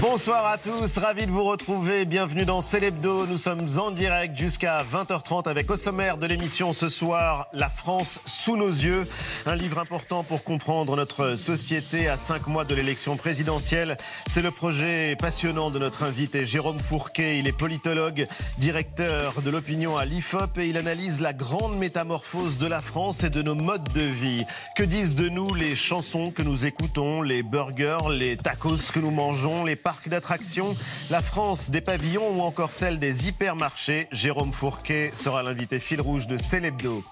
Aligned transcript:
Bonsoir 0.00 0.46
à 0.46 0.58
tous, 0.58 0.96
ravi 0.98 1.26
de 1.26 1.32
vous 1.32 1.42
retrouver. 1.42 2.04
Bienvenue 2.04 2.44
dans 2.44 2.60
Célébdo. 2.60 3.26
Nous 3.26 3.36
sommes 3.36 3.66
en 3.80 3.90
direct 3.90 4.38
jusqu'à 4.38 4.78
20h30 4.84 5.48
avec 5.48 5.68
au 5.72 5.76
sommaire 5.76 6.18
de 6.18 6.26
l'émission 6.26 6.72
ce 6.72 6.88
soir 6.88 7.48
La 7.52 7.68
France 7.68 8.20
sous 8.24 8.56
nos 8.56 8.68
yeux. 8.68 9.08
Un 9.44 9.56
livre 9.56 9.80
important 9.80 10.22
pour 10.22 10.44
comprendre 10.44 10.94
notre 10.94 11.34
société 11.34 12.08
à 12.08 12.16
cinq 12.16 12.46
mois 12.46 12.64
de 12.64 12.76
l'élection 12.76 13.16
présidentielle. 13.16 13.96
C'est 14.28 14.40
le 14.40 14.52
projet 14.52 15.16
passionnant 15.18 15.68
de 15.70 15.80
notre 15.80 16.04
invité 16.04 16.46
Jérôme 16.46 16.78
Fourquet. 16.78 17.40
Il 17.40 17.48
est 17.48 17.52
politologue, 17.52 18.24
directeur 18.58 19.42
de 19.42 19.50
l'opinion 19.50 19.96
à 19.96 20.04
l'IFOP 20.04 20.58
et 20.58 20.68
il 20.68 20.76
analyse 20.76 21.20
la 21.20 21.32
grande 21.32 21.76
métamorphose 21.76 22.56
de 22.56 22.68
la 22.68 22.78
France 22.78 23.24
et 23.24 23.30
de 23.30 23.42
nos 23.42 23.56
modes 23.56 23.92
de 23.92 24.00
vie. 24.00 24.44
Que 24.76 24.84
disent 24.84 25.16
de 25.16 25.28
nous 25.28 25.52
les 25.54 25.74
chansons 25.74 26.30
que 26.30 26.42
nous 26.42 26.66
écoutons, 26.66 27.20
les 27.20 27.42
burgers, 27.42 28.10
les 28.16 28.36
tacos 28.36 28.92
que 28.94 29.00
nous 29.00 29.10
mangeons, 29.10 29.64
les 29.64 29.74
parcs 29.88 30.10
d'attractions, 30.10 30.76
la 31.08 31.22
France 31.22 31.70
des 31.70 31.80
pavillons 31.80 32.36
ou 32.36 32.42
encore 32.42 32.72
celle 32.72 32.98
des 32.98 33.26
hypermarchés. 33.26 34.06
Jérôme 34.12 34.52
Fourquet 34.52 35.12
sera 35.14 35.42
l'invité 35.42 35.80
fil 35.80 36.02
rouge 36.02 36.26
de 36.26 36.36
Célébdo. 36.36 37.02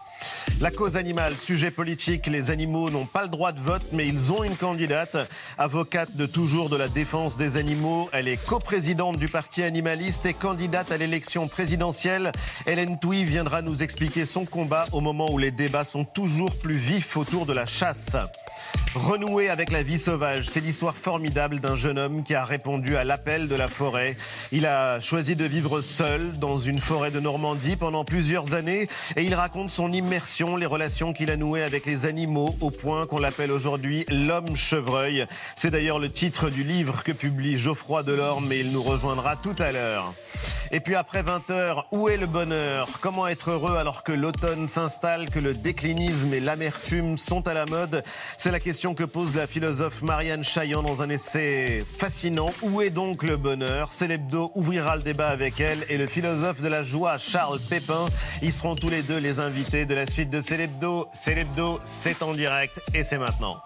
La 0.61 0.70
cause 0.70 0.97
animale, 0.97 1.37
sujet 1.37 1.70
politique, 1.70 2.27
les 2.29 2.51
animaux 2.51 2.88
n'ont 2.88 3.05
pas 3.05 3.23
le 3.23 3.29
droit 3.29 3.52
de 3.52 3.61
vote, 3.61 3.83
mais 3.93 4.07
ils 4.07 4.33
ont 4.33 4.43
une 4.43 4.57
candidate. 4.57 5.16
Avocate 5.59 6.16
de 6.16 6.24
toujours 6.24 6.70
de 6.70 6.77
la 6.77 6.88
défense 6.88 7.37
des 7.37 7.59
animaux, 7.59 8.09
elle 8.15 8.27
est 8.27 8.43
coprésidente 8.43 9.19
du 9.19 9.29
parti 9.29 9.62
animaliste 9.62 10.24
et 10.24 10.33
candidate 10.33 10.91
à 10.93 10.97
l'élection 10.97 11.47
présidentielle. 11.47 12.33
Hélène 12.66 12.98
Touy 12.98 13.24
viendra 13.24 13.60
nous 13.60 13.83
expliquer 13.83 14.24
son 14.24 14.47
combat 14.47 14.87
au 14.93 15.02
moment 15.02 15.30
où 15.30 15.37
les 15.37 15.51
débats 15.51 15.84
sont 15.84 16.05
toujours 16.05 16.55
plus 16.55 16.79
vifs 16.79 17.19
autour 17.19 17.45
de 17.45 17.52
la 17.52 17.66
chasse. 17.66 18.16
Renouer 18.95 19.51
avec 19.51 19.71
la 19.71 19.83
vie 19.83 19.98
sauvage, 19.98 20.46
c'est 20.48 20.60
l'histoire 20.60 20.95
formidable 20.95 21.60
d'un 21.60 21.77
jeune 21.77 21.98
homme 21.98 22.24
qui 22.24 22.35
a 22.35 22.46
répondu 22.46 22.96
à 22.96 23.05
l'appel 23.05 23.46
de 23.46 23.55
la 23.55 23.69
forêt. 23.69 24.16
Il 24.52 24.65
a 24.65 25.01
choisi 25.02 25.37
de 25.37 25.45
vivre 25.45 25.82
seul 25.82 26.38
dans 26.38 26.57
une 26.57 26.79
forêt 26.79 27.10
de 27.10 27.21
Normandie 27.21 27.76
pendant 27.76 28.04
plusieurs 28.07 28.54
années 28.54 28.88
et 29.16 29.23
il 29.23 29.35
raconte 29.35 29.69
son 29.69 29.93
les 30.59 30.66
relations 30.66 31.12
qu'il 31.12 31.30
a 31.30 31.37
nouées 31.37 31.62
avec 31.62 31.85
les 31.85 32.07
animaux 32.07 32.54
au 32.60 32.71
point 32.71 33.07
qu'on 33.07 33.18
l'appelle 33.18 33.51
aujourd'hui 33.51 34.04
l'homme 34.09 34.57
chevreuil. 34.57 35.26
C'est 35.57 35.71
d'ailleurs 35.71 35.98
le 35.98 36.10
titre 36.10 36.48
du 36.48 36.63
livre 36.63 37.02
que 37.02 37.13
publie 37.13 37.59
Geoffroy 37.59 38.02
Delorme 38.02 38.51
et 38.52 38.60
il 38.60 38.71
nous 38.71 38.82
rejoindra 38.82 39.37
tout 39.37 39.57
à 39.59 39.73
l'heure. 39.73 40.15
Et 40.73 40.80
puis 40.80 40.95
après 40.95 41.23
20 41.23 41.51
heures, 41.51 41.87
où 41.93 42.09
est 42.09 42.16
le 42.16 42.26
bonheur? 42.26 42.88
Comment 43.01 43.26
être 43.26 43.51
heureux 43.51 43.76
alors 43.76 44.02
que 44.02 44.13
l'automne 44.13 44.68
s'installe, 44.68 45.30
que 45.30 45.38
le 45.38 45.54
déclinisme 45.54 46.32
et 46.35 46.41
l'amertume 46.41 47.18
sont 47.18 47.46
à 47.48 47.54
la 47.54 47.66
mode? 47.66 48.02
C'est 48.37 48.51
la 48.51 48.60
question 48.60 48.95
que 48.95 49.04
pose 49.04 49.35
la 49.35 49.46
philosophe 49.46 50.02
Marianne 50.02 50.45
Chaillan 50.45 50.82
dans 50.82 51.02
un 51.02 51.09
essai 51.09 51.85
fascinant. 51.98 52.52
Où 52.63 52.82
est 52.82 52.91
donc 52.91 53.23
le 53.23 53.37
bonheur? 53.37 53.93
Célébdo 53.93 54.51
ouvrira 54.54 54.96
le 54.96 55.02
débat 55.02 55.29
avec 55.29 55.60
elle 55.60 55.85
et 55.88 55.98
le 55.98 56.07
philosophe 56.07 56.60
de 56.60 56.68
la 56.68 56.82
joie 56.82 57.18
Charles 57.18 57.60
Pépin. 57.60 58.07
Ils 58.43 58.52
seront 58.52 58.74
tous 58.74 58.91
les 58.91 59.02
deux 59.02 59.18
les 59.18 59.38
invités 59.38 59.87
de 59.87 59.96
la 59.97 60.07
suite 60.07 60.29
de 60.29 60.43
Célébdo. 60.43 61.09
Célébdo, 61.15 61.80
c'est 61.85 62.23
en 62.23 62.33
direct 62.33 62.83
et 62.93 63.02
c'est 63.02 63.16
maintenant. 63.16 63.63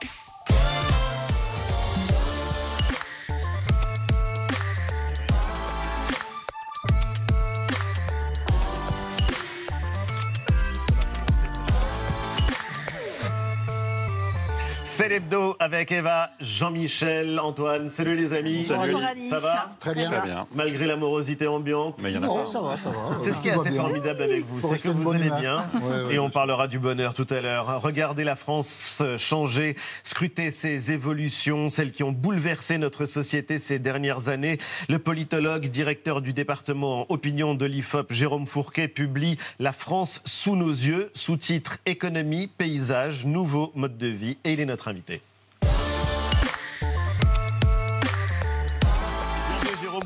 L'hebdo 15.10 15.56
avec 15.58 15.90
Eva, 15.90 16.30
Jean-Michel, 16.40 17.40
Antoine. 17.40 17.90
Salut 17.90 18.14
les 18.14 18.32
amis. 18.38 18.60
Salut. 18.60 18.92
Bonsoir, 18.92 19.10
Ça 19.28 19.38
va 19.40 19.72
Très 19.80 19.92
bien. 19.92 20.08
Très 20.08 20.20
bien. 20.22 20.46
Malgré 20.54 20.86
la 20.86 20.94
morosité 20.96 21.48
ambiante. 21.48 21.96
Mais 22.00 22.12
il 22.12 22.14
y 22.14 22.18
en 22.18 22.22
a 22.22 22.26
Non, 22.26 22.44
pas. 22.44 22.50
ça 22.52 22.60
va, 22.60 22.76
ça 22.76 22.90
va. 22.90 23.18
C'est 23.24 23.32
ce 23.32 23.40
qui 23.40 23.48
est 23.48 23.50
assez 23.58 23.70
bien. 23.70 23.80
formidable 23.82 24.22
avec 24.22 24.46
vous, 24.46 24.60
c'est 24.72 24.80
que 24.80 24.88
vous 24.88 25.10
allez 25.10 25.24
humeur. 25.24 25.40
bien. 25.40 25.64
Ouais, 25.74 26.04
ouais, 26.04 26.14
et 26.14 26.18
on 26.20 26.30
parlera 26.30 26.68
du 26.68 26.78
bonheur 26.78 27.12
tout 27.12 27.26
à 27.30 27.40
l'heure. 27.40 27.82
Regardez 27.82 28.22
la 28.22 28.36
France 28.36 29.02
changer, 29.18 29.74
scruter 30.04 30.52
ses 30.52 30.92
évolutions, 30.92 31.70
celles 31.70 31.90
qui 31.90 32.04
ont 32.04 32.12
bouleversé 32.12 32.78
notre 32.78 33.04
société 33.06 33.58
ces 33.58 33.80
dernières 33.80 34.28
années. 34.28 34.58
Le 34.88 35.00
politologue, 35.00 35.66
directeur 35.66 36.20
du 36.20 36.32
département 36.32 37.06
opinion 37.08 37.54
de 37.56 37.66
l'IFOP, 37.66 38.12
Jérôme 38.12 38.46
Fourquet, 38.46 38.86
publie 38.86 39.38
La 39.58 39.72
France 39.72 40.22
sous 40.24 40.54
nos 40.54 40.70
yeux, 40.70 41.10
sous-titre 41.14 41.78
Économie, 41.84 42.46
paysage, 42.46 43.26
nouveaux 43.26 43.72
modes 43.74 43.98
de 43.98 44.06
vie. 44.06 44.38
Et 44.44 44.52
il 44.52 44.60
est 44.60 44.66
notre 44.66 44.86
invité. 44.86 44.99
Bienvenue, 45.06 45.29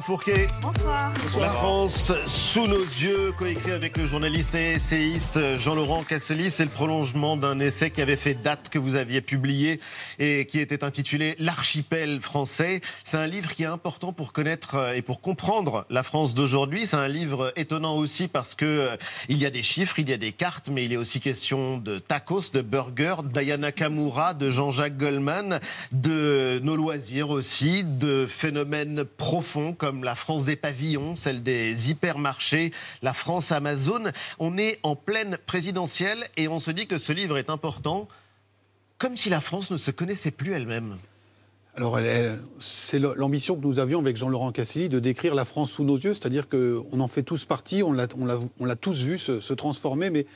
Fourquet. 0.04 0.48
Bonsoir. 0.60 1.15
La 1.41 1.48
France 1.48 2.12
sous 2.26 2.66
nos 2.66 2.76
yeux, 2.76 3.32
coécrit 3.38 3.72
avec 3.72 3.97
le 3.97 4.06
journaliste 4.06 4.54
et 4.54 4.72
essayiste 4.72 5.59
Jean-Laurent 5.59 6.03
Casselis, 6.03 6.50
c'est 6.50 6.65
le 6.65 6.70
prolongement 6.70 7.38
d'un 7.38 7.59
essai 7.59 7.91
qui 7.91 8.03
avait 8.03 8.16
fait 8.16 8.34
date 8.34 8.69
que 8.69 8.78
vous 8.78 8.97
aviez 8.97 9.22
publié 9.22 9.81
et 10.19 10.44
qui 10.44 10.60
était 10.60 10.84
intitulé 10.84 11.37
L'archipel 11.38 12.20
français. 12.20 12.82
C'est 13.03 13.16
un 13.16 13.26
livre 13.26 13.54
qui 13.54 13.62
est 13.62 13.66
important 13.66 14.12
pour 14.12 14.34
connaître 14.34 14.92
et 14.94 15.00
pour 15.00 15.22
comprendre 15.22 15.87
la 15.88 16.03
France 16.03 16.34
d'aujourd'hui. 16.34 16.86
C'est 16.86 16.97
un 16.97 17.09
livre 17.09 17.54
étonnant 17.56 17.97
aussi 17.97 18.28
parce 18.28 18.54
que 18.54 18.66
euh, 18.66 18.97
il 19.31 19.38
y 19.38 19.47
a 19.47 19.50
des 19.50 19.62
chiffres, 19.62 19.98
il 19.98 20.10
y 20.10 20.12
a 20.12 20.19
des 20.19 20.32
cartes, 20.32 20.69
mais 20.69 20.84
il 20.84 20.92
est 20.92 20.98
aussi 20.98 21.19
question 21.19 21.78
de 21.78 21.98
tacos, 21.98 22.53
de 22.53 22.60
burgers, 22.60 23.22
d'Ayana 23.25 23.72
Kamura, 23.72 24.34
de 24.34 24.50
Jean-Jacques 24.50 24.98
Goldman, 24.98 25.60
de 25.92 26.60
nos 26.62 26.76
loisirs 26.76 27.31
aussi, 27.31 27.84
de 27.84 28.26
phénomènes 28.28 29.04
profonds 29.04 29.72
comme 29.72 29.94
la 30.03 30.16
France 30.16 30.44
des 30.44 30.56
pavillons, 30.56 31.15
celle 31.15 31.43
des 31.43 31.91
hypermarchés, 31.91 32.72
la 33.03 33.12
France 33.12 33.53
Amazon. 33.53 34.10
On 34.38 34.59
est 34.59 34.81
en 34.82 34.97
pleine 34.97 35.38
présidentielle 35.47 36.27
et 36.37 36.49
on 36.49 36.59
se 36.59 36.71
dit 36.71 36.87
que 36.87 36.99
ce 36.99 37.12
livre 37.12 37.38
est 37.38 37.50
important 37.50 38.09
comme 38.99 39.16
si 39.16 39.28
la 39.28 39.41
France 39.41 39.71
ne 39.71 39.77
se 39.77 39.91
connaissait 39.91 40.31
plus 40.31 40.53
elle-même. 40.53 40.97
Alors, 41.77 41.99
c'est 42.60 43.00
l'ambition 43.00 43.56
que 43.56 43.66
nous 43.66 43.81
avions 43.81 43.99
avec 43.99 44.16
Jean-Laurent 44.16 44.53
Cassilly 44.53 44.88
de 44.88 45.00
décrire 45.00 45.34
la 45.34 45.44
France 45.44 45.72
sous 45.72 45.84
nos 45.84 45.99
yeux, 45.99 46.15
c'est-à-dire 46.15 46.49
qu'on 46.49 47.00
en 47.00 47.09
fait 47.09 47.25
tous 47.25 47.44
partie, 47.44 47.83
on 47.83 47.93
l'a 47.93 48.77
tous 48.77 49.03
vu 49.03 49.19
se, 49.19 49.41
se 49.41 49.53
transformer, 49.53 50.10
mais 50.10 50.27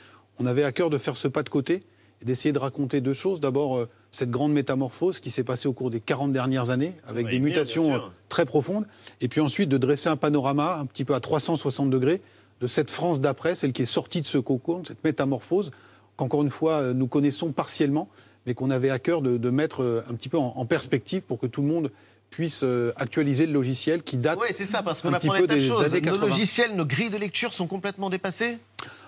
on 0.41 0.47
avait 0.47 0.65
à 0.65 0.73
cœur 0.73 0.91
de 0.91 0.99
faire 0.99 1.17
ce 1.17 1.29
pas 1.29 1.45
de 1.45 1.49
côté 1.49 1.85
et 2.21 2.25
d'essayer 2.25 2.53
de 2.53 2.59
raconter 2.59 3.01
deux 3.01 3.13
choses. 3.13 3.41
D'abord, 3.41 3.79
euh, 3.79 3.89
cette 4.11 4.31
grande 4.31 4.53
métamorphose 4.53 5.21
qui 5.21 5.31
s'est 5.31 5.45
passée 5.45 5.69
au 5.69 5.73
cours 5.73 5.91
des 5.91 6.01
40 6.01 6.33
dernières 6.33 6.71
années, 6.71 6.95
avec 7.07 7.27
des 7.27 7.39
venir, 7.39 7.49
mutations 7.49 7.95
euh, 7.95 7.99
très 8.29 8.47
profondes, 8.47 8.87
et 9.21 9.29
puis 9.29 9.41
ensuite 9.41 9.69
de 9.69 9.77
dresser 9.77 10.09
un 10.09 10.17
panorama 10.17 10.79
un 10.81 10.87
petit 10.87 11.05
peu 11.05 11.15
à 11.15 11.21
360 11.21 11.91
degrés 11.91 12.21
de 12.61 12.67
cette 12.67 12.91
France 12.91 13.21
d'après, 13.21 13.55
celle 13.55 13.73
qui 13.73 13.83
est 13.83 13.87
sortie 13.87 14.21
de 14.21 14.27
ce 14.27 14.39
cocon, 14.39 14.81
de 14.81 14.89
cette 14.89 15.05
métamorphose, 15.05 15.71
qu'encore 16.17 16.43
une 16.43 16.51
fois, 16.51 16.73
euh, 16.73 16.95
nous 16.95 17.07
connaissons 17.07 17.53
partiellement, 17.53 18.09
mais 18.47 18.55
qu'on 18.55 18.71
avait 18.71 18.91
à 18.91 18.99
cœur 18.99 19.21
de, 19.21 19.37
de 19.37 19.51
mettre 19.51 19.83
euh, 19.83 20.03
un 20.11 20.15
petit 20.15 20.29
peu 20.29 20.39
en, 20.39 20.55
en 20.57 20.65
perspective 20.65 21.23
pour 21.23 21.39
que 21.39 21.47
tout 21.47 21.61
le 21.63 21.69
monde 21.69 21.91
puisse 22.31 22.63
actualiser 22.97 23.47
le 23.47 23.55
logiciel 23.55 24.03
qui 24.03 24.19
date 24.19 24.39
Oui, 24.43 24.49
c'est 24.53 24.67
ça, 24.67 24.83
parce 24.83 25.01
qu'on 25.01 25.15
apprend 25.15 25.33
des 25.33 25.47
tas 25.47 25.55
de 25.55 25.61
choses. 25.63 25.83
Nos 25.91 26.01
80. 26.01 26.27
logiciels, 26.27 26.77
nos 26.77 26.85
grilles 26.85 27.09
de 27.09 27.17
lecture 27.17 27.55
sont 27.55 27.67
complètement 27.67 28.11
dépassées? 28.11 28.59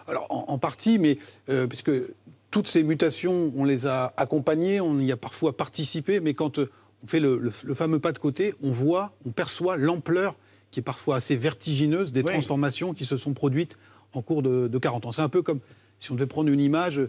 Alors, 0.08 0.26
en, 0.30 0.46
en 0.48 0.56
partie, 0.56 0.98
mais 0.98 1.18
euh, 1.50 1.66
puisque 1.66 1.90
toutes 2.50 2.66
ces 2.68 2.82
mutations, 2.82 3.52
on 3.56 3.64
les 3.64 3.86
a 3.86 4.12
accompagnées, 4.16 4.80
on 4.80 4.98
y 5.00 5.12
a 5.12 5.16
parfois 5.16 5.56
participé, 5.56 6.20
mais 6.20 6.34
quand 6.34 6.58
euh, 6.58 6.70
on 7.04 7.06
fait 7.06 7.20
le, 7.20 7.38
le- 7.38 7.52
le 7.64 7.74
fameux 7.74 7.98
pas 8.00 8.12
de 8.12 8.18
côté, 8.18 8.54
on 8.62 8.70
voit, 8.70 9.12
on 9.26 9.30
perçoit 9.30 9.76
l'ampleur 9.76 10.34
qui 10.70 10.80
est 10.80 10.82
parfois 10.84 11.16
assez 11.16 11.36
vertigineuse 11.36 12.12
des 12.12 12.22
Oui. 12.22 12.32
transformations 12.32 12.92
qui 12.94 13.04
se 13.04 13.16
sont 13.16 13.32
produites 13.34 13.76
en 14.14 14.22
cours 14.22 14.42
de, 14.42 14.68
de 14.68 14.78
40 14.78 15.06
ans. 15.06 15.12
C'est 15.12 15.22
un 15.22 15.28
peu 15.28 15.42
comme 15.42 15.60
si 15.98 16.10
on 16.12 16.14
devait 16.14 16.26
prendre 16.26 16.48
une 16.50 16.60
image, 16.60 17.00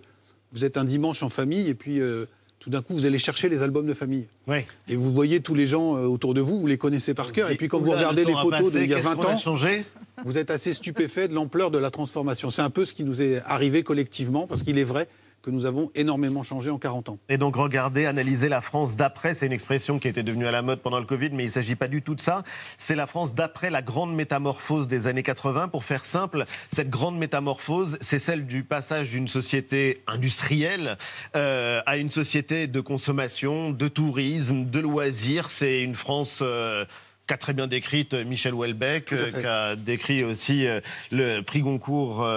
vous 0.51 0.65
êtes 0.65 0.77
un 0.77 0.83
dimanche 0.83 1.23
en 1.23 1.29
famille 1.29 1.67
et 1.69 1.73
puis 1.75 1.99
euh, 1.99 2.25
tout 2.59 2.69
d'un 2.69 2.81
coup 2.83 2.93
vous 2.93 3.05
allez 3.05 3.17
chercher 3.19 3.49
les 3.49 3.61
albums 3.63 3.87
de 3.87 3.93
famille. 3.95 4.25
Oui. 4.47 4.59
Et 4.87 4.95
vous 4.95 5.11
voyez 5.11 5.41
tous 5.41 5.55
les 5.55 5.65
gens 5.67 5.95
euh, 5.97 6.05
autour 6.05 6.33
de 6.35 6.41
vous, 6.41 6.59
vous 6.59 6.67
les 6.67 6.77
connaissez 6.77 7.13
par 7.15 7.31
cœur, 7.31 7.49
et 7.49 7.55
puis 7.55 7.67
quand 7.67 7.79
vous 7.79 7.89
regardez 7.91 8.25
les 8.25 8.33
photos 8.35 8.71
d'il 8.71 8.85
y 8.87 8.93
a 8.93 8.99
20 8.99 9.15
ans, 9.25 9.37
changé? 9.37 9.85
vous 10.23 10.37
êtes 10.37 10.51
assez 10.51 10.73
stupéfait 10.75 11.27
de 11.27 11.33
l'ampleur 11.33 11.71
de 11.71 11.79
la 11.79 11.89
transformation. 11.89 12.51
C'est 12.51 12.61
un 12.61 12.69
peu 12.69 12.85
ce 12.85 12.93
qui 12.93 13.03
nous 13.03 13.21
est 13.23 13.41
arrivé 13.47 13.81
collectivement, 13.83 14.45
parce 14.45 14.61
qu'il 14.61 14.77
est 14.77 14.83
vrai 14.83 15.07
que 15.41 15.49
nous 15.49 15.65
avons 15.65 15.91
énormément 15.95 16.43
changé 16.43 16.69
en 16.69 16.77
40 16.77 17.09
ans. 17.09 17.19
Et 17.29 17.37
donc 17.37 17.55
regarder, 17.55 18.05
analyser 18.05 18.49
la 18.49 18.61
France 18.61 18.95
d'après, 18.95 19.33
c'est 19.33 19.45
une 19.45 19.51
expression 19.51 19.99
qui 19.99 20.07
était 20.07 20.23
devenue 20.23 20.45
à 20.47 20.51
la 20.51 20.61
mode 20.61 20.81
pendant 20.81 20.99
le 20.99 21.05
Covid, 21.05 21.29
mais 21.31 21.43
il 21.43 21.47
ne 21.47 21.51
s'agit 21.51 21.75
pas 21.75 21.87
du 21.87 22.01
tout 22.01 22.15
de 22.15 22.21
ça. 22.21 22.43
C'est 22.77 22.95
la 22.95 23.07
France 23.07 23.33
d'après 23.33 23.69
la 23.69 23.81
grande 23.81 24.13
métamorphose 24.15 24.87
des 24.87 25.07
années 25.07 25.23
80. 25.23 25.67
Pour 25.69 25.83
faire 25.83 26.05
simple, 26.05 26.45
cette 26.71 26.89
grande 26.89 27.17
métamorphose, 27.17 27.97
c'est 28.01 28.19
celle 28.19 28.45
du 28.45 28.63
passage 28.63 29.09
d'une 29.09 29.27
société 29.27 30.03
industrielle 30.07 30.97
euh, 31.35 31.81
à 31.85 31.97
une 31.97 32.09
société 32.09 32.67
de 32.67 32.81
consommation, 32.81 33.71
de 33.71 33.87
tourisme, 33.87 34.65
de 34.65 34.79
loisirs. 34.79 35.49
C'est 35.49 35.81
une 35.81 35.95
France... 35.95 36.39
euh, 36.41 36.85
qu'a 37.31 37.37
très 37.37 37.53
bien 37.53 37.67
décrite 37.67 38.13
Michel 38.13 38.53
Houellebecq, 38.53 39.05
qui 39.05 39.45
a 39.45 39.77
décrit 39.77 40.25
aussi 40.25 40.65
le 41.11 41.39
prix 41.39 41.61
Goncourt. 41.61 42.27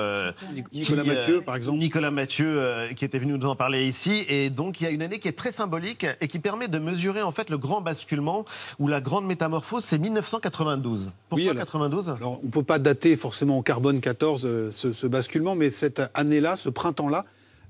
Nicolas 0.73 1.03
Mathieu, 1.03 1.41
par 1.41 1.57
exemple. 1.57 1.79
Nicolas 1.79 2.13
Mathieu, 2.13 2.63
qui 2.95 3.05
était 3.05 3.19
venu 3.19 3.33
nous 3.33 3.45
en 3.49 3.57
parler 3.57 3.89
ici. 3.89 4.25
Et 4.29 4.51
donc, 4.51 4.81
il 4.81 4.85
y 4.85 4.87
a 4.87 4.91
une 4.91 5.03
année 5.03 5.19
qui 5.19 5.27
est 5.27 5.33
très 5.33 5.51
symbolique 5.51 6.07
et 6.21 6.29
qui 6.29 6.39
permet 6.39 6.69
de 6.69 6.79
mesurer 6.79 7.23
en 7.23 7.33
fait 7.33 7.51
le 7.51 7.59
grand 7.59 7.81
basculement 7.81 8.45
ou 8.79 8.87
la 8.87 9.01
grande 9.01 9.27
métamorphose, 9.27 9.83
c'est 9.85 9.99
1992. 9.99 11.11
Pourquoi 11.29 11.51
oui, 11.51 11.57
92 11.57 12.11
alors, 12.11 12.39
On 12.45 12.47
ne 12.47 12.53
peut 12.53 12.63
pas 12.63 12.79
dater 12.79 13.17
forcément 13.17 13.59
en 13.59 13.63
carbone 13.63 14.01
14 14.01 14.71
ce, 14.71 14.93
ce 14.93 15.07
basculement, 15.09 15.57
mais 15.57 15.71
cette 15.71 16.03
année-là, 16.15 16.55
ce 16.55 16.69
printemps-là, 16.69 17.25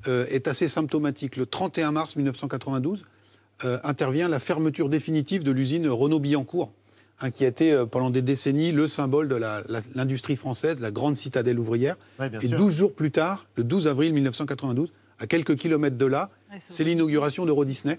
est 0.06 0.46
assez 0.46 0.68
symptomatique. 0.68 1.36
Le 1.36 1.46
31 1.46 1.92
mars 1.92 2.16
1992, 2.16 3.06
euh, 3.64 3.78
intervient 3.84 4.28
la 4.28 4.40
fermeture 4.40 4.88
définitive 4.88 5.44
de 5.44 5.52
l'usine 5.52 5.88
Renault-Billancourt, 5.88 6.72
hein, 7.20 7.30
qui 7.30 7.44
a 7.44 7.48
été 7.48 7.72
euh, 7.72 7.86
pendant 7.86 8.10
des 8.10 8.22
décennies 8.22 8.72
le 8.72 8.88
symbole 8.88 9.28
de 9.28 9.38
l'industrie 9.94 10.36
française, 10.36 10.80
la 10.80 10.90
grande 10.90 11.16
citadelle 11.16 11.58
ouvrière. 11.58 11.96
et 12.42 12.48
12 12.48 12.74
jours 12.74 12.92
plus 12.92 13.10
tard, 13.10 13.46
le 13.56 13.64
12 13.64 13.88
avril 13.88 14.12
1992, 14.12 14.92
à 15.18 15.26
quelques 15.26 15.56
kilomètres 15.56 15.96
de 15.96 16.06
là, 16.06 16.30
c'est 16.58 16.84
l'inauguration 16.84 17.46
d'Euro 17.46 17.64
Disney, 17.64 17.98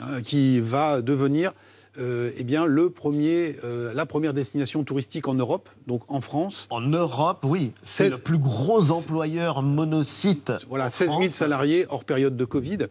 hein, 0.00 0.22
qui 0.22 0.60
va 0.60 1.02
devenir 1.02 1.52
euh, 1.98 2.32
eh 2.36 2.42
bien, 2.42 2.66
le 2.66 2.90
premier, 2.90 3.56
la 3.94 4.04
première 4.04 4.34
destination 4.34 4.82
touristique 4.82 5.28
en 5.28 5.34
Europe, 5.34 5.68
donc 5.86 6.02
en 6.08 6.20
France. 6.20 6.66
En 6.70 6.80
Europe, 6.80 7.44
oui. 7.44 7.72
C'est 7.84 8.08
le 8.08 8.18
plus 8.18 8.38
gros 8.38 8.90
employeur 8.90 9.62
monocyte. 9.62 10.52
Voilà, 10.68 10.90
16 10.90 11.10
000 11.10 11.22
salariés 11.30 11.86
hors 11.88 12.04
période 12.04 12.36
de 12.36 12.44
Covid. 12.44 12.88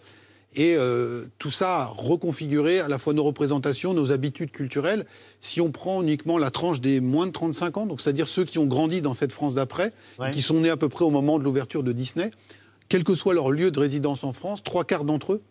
Et 0.56 0.76
euh, 0.76 1.26
tout 1.40 1.52
ça 1.52 1.82
a 1.82 1.86
reconfiguré 1.86 2.80
à 2.80 2.88
la 2.88 3.00
fois 3.00 3.14
nos 3.14 3.24
représentations, 3.24 3.94
nos 3.94 4.12
habitudes 4.12 4.52
culturelles. 4.52 5.06
Si 5.42 5.62
on 5.62 5.72
prend 5.72 6.02
uniquement 6.02 6.38
la 6.38 6.52
tranche 6.52 6.80
des 6.80 7.00
moins 7.00 7.26
de 7.26 7.32
35 7.32 7.78
ans, 7.78 7.86
donc 7.86 8.02
c'est-à-dire 8.02 8.28
ceux 8.28 8.46
qui 8.46 8.60
ont 8.60 8.66
grandi 8.66 9.02
dans 9.02 9.14
cette 9.14 9.32
France 9.32 9.56
d'après, 9.56 9.94
qui 10.32 10.42
sont 10.42 10.60
nés 10.62 10.70
à 10.70 10.78
peu 10.78 10.90
près 10.90 11.06
au 11.06 11.10
moment 11.10 11.40
de 11.40 11.44
l'ouverture 11.44 11.84
de 11.84 11.92
Disney, 11.92 12.32
quel 12.90 13.04
que 13.04 13.16
soit 13.16 13.34
leur 13.34 13.50
lieu 13.50 13.72
de 13.72 13.80
résidence 13.80 14.24
en 14.24 14.34
France, 14.34 14.64
trois 14.64 14.84
quarts 14.84 15.06
d'entre 15.06 15.34
eux 15.34 15.42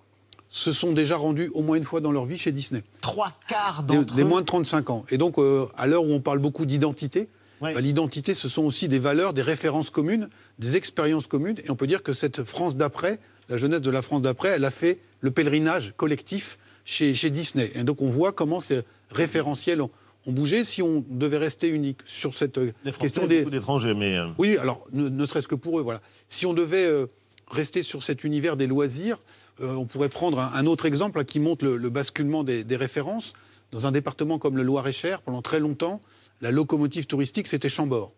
se 0.49 0.71
sont 0.71 0.93
déjà 0.93 1.17
rendus 1.17 1.51
au 1.55 1.63
moins 1.63 1.77
une 1.77 1.85
fois 1.85 2.01
dans 2.01 2.13
leur 2.13 2.27
vie 2.27 2.37
chez 2.37 2.53
Disney. 2.53 2.85
Trois 3.01 3.33
quarts 3.49 3.83
d'entre 3.83 4.13
eux 4.13 4.17
Des 4.17 4.25
moins 4.25 4.43
de 4.43 4.47
35 4.47 4.91
ans. 4.91 5.05
Et 5.11 5.17
donc, 5.17 5.39
euh, 5.39 5.67
à 5.79 5.87
l'heure 5.87 6.05
où 6.05 6.13
on 6.13 6.21
parle 6.21 6.41
beaucoup 6.41 6.67
d'identité, 6.67 7.29
bah, 7.63 7.81
l'identité, 7.81 8.35
ce 8.35 8.49
sont 8.49 8.65
aussi 8.65 8.89
des 8.89 8.99
valeurs, 8.99 9.33
des 9.35 9.43
références 9.43 9.89
communes, 9.89 10.29
des 10.59 10.77
expériences 10.77 11.27
communes. 11.27 11.57
Et 11.65 11.71
on 11.71 11.77
peut 11.77 11.87
dire 11.87 12.03
que 12.03 12.13
cette 12.13 12.43
France 12.45 12.77
d'après 12.77 13.21
la 13.49 13.57
jeunesse 13.57 13.83
de 13.83 13.91
la 13.91 14.03
France 14.03 14.23
d'après, 14.23 14.51
elle 14.51 14.65
a 14.65 14.71
fait 14.71 15.01
le 15.21 15.31
pèlerinage 15.31 15.95
collectif 15.97 16.59
chez, 16.85 17.13
Disney. 17.31 17.71
Et 17.75 17.85
donc 17.85 18.03
on 18.03 18.09
voit 18.09 18.33
comment 18.33 18.61
ces 18.61 18.83
référentiels 19.11 19.81
ont, 19.81 19.91
bougé. 20.27 20.65
Si 20.65 20.83
on 20.83 21.05
devait 21.09 21.39
rester 21.39 21.69
unique 21.69 21.99
sur 22.05 22.35
cette 22.35 22.59
euh, 22.59 22.73
question 23.01 23.27
des 23.27 23.45
d'étrangers, 23.45 23.95
mais 23.95 24.17
euh, 24.17 24.29
oui, 24.39 24.57
alors 24.57 24.87
ne, 24.93 25.27
serait-ce 25.27 25.49
que 25.49 25.55
pour 25.55 25.79
eux, 25.79 25.83
voilà. 25.83 26.01
Si 26.29 26.47
on 26.47 26.55
devait 26.55 26.87
euh, 26.87 27.07
rester 27.49 27.83
sur 27.83 28.03
cet 28.03 28.25
univers 28.25 28.57
des 28.57 28.67
loisirs, 28.67 29.19
on 29.61 29.85
pourrait 29.85 30.09
prendre 30.09 30.41
un, 30.41 30.67
autre 30.67 30.87
exemple 30.87 31.25
qui 31.25 31.39
montre 31.39 31.67
le, 31.67 31.91
basculement 31.91 32.43
des, 32.43 32.65
des, 32.65 32.77
références. 32.77 33.35
Dans 33.71 33.87
un 33.87 33.93
département 33.93 34.39
comme 34.39 34.57
le 34.57 34.63
Loir-et-Cher, 34.63 35.21
pendant 35.23 35.43
très 35.43 35.61
longtemps, 35.61 36.01
la 36.41 36.51
locomotive 36.51 37.07
touristique 37.07 37.47
c'était 37.47 37.69
Chambord. 37.69 38.13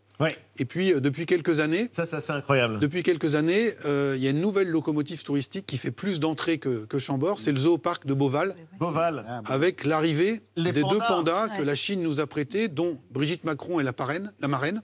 Et 0.56 0.64
puis, 0.64 0.92
euh, 0.92 1.00
depuis 1.00 1.26
quelques 1.26 1.58
années. 1.58 1.88
Ça, 1.90 2.06
ça 2.06 2.20
c'est 2.20 2.32
incroyable. 2.32 2.78
Depuis 2.78 3.02
quelques 3.02 3.34
années, 3.34 3.72
euh, 3.84 4.14
il 4.16 4.22
y 4.22 4.28
a 4.28 4.30
une 4.30 4.40
nouvelle 4.40 4.68
locomotive 4.68 5.22
touristique 5.24 5.66
qui 5.66 5.76
fait 5.76 5.90
plus 5.90 6.20
d'entrées 6.20 6.58
que, 6.58 6.98
Chambord. 6.98 7.40
C'est 7.40 7.50
le 7.50 7.58
zooparc 7.58 8.06
de 8.06 8.14
Beauval. 8.14 8.54
Beauval. 8.78 9.42
Avec 9.46 9.84
l'arrivée 9.84 10.42
des 10.56 10.72
deux 10.72 10.98
pandas 11.08 11.48
que 11.48 11.62
la 11.62 11.74
Chine 11.74 12.02
nous 12.02 12.20
a 12.20 12.26
prêtés, 12.26 12.68
dont 12.68 12.98
Brigitte 13.10 13.44
Macron 13.44 13.80
est 13.80 13.82
la, 13.82 13.92
parraine, 13.92 14.32
la 14.40 14.48
marraine. 14.48 14.82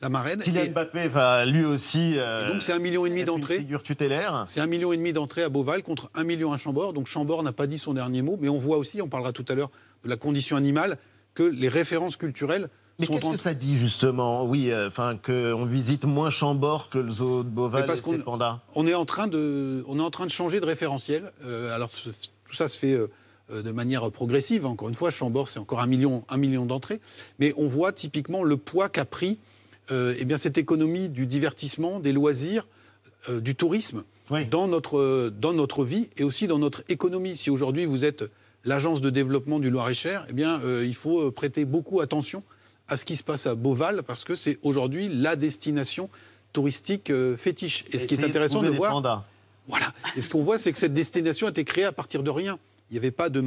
La 0.00 0.08
marraine. 0.08 0.40
Kylian 0.40 0.70
Mbappé 0.70 1.08
va 1.08 1.44
lui 1.44 1.64
aussi. 1.64 2.14
Euh, 2.16 2.48
donc, 2.50 2.62
c'est 2.62 2.72
un 2.72 2.78
million 2.78 3.04
et 3.04 3.10
demi 3.10 3.24
d'entrées. 3.24 3.58
Figure 3.58 3.82
tutélaire. 3.82 4.44
C'est 4.46 4.60
un 4.60 4.66
million 4.66 4.92
et 4.92 4.96
demi 4.96 5.12
d'entrées 5.12 5.42
à 5.42 5.48
Beauval 5.48 5.82
contre 5.82 6.10
un 6.14 6.24
million 6.24 6.52
à 6.52 6.56
Chambord. 6.56 6.92
Donc, 6.92 7.08
Chambord 7.08 7.42
n'a 7.42 7.52
pas 7.52 7.66
dit 7.66 7.78
son 7.78 7.92
dernier 7.92 8.22
mot. 8.22 8.38
Mais 8.40 8.48
on 8.48 8.58
voit 8.58 8.78
aussi, 8.78 9.02
on 9.02 9.08
parlera 9.08 9.32
tout 9.32 9.44
à 9.48 9.54
l'heure 9.54 9.70
de 10.04 10.08
la 10.08 10.16
condition 10.16 10.56
animale, 10.56 10.98
que 11.34 11.42
les 11.42 11.68
références 11.68 12.16
culturelles 12.16 12.68
mais 12.98 13.06
qu'est-ce 13.06 13.30
que 13.30 13.36
ça 13.36 13.54
dit 13.54 13.76
justement 13.76 14.46
Oui, 14.46 14.70
euh, 14.70 14.88
enfin 14.88 15.18
qu'on 15.22 15.66
visite 15.66 16.04
moins 16.04 16.30
Chambord 16.30 16.88
que 16.88 16.98
le 16.98 17.10
zoo 17.10 17.42
de 17.42 17.48
Beauval 17.48 17.90
et 17.90 17.96
ses 17.96 18.18
pandas. 18.18 18.60
On 18.74 18.86
est 18.86 18.94
en 18.94 19.04
train 19.04 19.26
de, 19.26 19.84
on 19.86 19.98
est 19.98 20.02
en 20.02 20.10
train 20.10 20.26
de 20.26 20.30
changer 20.30 20.60
de 20.60 20.66
référentiel. 20.66 21.32
Euh, 21.44 21.74
alors 21.74 21.90
tout 21.90 22.54
ça 22.54 22.68
se 22.68 22.78
fait 22.78 22.92
euh, 22.92 23.62
de 23.62 23.70
manière 23.70 24.10
progressive. 24.10 24.64
Encore 24.64 24.88
une 24.88 24.94
fois, 24.94 25.10
Chambord 25.10 25.48
c'est 25.48 25.58
encore 25.58 25.80
un 25.80 25.86
million, 25.86 26.24
un 26.28 26.38
million 26.38 26.64
d'entrées, 26.64 27.00
mais 27.38 27.52
on 27.56 27.66
voit 27.66 27.92
typiquement 27.92 28.42
le 28.42 28.56
poids 28.56 28.88
qu'a 28.88 29.04
pris 29.04 29.38
eh 29.88 30.24
bien 30.24 30.36
cette 30.36 30.58
économie 30.58 31.08
du 31.08 31.26
divertissement, 31.26 32.00
des 32.00 32.12
loisirs, 32.12 32.66
du 33.30 33.54
tourisme 33.54 34.02
dans 34.50 34.66
notre 34.66 35.30
dans 35.30 35.52
notre 35.52 35.84
vie 35.84 36.08
et 36.16 36.24
aussi 36.24 36.48
dans 36.48 36.58
notre 36.58 36.82
économie. 36.88 37.36
Si 37.36 37.50
aujourd'hui 37.50 37.84
vous 37.84 38.04
êtes 38.04 38.24
l'agence 38.64 39.00
de 39.00 39.10
développement 39.10 39.60
du 39.60 39.70
Loir-et-Cher, 39.70 40.26
eh 40.28 40.32
bien 40.32 40.60
il 40.82 40.96
faut 40.96 41.30
prêter 41.30 41.64
beaucoup 41.64 42.00
attention 42.00 42.42
à 42.88 42.96
ce 42.96 43.04
qui 43.04 43.16
se 43.16 43.24
passe 43.24 43.46
à 43.46 43.54
Beauval, 43.54 44.02
parce 44.02 44.24
que 44.24 44.34
c'est 44.34 44.58
aujourd'hui 44.62 45.08
la 45.08 45.36
destination 45.36 46.08
touristique 46.52 47.10
euh, 47.10 47.36
fétiche. 47.36 47.84
Et, 47.92 47.98
ce 47.98 48.06
qui 48.06 48.14
est 48.14 48.24
intéressant 48.24 48.62
de, 48.62 48.68
voir. 48.68 49.02
Voilà. 49.68 49.92
Et 50.16 50.22
ce 50.22 50.28
qu'on 50.28 50.42
voit, 50.42 50.58
c'est 50.58 50.72
que 50.72 50.78
cette 50.78 50.94
destination 50.94 51.48
a 51.48 51.50
été 51.50 51.64
créée 51.64 51.84
à 51.84 51.92
partir 51.92 52.22
de 52.22 52.30
rien. 52.30 52.58
Il 52.88 52.94
n'y 52.94 52.98
avait 52.98 53.10
pas 53.10 53.30
de 53.30 53.42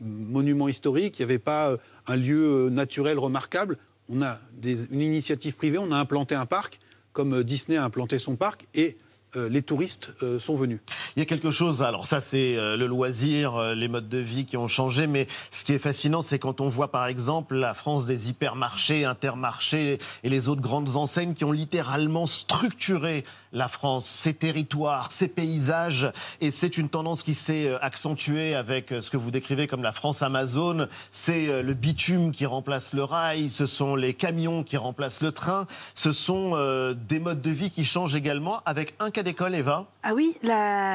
monument 0.00 0.68
historique, 0.68 1.18
il 1.18 1.22
n'y 1.22 1.30
avait 1.30 1.38
pas 1.38 1.70
euh, 1.70 1.76
un 2.06 2.16
lieu 2.16 2.66
euh, 2.66 2.70
naturel 2.70 3.18
remarquable. 3.18 3.76
On 4.08 4.22
a 4.22 4.40
une 4.64 5.02
initiative 5.02 5.56
privée, 5.56 5.78
on 5.78 5.92
a 5.92 5.96
implanté 5.96 6.34
un 6.34 6.46
parc, 6.46 6.80
comme 7.12 7.44
Disney 7.44 7.76
a 7.76 7.84
implanté 7.84 8.18
son 8.18 8.36
parc, 8.36 8.66
et 8.74 8.96
euh, 9.36 9.48
les 9.48 9.62
touristes 9.62 10.10
euh, 10.24 10.40
sont 10.40 10.56
venus. 10.56 10.80
Il 11.14 11.20
y 11.20 11.22
a 11.22 11.24
quelque 11.24 11.52
chose, 11.52 11.82
alors 11.82 12.06
ça 12.08 12.20
c'est 12.20 12.56
euh, 12.56 12.76
le 12.76 12.88
loisir, 12.88 13.74
les 13.74 13.86
modes 13.86 14.08
de 14.08 14.18
vie 14.18 14.44
qui 14.44 14.56
ont 14.56 14.66
changé, 14.66 15.06
mais 15.06 15.28
ce 15.52 15.64
qui 15.64 15.72
est 15.72 15.78
fascinant 15.78 16.20
c'est 16.20 16.40
quand 16.40 16.60
on 16.60 16.68
voit 16.68 16.90
par 16.90 17.06
exemple 17.06 17.54
la 17.54 17.74
France 17.74 18.06
des 18.06 18.28
hypermarchés, 18.28 19.04
intermarchés 19.04 19.98
et 20.24 20.28
les 20.28 20.48
autres 20.48 20.60
grandes 20.60 20.96
enseignes 20.96 21.34
qui 21.34 21.44
ont 21.44 21.52
littéralement 21.52 22.26
structuré 22.26 23.22
la 23.52 23.68
France, 23.68 24.06
ses 24.06 24.34
territoires, 24.34 25.10
ses 25.10 25.26
paysages, 25.26 26.10
et 26.40 26.50
c'est 26.50 26.78
une 26.78 26.88
tendance 26.88 27.24
qui 27.24 27.34
s'est 27.34 27.72
accentuée 27.82 28.54
avec 28.54 28.94
ce 29.00 29.10
que 29.10 29.16
vous 29.16 29.32
décrivez 29.32 29.66
comme 29.66 29.82
la 29.82 29.90
France 29.90 30.22
Amazon, 30.22 30.86
c'est 31.10 31.60
le 31.60 31.74
bitume 31.74 32.30
qui 32.30 32.46
remplace 32.46 32.92
le 32.92 33.02
rail, 33.02 33.50
ce 33.50 33.66
sont 33.66 33.96
les 33.96 34.14
camions 34.14 34.62
qui 34.62 34.76
remplacent 34.76 35.20
le 35.20 35.32
train, 35.32 35.66
ce 35.96 36.12
sont 36.12 36.94
des 36.94 37.18
modes 37.18 37.42
de 37.42 37.50
vie 37.50 37.70
qui 37.70 37.84
changent 37.84 38.14
également 38.14 38.60
avec 38.66 38.94
un 39.00 39.10
d'école, 39.22 39.54
Eva 39.54 39.86
Ah 40.02 40.14
oui, 40.14 40.36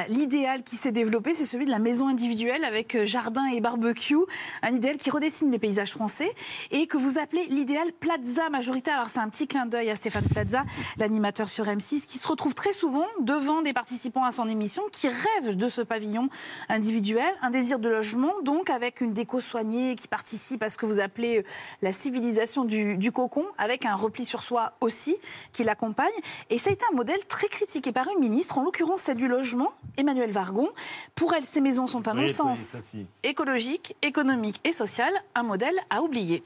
l'idéal 0.10 0.64
qui 0.64 0.76
s'est 0.76 0.92
développé, 0.92 1.34
c'est 1.34 1.46
celui 1.46 1.66
de 1.66 1.72
la 1.72 1.80
maison 1.80 2.08
individuelle 2.08 2.64
avec 2.64 2.96
euh, 2.96 3.06
jardin 3.06 3.46
et 3.48 3.62
barbecue. 3.62 4.16
Un 4.62 4.72
idéal 4.72 4.98
qui 4.98 5.10
redessine 5.10 5.52
les 5.52 5.60
paysages 5.60 5.92
français 5.92 6.34
et 6.72 6.88
que 6.88 6.98
vous 6.98 7.18
appelez 7.20 7.46
l'idéal 7.50 7.92
Plaza 7.94 8.50
majoritaire. 8.50 8.96
Alors 8.96 9.08
c'est 9.08 9.20
un 9.20 9.30
petit 9.30 9.48
clin 9.48 9.66
d'œil 9.66 9.90
à 9.90 9.96
Stéphane 9.96 10.26
Plaza, 10.26 10.64
l'animateur 10.98 11.48
sur 11.48 11.66
M6, 11.66 12.06
qui 12.06 12.18
se 12.18 12.28
retrouve 12.28 12.56
très 12.56 12.74
souvent 12.74 13.06
devant 13.20 13.62
des 13.62 13.74
participants 13.74 14.24
à 14.24 14.32
son 14.32 14.48
émission 14.48 14.84
qui 14.92 15.08
rêvent 15.08 15.56
de 15.56 15.68
ce 15.68 15.82
pavillon 15.82 16.30
individuel, 16.70 17.34
un 17.42 17.50
désir 17.50 17.80
de 17.80 17.90
logement, 17.90 18.34
donc 18.44 18.70
avec 18.70 19.02
une 19.02 19.14
déco 19.14 19.40
soignée 19.40 19.96
qui 19.96 20.08
participe 20.08 20.64
à 20.64 20.70
ce 20.70 20.78
que 20.78 20.86
vous 20.86 21.00
appelez 21.00 21.40
euh, 21.40 21.44
la 21.82 21.92
civilisation 21.92 22.66
du, 22.66 22.98
du 22.98 23.12
cocon, 23.12 23.46
avec 23.58 23.86
un 23.86 23.96
repli 23.96 24.26
sur 24.26 24.42
soi 24.42 24.74
aussi 24.82 25.16
qui 25.52 25.64
l'accompagne. 25.64 26.12
Et 26.50 26.58
ça 26.58 26.70
a 26.70 26.74
été 26.74 26.86
un 26.92 26.96
modèle 26.96 27.20
très 27.28 27.48
critiqué 27.48 27.92
par 27.92 28.08
une 28.10 28.15
ministre, 28.20 28.58
en 28.58 28.64
l'occurrence 28.64 29.02
celle 29.02 29.18
du 29.18 29.28
logement, 29.28 29.72
Emmanuel 29.98 30.32
Vargon. 30.32 30.70
Pour 31.16 31.34
elle, 31.34 31.44
ces 31.44 31.62
maisons 31.62 31.88
sont 31.88 32.08
un 32.08 32.14
non-sens 32.14 32.78
écologique, 33.24 33.96
économique 34.02 34.60
et 34.64 34.72
social, 34.72 35.12
un 35.36 35.44
modèle 35.44 35.80
à 35.90 36.02
oublier. 36.02 36.44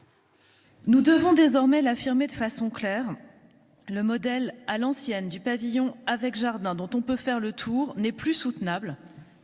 Nous 0.88 1.02
devons 1.02 1.34
désormais 1.34 1.82
l'affirmer 1.82 2.28
de 2.28 2.32
façon 2.32 2.70
claire. 2.70 3.16
Le 3.88 4.04
modèle 4.04 4.54
à 4.68 4.78
l'ancienne 4.78 5.30
du 5.30 5.40
pavillon 5.40 5.96
avec 6.06 6.36
jardin 6.36 6.76
dont 6.76 6.90
on 6.94 7.02
peut 7.02 7.16
faire 7.16 7.40
le 7.40 7.54
tour 7.54 7.94
n'est 7.98 8.12
plus 8.12 8.34
soutenable 8.34 8.98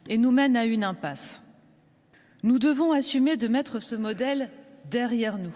et 0.08 0.18
nous 0.18 0.32
mène 0.32 0.56
à 0.56 0.66
une 0.66 0.84
impasse. 0.84 1.44
Nous 2.44 2.60
devons 2.60 2.92
assumer 2.92 3.38
de 3.38 3.48
mettre 3.48 3.80
ce 3.80 3.96
modèle 3.96 4.52
derrière 4.90 5.40
nous. 5.40 5.56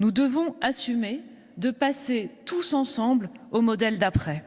Nous 0.00 0.12
devons 0.12 0.54
assumer 0.60 1.22
de 1.56 1.70
passer 1.70 2.30
tous 2.44 2.74
ensemble 2.74 3.30
au 3.52 3.62
modèle 3.62 3.98
d'après. 3.98 4.44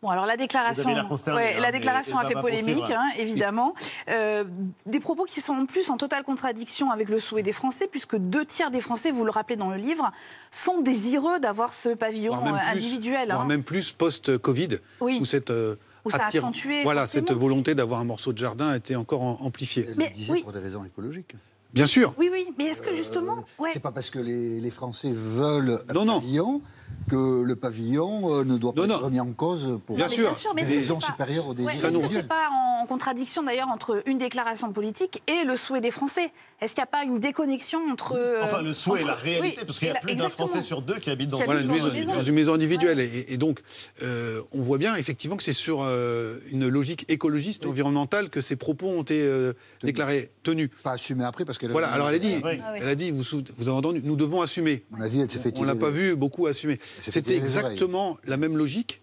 Bon, 0.00 0.10
alors 0.10 0.26
la 0.26 0.36
déclaration, 0.36 0.90
la 0.90 1.00
hein, 1.00 1.72
déclaration 1.72 2.18
a 2.18 2.28
fait 2.28 2.34
polémique, 2.34 2.88
hein, 2.88 3.08
évidemment. 3.18 3.74
Euh, 4.08 4.44
des 4.86 5.00
propos 5.00 5.24
qui 5.24 5.40
sont 5.40 5.54
en 5.54 5.66
plus 5.66 5.90
en 5.90 5.96
totale 5.96 6.22
contradiction 6.22 6.92
avec 6.92 7.08
le 7.08 7.18
souhait 7.18 7.42
des 7.42 7.52
Français, 7.52 7.88
puisque 7.90 8.16
deux 8.16 8.44
tiers 8.44 8.70
des 8.70 8.80
Français, 8.80 9.10
vous 9.10 9.24
le 9.24 9.32
rappelez 9.32 9.56
dans 9.56 9.70
le 9.70 9.76
livre, 9.76 10.12
sont 10.52 10.80
désireux 10.80 11.40
d'avoir 11.40 11.72
ce 11.72 11.88
pavillon 11.88 12.32
individuel. 12.32 13.30
Voire 13.30 13.40
hein. 13.40 13.46
même 13.46 13.64
plus 13.64 13.90
post-Covid, 13.90 14.78
oui. 15.00 15.18
où 15.20 15.24
cette 15.24 15.50
euh, 15.50 15.74
où 16.04 16.10
ça 16.10 16.18
a 16.18 16.26
accentué. 16.26 16.84
Voilà, 16.84 17.08
cette 17.08 17.32
volonté 17.32 17.74
d'avoir 17.74 17.98
un 17.98 18.04
morceau 18.04 18.32
de 18.32 18.38
jardin 18.38 18.68
a 18.68 18.76
été 18.76 18.94
encore 18.94 19.22
amplifiée. 19.42 19.88
Elle 19.90 19.96
le 19.96 20.14
disait 20.14 20.42
pour 20.42 20.52
des 20.52 20.60
raisons 20.60 20.84
écologiques. 20.84 21.34
Bien 21.74 21.86
sûr. 21.88 22.14
Oui, 22.18 22.30
oui, 22.32 22.46
mais 22.56 22.66
est-ce 22.66 22.82
que 22.82 22.94
justement. 22.94 23.44
Ouais. 23.58 23.70
C'est 23.72 23.80
pas 23.80 23.92
parce 23.92 24.10
que 24.10 24.20
les, 24.20 24.60
les 24.60 24.70
Français 24.70 25.10
veulent 25.12 25.80
un 25.88 25.92
non, 25.92 26.20
pavillon 26.20 26.62
que 27.08 27.42
le 27.42 27.56
pavillon 27.56 28.32
euh, 28.32 28.44
ne 28.44 28.56
doit 28.58 28.72
pas 28.72 28.84
être 28.84 29.02
remis 29.02 29.20
en 29.20 29.32
cause 29.32 29.78
pour 29.86 29.96
bien, 29.96 30.08
sûr. 30.08 30.32
des 30.54 30.62
raisons 30.62 31.00
supérieures 31.00 31.48
aux 31.48 31.54
désirs. 31.54 31.68
Ouais, 31.68 31.74
Est-ce 31.74 32.08
que 32.08 32.14
c'est 32.14 32.28
pas 32.28 32.48
en 32.50 32.86
contradiction 32.86 33.42
d'ailleurs 33.42 33.68
entre 33.68 34.02
une 34.06 34.18
déclaration 34.18 34.72
politique 34.72 35.22
et 35.26 35.44
le 35.44 35.56
souhait 35.56 35.80
des 35.80 35.90
Français 35.90 36.32
Est-ce 36.60 36.74
qu'il 36.74 36.82
n'y 36.82 36.88
a 36.88 36.90
pas 36.90 37.04
une 37.04 37.18
déconnexion 37.18 37.80
entre. 37.90 38.18
Euh, 38.22 38.42
enfin, 38.42 38.62
le 38.62 38.72
souhait 38.72 39.02
et 39.02 39.04
la 39.04 39.14
réalité, 39.14 39.64
parce 39.64 39.78
qu'il 39.78 39.88
y 39.88 39.90
a 39.90 39.94
plus 39.94 40.14
d'un 40.14 40.28
Français 40.28 40.62
sur 40.62 40.82
deux 40.82 40.98
qui 40.98 41.10
habite 41.10 41.30
dans, 41.30 41.38
une, 41.38 41.66
maison, 41.66 42.12
dans 42.12 42.22
une 42.22 42.34
maison 42.34 42.54
individuelle. 42.54 43.00
Et, 43.00 43.36
donc, 43.36 43.60
euh, 44.02 44.40
on 44.52 44.60
voit 44.60 44.78
bien 44.78 44.96
effectivement 44.96 45.36
que 45.36 45.42
c'est 45.42 45.52
sur 45.52 45.82
une 45.82 46.68
logique 46.68 47.04
écologiste, 47.08 47.66
environnementale, 47.66 48.30
que 48.30 48.40
ces 48.40 48.56
propos 48.56 48.86
ont 48.86 49.02
été 49.02 49.52
déclarés, 49.82 50.30
tenus. 50.42 50.70
Pas 50.82 50.92
assumés 50.92 51.24
après, 51.24 51.44
parce 51.44 51.58
qu'elle 51.58 51.70
Voilà, 51.70 51.88
alors 51.88 52.08
elle 52.08 52.16
a 52.16 52.18
dit, 52.18 52.34
elle 52.76 52.88
a 52.88 52.94
dit 52.94 53.10
vous, 53.10 53.22
vous 53.56 53.68
avez 53.68 53.76
entendu, 53.76 54.00
nous 54.04 54.16
devons 54.16 54.42
assumer. 54.42 54.84
mon 54.90 55.00
avis, 55.00 55.20
elle 55.20 55.30
s'est 55.30 55.38
fait 55.38 55.54
On 55.58 55.64
l'a 55.64 55.74
pas 55.74 55.90
vu 55.90 56.16
beaucoup 56.16 56.46
assumer. 56.46 56.78
C'était 57.02 57.36
exactement 57.36 58.18
la 58.24 58.36
même 58.36 58.56
logique 58.56 59.00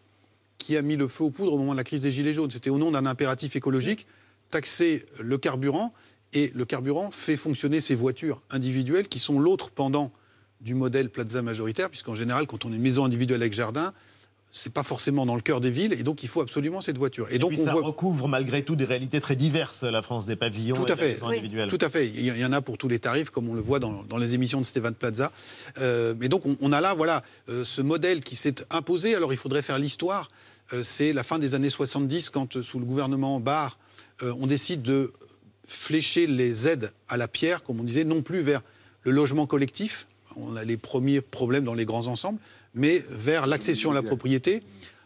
qui 0.57 0.77
a 0.77 0.81
mis 0.81 0.95
le 0.95 1.07
feu 1.07 1.25
aux 1.25 1.29
poudres 1.29 1.53
au 1.53 1.57
moment 1.57 1.73
de 1.73 1.77
la 1.77 1.83
crise 1.83 2.01
des 2.01 2.11
Gilets 2.11 2.33
jaunes. 2.33 2.51
C'était 2.51 2.69
au 2.69 2.77
nom 2.77 2.91
d'un 2.91 3.05
impératif 3.05 3.55
écologique, 3.55 4.07
taxer 4.49 5.05
le 5.19 5.37
carburant, 5.37 5.93
et 6.33 6.51
le 6.53 6.65
carburant 6.65 7.11
fait 7.11 7.37
fonctionner 7.37 7.81
ces 7.81 7.95
voitures 7.95 8.41
individuelles 8.49 9.07
qui 9.07 9.19
sont 9.19 9.39
l'autre 9.39 9.69
pendant 9.69 10.11
du 10.61 10.73
modèle 10.73 11.09
Plaza 11.09 11.41
majoritaire, 11.41 11.89
puisqu'en 11.89 12.15
général, 12.15 12.47
quand 12.47 12.65
on 12.65 12.71
est 12.71 12.75
une 12.75 12.81
maison 12.81 13.05
individuelle 13.05 13.41
avec 13.41 13.53
jardin, 13.53 13.93
c'est 14.57 14.71
pas 14.71 14.83
forcément 14.83 15.25
dans 15.25 15.35
le 15.35 15.41
cœur 15.41 15.59
des 15.59 15.69
villes, 15.69 15.91
et 15.91 16.03
donc 16.03 16.23
il 16.23 16.29
faut 16.29 16.39
absolument 16.39 16.79
cette 16.79 16.97
voiture. 16.97 17.27
Et, 17.29 17.39
donc 17.39 17.49
puis 17.49 17.59
ça 17.59 17.73
recouvre 17.73 18.29
malgré 18.29 18.63
tout 18.63 18.77
des 18.77 18.85
réalités 18.85 19.19
très 19.19 19.35
diverses, 19.35 19.83
la 19.83 20.01
France 20.01 20.25
des 20.25 20.37
pavillons 20.37 20.77
tout 20.77 20.89
à 20.89 20.93
et 20.93 20.95
fait. 20.95 21.07
des 21.07 21.13
maisons 21.15 21.27
individuelles. 21.27 21.69
Tout 21.69 21.77
à 21.81 21.89
fait. 21.89 22.07
Il 22.07 22.25
y 22.25 22.45
en 22.45 22.53
a 22.53 22.61
pour 22.61 22.77
tous 22.77 22.87
les 22.87 22.99
tarifs, 22.99 23.31
comme 23.31 23.49
on 23.49 23.53
le 23.53 23.59
voit 23.59 23.79
dans, 23.79 24.17
les 24.17 24.33
émissions 24.33 24.61
de 24.61 24.65
Stéphane 24.65 24.95
Plaza. 24.95 25.33
Euh, 25.79 26.13
mais 26.17 26.29
donc 26.29 26.43
on, 26.61 26.71
a 26.71 26.79
là, 26.79 26.93
voilà, 26.93 27.21
euh, 27.49 27.65
ce 27.65 27.81
modèle 27.81 28.21
qui 28.21 28.37
s'est 28.37 28.55
imposé. 28.71 29.13
Alors 29.13 29.33
il 29.33 29.37
faudrait 29.37 29.61
faire 29.61 29.77
l'histoire. 29.77 30.31
Euh, 30.71 30.83
c'est 30.83 31.11
la 31.11 31.25
fin 31.25 31.37
des 31.37 31.53
années 31.53 31.69
70, 31.69 32.29
quand 32.29 32.61
sous 32.61 32.79
le 32.79 32.85
gouvernement 32.85 33.41
Barre, 33.41 33.77
on 34.21 34.47
décide 34.47 34.83
de 34.83 35.11
flécher 35.67 36.27
les 36.27 36.65
aides 36.65 36.93
à 37.09 37.17
la 37.17 37.27
pierre, 37.27 37.61
comme 37.61 37.81
on 37.81 37.83
disait, 37.83 38.05
non 38.05 38.21
plus 38.21 38.39
vers 38.39 38.61
le 39.03 39.11
logement 39.11 39.47
collectif. 39.47 40.07
On 40.37 40.55
a 40.55 40.63
les 40.63 40.77
premiers 40.77 41.19
problèmes 41.19 41.65
dans 41.65 41.73
les 41.73 41.83
grands 41.83 42.07
ensembles, 42.07 42.39
mais 42.75 43.03
vers 43.09 43.47
l'accession 43.47 43.91
à 43.91 43.93
la 43.93 44.03
propriété. 44.03 44.61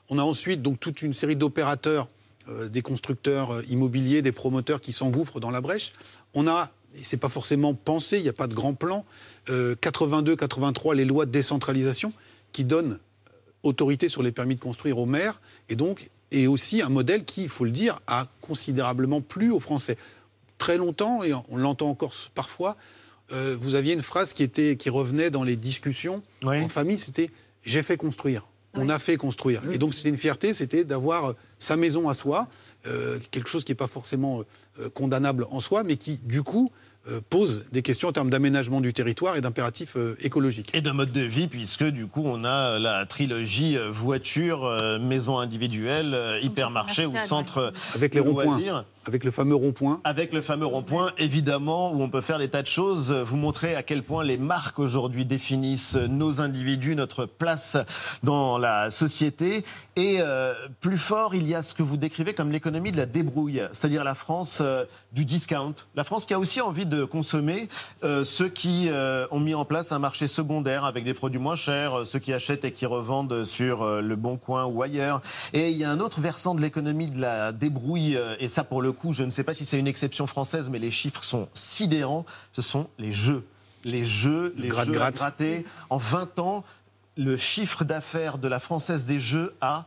On 0.09 0.17
a 0.17 0.23
ensuite 0.23 0.61
donc 0.61 0.79
toute 0.79 1.01
une 1.01 1.13
série 1.13 1.35
d'opérateurs, 1.35 2.09
euh, 2.49 2.67
des 2.67 2.81
constructeurs 2.81 3.51
euh, 3.51 3.63
immobiliers, 3.69 4.21
des 4.21 4.31
promoteurs 4.31 4.81
qui 4.81 4.91
s'engouffrent 4.91 5.39
dans 5.39 5.51
la 5.51 5.61
brèche. 5.61 5.93
On 6.33 6.47
a, 6.47 6.71
et 6.95 7.03
c'est 7.03 7.17
pas 7.17 7.29
forcément 7.29 7.75
pensé, 7.75 8.17
il 8.17 8.23
n'y 8.23 8.29
a 8.29 8.33
pas 8.33 8.47
de 8.47 8.55
grand 8.55 8.73
plan, 8.73 9.05
82-83 9.47 10.91
euh, 10.91 10.93
les 10.95 11.05
lois 11.05 11.25
de 11.27 11.31
décentralisation 11.31 12.11
qui 12.51 12.65
donnent 12.65 12.97
autorité 13.61 14.09
sur 14.09 14.23
les 14.23 14.31
permis 14.31 14.55
de 14.55 14.59
construire 14.59 14.97
aux 14.97 15.05
maires 15.05 15.39
et 15.69 15.75
donc 15.75 16.09
et 16.31 16.47
aussi 16.47 16.81
un 16.81 16.89
modèle 16.89 17.25
qui, 17.25 17.43
il 17.43 17.49
faut 17.49 17.65
le 17.65 17.71
dire, 17.71 17.99
a 18.07 18.27
considérablement 18.41 19.21
plu 19.21 19.51
aux 19.51 19.59
Français. 19.59 19.97
Très 20.59 20.77
longtemps, 20.77 21.23
et 21.23 21.33
on 21.33 21.57
l'entend 21.57 21.89
encore 21.89 22.13
parfois, 22.35 22.77
vous 23.31 23.73
aviez 23.73 23.93
une 23.93 24.03
phrase 24.03 24.33
qui, 24.33 24.43
était, 24.43 24.75
qui 24.75 24.91
revenait 24.91 25.31
dans 25.31 25.43
les 25.43 25.55
discussions 25.55 26.21
en 26.43 26.69
famille, 26.69 26.99
c'était 26.99 27.31
j'ai 27.63 27.84
fait 27.84 27.98
construire. 27.98 28.44
On 28.75 28.89
a 28.89 29.00
fait 29.00 29.18
construire. 29.18 29.62
Et 29.72 29.78
donc, 29.78 29.94
c'était 29.94 30.10
une 30.10 30.18
fierté, 30.18 30.54
c'était 30.54 30.84
d'avoir 30.84 31.34
sa 31.58 31.75
maison 31.75 32.08
à 32.08 32.13
soi, 32.13 32.48
euh, 32.88 33.18
quelque 33.32 33.50
chose 33.50 33.63
qui 33.63 33.72
n'est 33.72 33.78
pas 33.78 33.88
forcément 33.88 34.44
euh, 34.80 34.89
condamnable 34.89 35.48
en 35.50 35.60
soi, 35.60 35.84
mais 35.84 35.98
qui, 35.98 36.20
du 36.24 36.44
coup, 36.44 36.72
euh, 37.10 37.20
pose 37.30 37.66
des 37.72 37.82
questions 37.82 38.10
en 38.10 38.12
termes 38.12 38.30
d'aménagement 38.30 38.80
du 38.80 38.94
territoire 38.94 39.36
et 39.36 39.42
d'impératifs 39.42 39.98
écologiques. 40.20 40.74
Et 40.75 40.82
de 40.82 40.92
mode 40.92 41.12
de 41.12 41.22
vie, 41.22 41.48
puisque 41.48 41.84
du 41.84 42.06
coup, 42.06 42.22
on 42.25 42.44
a 42.44 42.78
la 42.78 43.06
trilogie 43.06 43.78
voiture, 43.92 45.00
maison 45.01 45.39
individuelle, 45.39 46.38
hypermarché 46.44 47.06
ou 47.06 47.18
centre 47.18 47.74
Avec 47.96 48.13
les 48.13 48.22
ronds-points. 48.22 48.86
Avec 49.08 49.24
le 49.24 49.32
fameux 49.32 49.56
rond-point. 49.56 50.01
Avec 50.03 50.34
le 50.34 50.41
fameux 50.41 50.65
rond-point, 50.65 51.12
évidemment, 51.18 51.91
où 51.94 52.01
on 52.01 52.10
peut 52.10 52.22
faire 52.22 52.39
des 52.39 52.50
tas 52.50 52.62
de 52.62 52.68
choses. 52.68 53.12
Vous 53.12 53.38
montrer 53.38 53.75
à 53.75 53.84
quel 53.84 54.03
point 54.03 54.24
les 54.24 54.38
marques 54.38 54.79
aujourd'hui 54.79 55.25
définissent 55.25 55.96
nos 55.96 56.41
individus, 56.41 56.96
notre 56.96 57.25
place 57.25 57.77
dans 58.24 58.58
la 58.58 58.91
société. 58.91 59.63
Et 59.96 60.18
euh, 60.22 60.53
plus 60.79 60.98
fort, 60.98 61.36
il 61.36 61.48
y 61.48 61.56
a 61.56 61.63
ce 61.63 61.74
que 61.74 61.84
vous 61.84 61.98
décrivez 61.98 62.34
comme 62.34 62.51
l'économie 62.51 62.91
de 62.91 62.98
la 62.98 63.06
débrouille, 63.06 63.62
c'est-à-dire 63.72 64.03
la 64.03 64.15
France 64.15 64.60
euh, 64.62 64.86
du 65.12 65.25
discount. 65.25 65.75
La 65.96 66.03
France 66.03 66.25
qui 66.25 66.34
a 66.34 66.39
aussi 66.39 66.62
envie 66.62 66.86
de 66.86 67.03
consommer 67.03 67.68
euh, 68.03 68.24
ceux 68.24 68.48
qui 68.48 68.89
ont 69.32 69.39
mis 69.39 69.56
en 69.56 69.65
place 69.65 69.91
un 69.91 70.00
marché 70.00 70.27
secondaire 70.27 70.86
avec 70.86 71.03
des 71.03 71.13
produits 71.13 71.39
moins 71.39 71.56
chers, 71.56 72.06
ceux 72.06 72.20
qui 72.20 72.34
achètent 72.34 72.63
et 72.65 72.72
qui 72.72 72.86
revendent 72.86 73.44
sur 73.44 74.01
le 74.01 74.15
Bon 74.15 74.38
Coin 74.38 74.65
ou 74.65 74.82
ailleurs. 74.82 75.22
Et 75.53 75.70
il 75.70 75.77
y 75.77 75.84
a 75.84 75.91
un 75.91 76.00
autre 76.00 76.22
versant 76.22 76.56
de 76.56 76.62
l'économie 76.62 77.08
de 77.08 77.20
la 77.20 77.51
débrouille, 77.51 78.18
et 78.39 78.48
ça 78.48 78.63
pour 78.63 78.82
le 78.82 78.88
je 79.12 79.24
ne 79.24 79.31
sais 79.31 79.43
pas 79.43 79.53
si 79.53 79.65
c'est 79.65 79.79
une 79.79 79.88
exception 79.88 80.27
française, 80.27 80.69
mais 80.69 80.79
les 80.79 80.91
chiffres 80.91 81.24
sont 81.24 81.48
sidérants. 81.53 82.25
Ce 82.53 82.62
sont 82.62 82.88
les 82.98 83.12
jeux. 83.12 83.46
Les 83.86 84.03
jeux, 84.03 84.53
les 84.58 84.69
jeux 84.69 84.91
grattés. 84.91 85.65
En 85.89 85.98
20 85.98 86.39
ans, 86.39 86.63
le 87.17 87.38
chiffre 87.38 87.84
d'affaires 87.84 88.38
de 88.38 88.48
la 88.48 88.60
Française 88.60 89.05
des 89.05 89.19
Jeux 89.19 89.53
a 89.62 89.86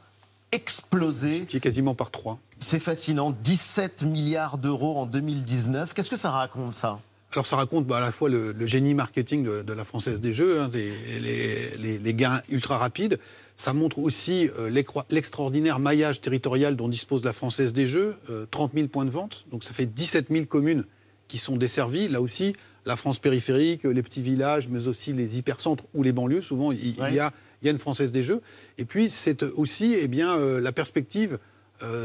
explosé. 0.52 1.47
Qui 1.47 1.56
est 1.56 1.61
quasiment 1.61 1.94
par 1.94 2.11
trois. 2.11 2.38
C'est 2.59 2.80
fascinant. 2.80 3.30
17 3.30 4.02
milliards 4.02 4.59
d'euros 4.59 4.99
en 4.99 5.06
2019. 5.06 5.94
Qu'est-ce 5.94 6.11
que 6.11 6.16
ça 6.16 6.30
raconte, 6.30 6.75
ça? 6.75 7.00
Alors 7.32 7.47
ça 7.47 7.56
raconte 7.56 7.87
bah, 7.87 7.97
à 7.97 8.00
la 8.00 8.12
fois 8.12 8.28
le, 8.28 8.66
génie 8.66 8.92
marketing 8.92 9.44
de, 9.44 9.73
la 9.73 9.85
Française 9.85 10.21
des 10.21 10.35
Jeux, 10.35 10.61
hein, 10.61 10.71
les, 10.73 12.14
gains 12.14 12.42
ultra 12.50 12.76
rapides, 12.76 13.18
ça 13.56 13.73
montre 13.73 13.99
aussi 13.99 14.50
euh, 14.59 14.71
l'extraordinaire 15.11 15.78
maillage 15.78 16.21
territorial 16.21 16.76
dont 16.76 16.88
dispose 16.88 17.25
la 17.25 17.32
Française 17.32 17.73
des 17.73 17.87
Jeux, 17.87 18.16
30 18.50 18.71
euh, 18.71 18.76
000 18.76 18.88
points 18.88 19.04
de 19.04 19.11
vente, 19.11 19.44
donc 19.50 19.64
ça 19.64 19.73
fait 19.73 19.87
17 19.87 20.28
000 20.30 20.47
communes 20.47 20.85
qui 21.28 21.38
sont 21.38 21.56
desservies. 21.56 22.09
Là 22.09 22.21
aussi, 22.21 22.54
la 22.87 22.97
France 22.97 23.18
périphérique, 23.18 23.85
les 23.85 24.02
petits 24.02 24.23
villages, 24.23 24.68
mais 24.68 24.87
aussi 24.88 25.12
les 25.12 25.38
hypercentres 25.38 25.85
ou 25.94 26.02
les 26.02 26.12
banlieues, 26.12 26.40
souvent 26.40 26.73
il, 26.73 26.97
y, 26.97 27.21
a, 27.21 27.32
une 27.62 27.78
Française 27.78 28.11
des 28.11 28.23
Jeux. 28.23 28.42
Et 28.78 28.85
puis 28.85 29.09
c'est 29.09 29.42
aussi 29.42 29.94
eh 29.99 30.09
bien, 30.09 30.37
euh, 30.37 30.61
la 30.61 30.73
perspective 30.73 31.38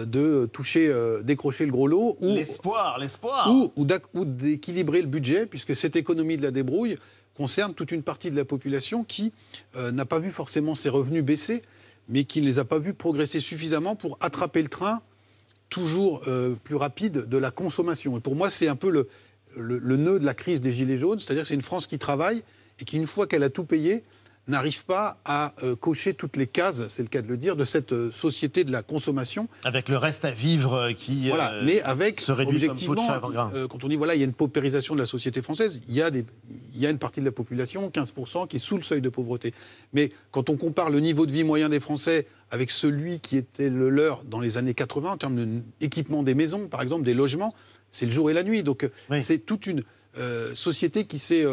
de 0.08 0.48
toucher, 0.48 0.92
décrocher 1.24 1.64
le 1.64 1.72
gros 1.72 1.86
lot. 1.86 2.18
L'espoir, 2.20 2.98
l'espoir. 2.98 3.48
ou 3.76 4.26
d'équilibrer 4.26 5.02
le 5.02 5.08
budget, 5.08 5.46
puisque 5.46 5.76
cette 5.76 5.96
économie 5.96 6.36
de 6.36 6.42
la 6.42 6.50
débrouille, 6.50 6.98
concerne 7.38 7.74
toute 7.74 7.92
une 7.92 8.04
partie 8.04 8.32
de 8.32 8.36
la 8.36 8.44
population 8.44 9.04
qui 9.04 9.32
euh, 9.76 9.92
n'a 9.92 10.06
pas 10.06 10.20
vu 10.20 10.32
forcément 10.32 10.76
ses 10.76 10.90
revenus 10.90 11.24
baisser, 11.24 11.62
mais 12.10 12.24
qui 12.24 12.42
ne 12.42 12.48
les 12.48 12.60
a 12.60 12.66
pas 12.66 12.80
vus 12.80 12.94
progresser 12.94 13.40
suffisamment 13.40 13.96
pour 13.96 14.18
attraper 14.20 14.62
le 14.62 14.70
train 14.70 15.02
toujours 15.70 16.22
euh, 16.28 16.56
plus 16.64 16.76
rapide 16.76 17.28
de 17.28 17.38
la 17.38 17.52
consommation. 17.52 18.18
Et 18.18 18.22
pour 18.22 18.36
moi, 18.36 18.50
c'est 18.50 18.68
un 18.68 18.76
peu 18.76 18.90
le, 18.90 19.08
le, 19.56 19.98
nœud 19.98 20.20
de 20.20 20.26
la 20.26 20.34
crise 20.34 20.62
des 20.62 20.72
Gilets 20.72 20.98
jaunes, 20.98 21.20
c'est-à-dire 21.20 21.46
c'est 21.46 21.54
une 21.54 21.62
France 21.62 21.88
qui 21.88 22.00
travaille 22.00 22.44
et 22.80 22.86
qui, 22.86 22.98
une 22.98 23.08
fois 23.08 23.28
qu'elle 23.28 23.44
a 23.44 23.50
tout 23.50 23.66
payé, 23.66 24.04
n'arrive 24.48 24.86
pas 24.86 25.20
à 25.26 25.54
euh, 25.64 25.76
cocher 25.76 26.14
toutes 26.14 26.38
les 26.38 26.48
cases, 26.48 26.88
c'est 26.90 27.02
le 27.02 27.10
cas 27.10 27.22
de 27.22 27.28
le 27.28 27.38
dire, 27.38 27.56
de 27.56 27.64
cette 27.64 27.92
euh, 27.92 28.12
société 28.12 28.64
de 28.64 28.72
la 28.72 28.82
consommation. 28.82 29.48
Avec 29.64 29.90
le 29.90 29.98
reste 29.98 30.26
à 30.26 30.32
vivre 30.32 30.74
euh, 30.74 30.94
qui 30.94 31.28
voilà, 31.30 31.62
mais 31.64 31.82
avec 31.82 32.22
se 32.22 32.32
réduit 32.32 32.56
objectivement, 32.56 33.08
quand 33.70 33.84
on 33.84 33.88
dit 33.88 33.96
voilà, 33.96 34.16
il 34.16 34.20
y 34.20 34.22
a 34.22 34.26
une 34.26 34.34
paupérisation 34.34 34.96
de 34.96 35.00
la 35.00 35.06
société 35.06 35.42
française, 35.42 35.80
il 35.88 35.94
y 35.94 36.02
a 36.02 36.12
des, 36.12 36.26
il 36.74 36.82
y 36.82 36.86
a 36.86 36.90
une 36.90 37.00
partie 37.00 37.20
de 37.20 37.26
la 37.26 37.32
population, 37.32 37.90
15%, 37.90 38.48
qui 38.48 38.58
est 38.58 38.60
sous 38.60 38.78
le 38.78 38.84
seuil 38.84 39.02
de 39.02 39.10
pauvreté. 39.10 39.54
Mais 39.94 40.12
quand 40.32 40.50
on 40.50 40.56
compare 40.56 40.90
le 40.90 41.00
niveau 41.00 41.26
de 41.26 41.32
vie 41.32 41.44
moyen 41.44 41.70
des 41.70 41.80
Français 41.80 42.28
avec 42.50 42.72
celui 42.72 43.20
qui 43.20 43.38
était 43.38 43.70
le 43.70 43.90
leur 43.90 44.24
dans 44.24 44.40
les 44.40 44.58
années 44.58 44.74
80 44.74 45.12
en 45.12 45.18
termes 45.18 45.62
d'équipement 45.80 46.24
des 46.24 46.34
maisons, 46.34 46.68
par 46.68 46.82
exemple 46.82 47.04
des 47.04 47.14
logements, 47.14 47.54
c'est 47.92 48.06
le 48.06 48.12
jour 48.12 48.30
et 48.30 48.34
la 48.34 48.44
nuit. 48.44 48.64
Donc 48.64 48.90
c'est 49.20 49.40
toute 49.40 49.68
une 49.68 49.84
société 50.54 51.06
qui 51.06 51.20
s'est 51.20 51.46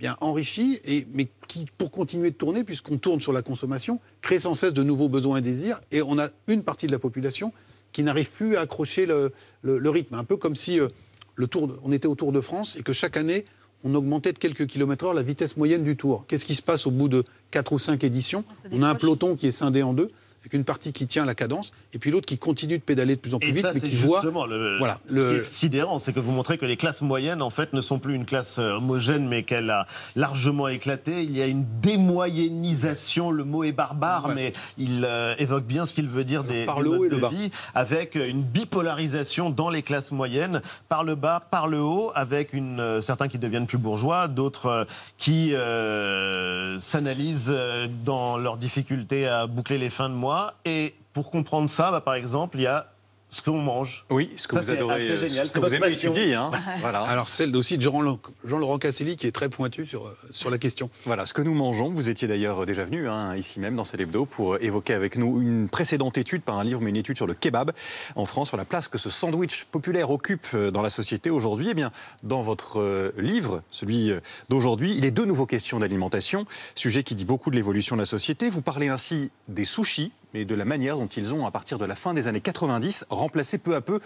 bien 0.00 0.16
enrichi, 0.22 0.80
et, 0.86 1.06
mais 1.12 1.28
qui, 1.46 1.66
pour 1.76 1.90
continuer 1.90 2.30
de 2.30 2.34
tourner, 2.34 2.64
puisqu'on 2.64 2.96
tourne 2.96 3.20
sur 3.20 3.34
la 3.34 3.42
consommation, 3.42 4.00
crée 4.22 4.38
sans 4.38 4.54
cesse 4.54 4.72
de 4.72 4.82
nouveaux 4.82 5.10
besoins 5.10 5.36
et 5.36 5.42
désirs, 5.42 5.78
et 5.92 6.00
on 6.00 6.18
a 6.18 6.30
une 6.48 6.62
partie 6.62 6.86
de 6.86 6.92
la 6.92 6.98
population 6.98 7.52
qui 7.92 8.02
n'arrive 8.02 8.30
plus 8.30 8.56
à 8.56 8.62
accrocher 8.62 9.04
le, 9.04 9.30
rythme. 9.62 10.14
Un 10.14 10.24
peu 10.24 10.38
comme 10.38 10.56
si 10.56 10.80
euh, 10.80 10.88
le 11.34 11.46
tour 11.46 11.68
on 11.84 11.92
était 11.92 12.08
au 12.08 12.14
Tour 12.14 12.32
de 12.32 12.40
France 12.40 12.76
et 12.76 12.82
que 12.82 12.94
chaque 12.94 13.18
année, 13.18 13.44
on 13.84 13.94
augmentait 13.94 14.32
de 14.32 14.38
quelques 14.38 14.66
kilomètres 14.66 15.04
heure 15.04 15.14
la 15.14 15.22
vitesse 15.22 15.58
moyenne 15.58 15.84
du 15.84 15.96
tour. 15.96 16.24
Qu'est-ce 16.26 16.46
qui 16.46 16.54
se 16.54 16.62
passe 16.62 16.86
au 16.86 16.90
bout 16.90 17.08
de 17.08 17.24
4 17.50 17.72
ou 17.72 17.78
5 17.78 18.02
éditions? 18.02 18.44
On 18.72 18.82
a 18.82 18.88
un 18.88 18.94
peloton 18.94 19.36
qui 19.36 19.48
est 19.48 19.52
scindé 19.52 19.82
en 19.82 19.92
deux. 19.92 20.10
Avec 20.40 20.54
une 20.54 20.64
partie 20.64 20.92
qui 20.92 21.06
tient 21.06 21.26
la 21.26 21.34
cadence, 21.34 21.72
et 21.92 21.98
puis 21.98 22.10
l'autre 22.10 22.26
qui 22.26 22.38
continue 22.38 22.78
de 22.78 22.82
pédaler 22.82 23.16
de 23.16 23.20
plus 23.20 23.34
en 23.34 23.38
plus 23.38 23.50
et 23.50 23.52
vite, 23.52 23.62
ça, 23.62 23.72
mais 23.74 23.80
qui 23.80 23.90
justement 23.90 24.46
voit. 24.46 24.46
Le, 24.46 24.78
voilà, 24.78 24.98
le... 25.10 25.20
Ce 25.20 25.28
qui 25.28 25.34
est 25.34 25.48
sidérant, 25.48 25.98
c'est 25.98 26.14
que 26.14 26.20
vous 26.20 26.32
montrez 26.32 26.56
que 26.56 26.64
les 26.64 26.78
classes 26.78 27.02
moyennes, 27.02 27.42
en 27.42 27.50
fait, 27.50 27.74
ne 27.74 27.80
sont 27.82 27.98
plus 27.98 28.14
une 28.14 28.24
classe 28.24 28.58
euh, 28.58 28.76
homogène, 28.76 29.28
mais 29.28 29.42
qu'elle 29.42 29.68
a 29.68 29.86
largement 30.16 30.68
éclaté. 30.68 31.24
Il 31.24 31.36
y 31.36 31.42
a 31.42 31.46
une 31.46 31.66
démoyennisation, 31.82 33.30
le 33.30 33.44
mot 33.44 33.64
est 33.64 33.72
barbare, 33.72 34.28
ouais. 34.28 34.34
mais 34.34 34.52
il 34.78 35.04
euh, 35.04 35.34
évoque 35.38 35.64
bien 35.64 35.84
ce 35.84 35.92
qu'il 35.92 36.08
veut 36.08 36.24
dire 36.24 36.42
des, 36.44 36.64
par 36.64 36.80
le 36.80 36.90
haut 36.90 37.04
et 37.04 37.08
de 37.10 37.16
le 37.16 37.20
bas. 37.20 37.28
vie, 37.28 37.50
avec 37.74 38.14
une 38.14 38.42
bipolarisation 38.42 39.50
dans 39.50 39.68
les 39.68 39.82
classes 39.82 40.10
moyennes, 40.10 40.62
par 40.88 41.04
le 41.04 41.16
bas, 41.16 41.42
par 41.50 41.68
le 41.68 41.80
haut, 41.80 42.12
avec 42.14 42.54
une, 42.54 42.80
euh, 42.80 43.02
certains 43.02 43.28
qui 43.28 43.38
deviennent 43.38 43.66
plus 43.66 43.78
bourgeois, 43.78 44.26
d'autres 44.26 44.66
euh, 44.66 44.84
qui 45.18 45.52
s'analysent 46.80 47.54
dans 48.04 48.38
leur 48.38 48.56
difficulté 48.56 49.26
à 49.26 49.46
boucler 49.46 49.76
les 49.76 49.90
fins 49.90 50.08
de 50.08 50.14
mois. 50.14 50.29
Et 50.64 50.94
pour 51.12 51.30
comprendre 51.30 51.68
ça, 51.68 51.90
bah, 51.90 52.00
par 52.00 52.14
exemple, 52.14 52.58
il 52.58 52.62
y 52.62 52.66
a 52.66 52.86
ce 53.30 53.42
qu'on 53.42 53.58
mange. 53.58 54.04
Oui, 54.10 54.30
ce 54.36 54.48
que 54.48 54.56
ça, 54.56 54.60
vous 54.60 54.70
adorez, 54.72 54.94
assez 54.94 55.28
génial. 55.28 55.46
ce 55.46 55.52
que 55.52 55.60
vous 55.60 55.74
aimez 55.74 55.92
étudier. 55.92 56.34
Hein. 56.34 56.50
voilà. 56.80 57.02
Alors 57.02 57.28
celle 57.28 57.54
aussi 57.56 57.78
de 57.78 57.82
Jean-Laurent 57.82 58.78
Casselli 58.78 59.16
qui 59.16 59.26
est 59.28 59.32
très 59.32 59.48
pointu 59.48 59.86
sur, 59.86 60.12
sur 60.32 60.50
la 60.50 60.58
question. 60.58 60.90
Voilà, 61.04 61.26
ce 61.26 61.32
que 61.32 61.42
nous 61.42 61.54
mangeons. 61.54 61.90
Vous 61.90 62.08
étiez 62.08 62.26
d'ailleurs 62.26 62.66
déjà 62.66 62.84
venu 62.84 63.08
hein, 63.08 63.36
ici 63.36 63.60
même 63.60 63.76
dans 63.76 63.84
Célébdo 63.84 64.26
pour 64.26 64.60
évoquer 64.60 64.94
avec 64.94 65.16
nous 65.16 65.40
une 65.40 65.68
précédente 65.68 66.18
étude, 66.18 66.42
pas 66.42 66.54
un 66.54 66.64
livre, 66.64 66.80
mais 66.80 66.90
une 66.90 66.96
étude 66.96 67.16
sur 67.16 67.26
le 67.28 67.34
kebab 67.34 67.70
en 68.16 68.26
France, 68.26 68.48
sur 68.48 68.56
la 68.56 68.64
place 68.64 68.88
que 68.88 68.98
ce 68.98 69.10
sandwich 69.10 69.64
populaire 69.66 70.10
occupe 70.10 70.56
dans 70.56 70.82
la 70.82 70.90
société 70.90 71.30
aujourd'hui. 71.30 71.68
Eh 71.70 71.74
bien, 71.74 71.92
dans 72.24 72.42
votre 72.42 73.12
livre, 73.16 73.62
celui 73.70 74.12
d'aujourd'hui, 74.48 74.94
il 74.96 75.04
est 75.04 75.12
de 75.12 75.24
nouveau 75.24 75.46
question 75.46 75.78
d'alimentation, 75.78 76.46
sujet 76.74 77.04
qui 77.04 77.14
dit 77.14 77.24
beaucoup 77.24 77.50
de 77.50 77.56
l'évolution 77.56 77.94
de 77.94 78.02
la 78.02 78.06
société. 78.06 78.50
Vous 78.50 78.62
parlez 78.62 78.88
ainsi 78.88 79.30
des 79.48 79.64
sushis, 79.64 80.12
mais 80.34 80.44
de 80.44 80.54
la 80.54 80.64
manière 80.64 80.96
dont 80.96 81.06
ils 81.06 81.34
ont, 81.34 81.46
à 81.46 81.50
partir 81.50 81.78
de 81.78 81.84
la 81.84 81.94
fin 81.94 82.14
des 82.14 82.28
années 82.28 82.40
90, 82.40 83.06
remplacé 83.10 83.58
peu 83.58 83.74
à 83.74 83.80
peu 83.80 84.00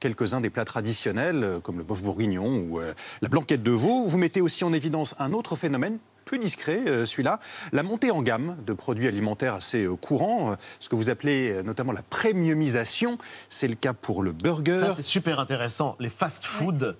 quelques-uns 0.00 0.40
des 0.40 0.50
plats 0.50 0.64
traditionnels, 0.64 1.60
comme 1.62 1.78
le 1.78 1.84
bœuf 1.84 2.02
bourguignon 2.02 2.64
ou 2.68 2.80
euh, 2.80 2.92
la 3.22 3.28
blanquette 3.28 3.62
de 3.62 3.70
veau. 3.70 4.04
Vous 4.06 4.18
mettez 4.18 4.40
aussi 4.40 4.64
en 4.64 4.72
évidence 4.72 5.14
un 5.18 5.32
autre 5.32 5.56
phénomène 5.56 5.98
plus 6.24 6.38
discret, 6.38 6.82
euh, 6.86 7.06
celui-là, 7.06 7.40
la 7.72 7.82
montée 7.82 8.10
en 8.10 8.20
gamme 8.20 8.56
de 8.66 8.74
produits 8.74 9.08
alimentaires 9.08 9.54
assez 9.54 9.84
euh, 9.84 9.96
courants, 9.96 10.56
ce 10.78 10.90
que 10.90 10.94
vous 10.94 11.08
appelez 11.08 11.62
notamment 11.62 11.92
la 11.92 12.02
premiumisation. 12.02 13.16
C'est 13.48 13.68
le 13.68 13.76
cas 13.76 13.94
pour 13.94 14.22
le 14.22 14.32
burger. 14.32 14.80
Ça, 14.80 14.94
c'est 14.94 15.02
super 15.02 15.40
intéressant. 15.40 15.96
Les 15.98 16.10
fast-food. 16.10 16.96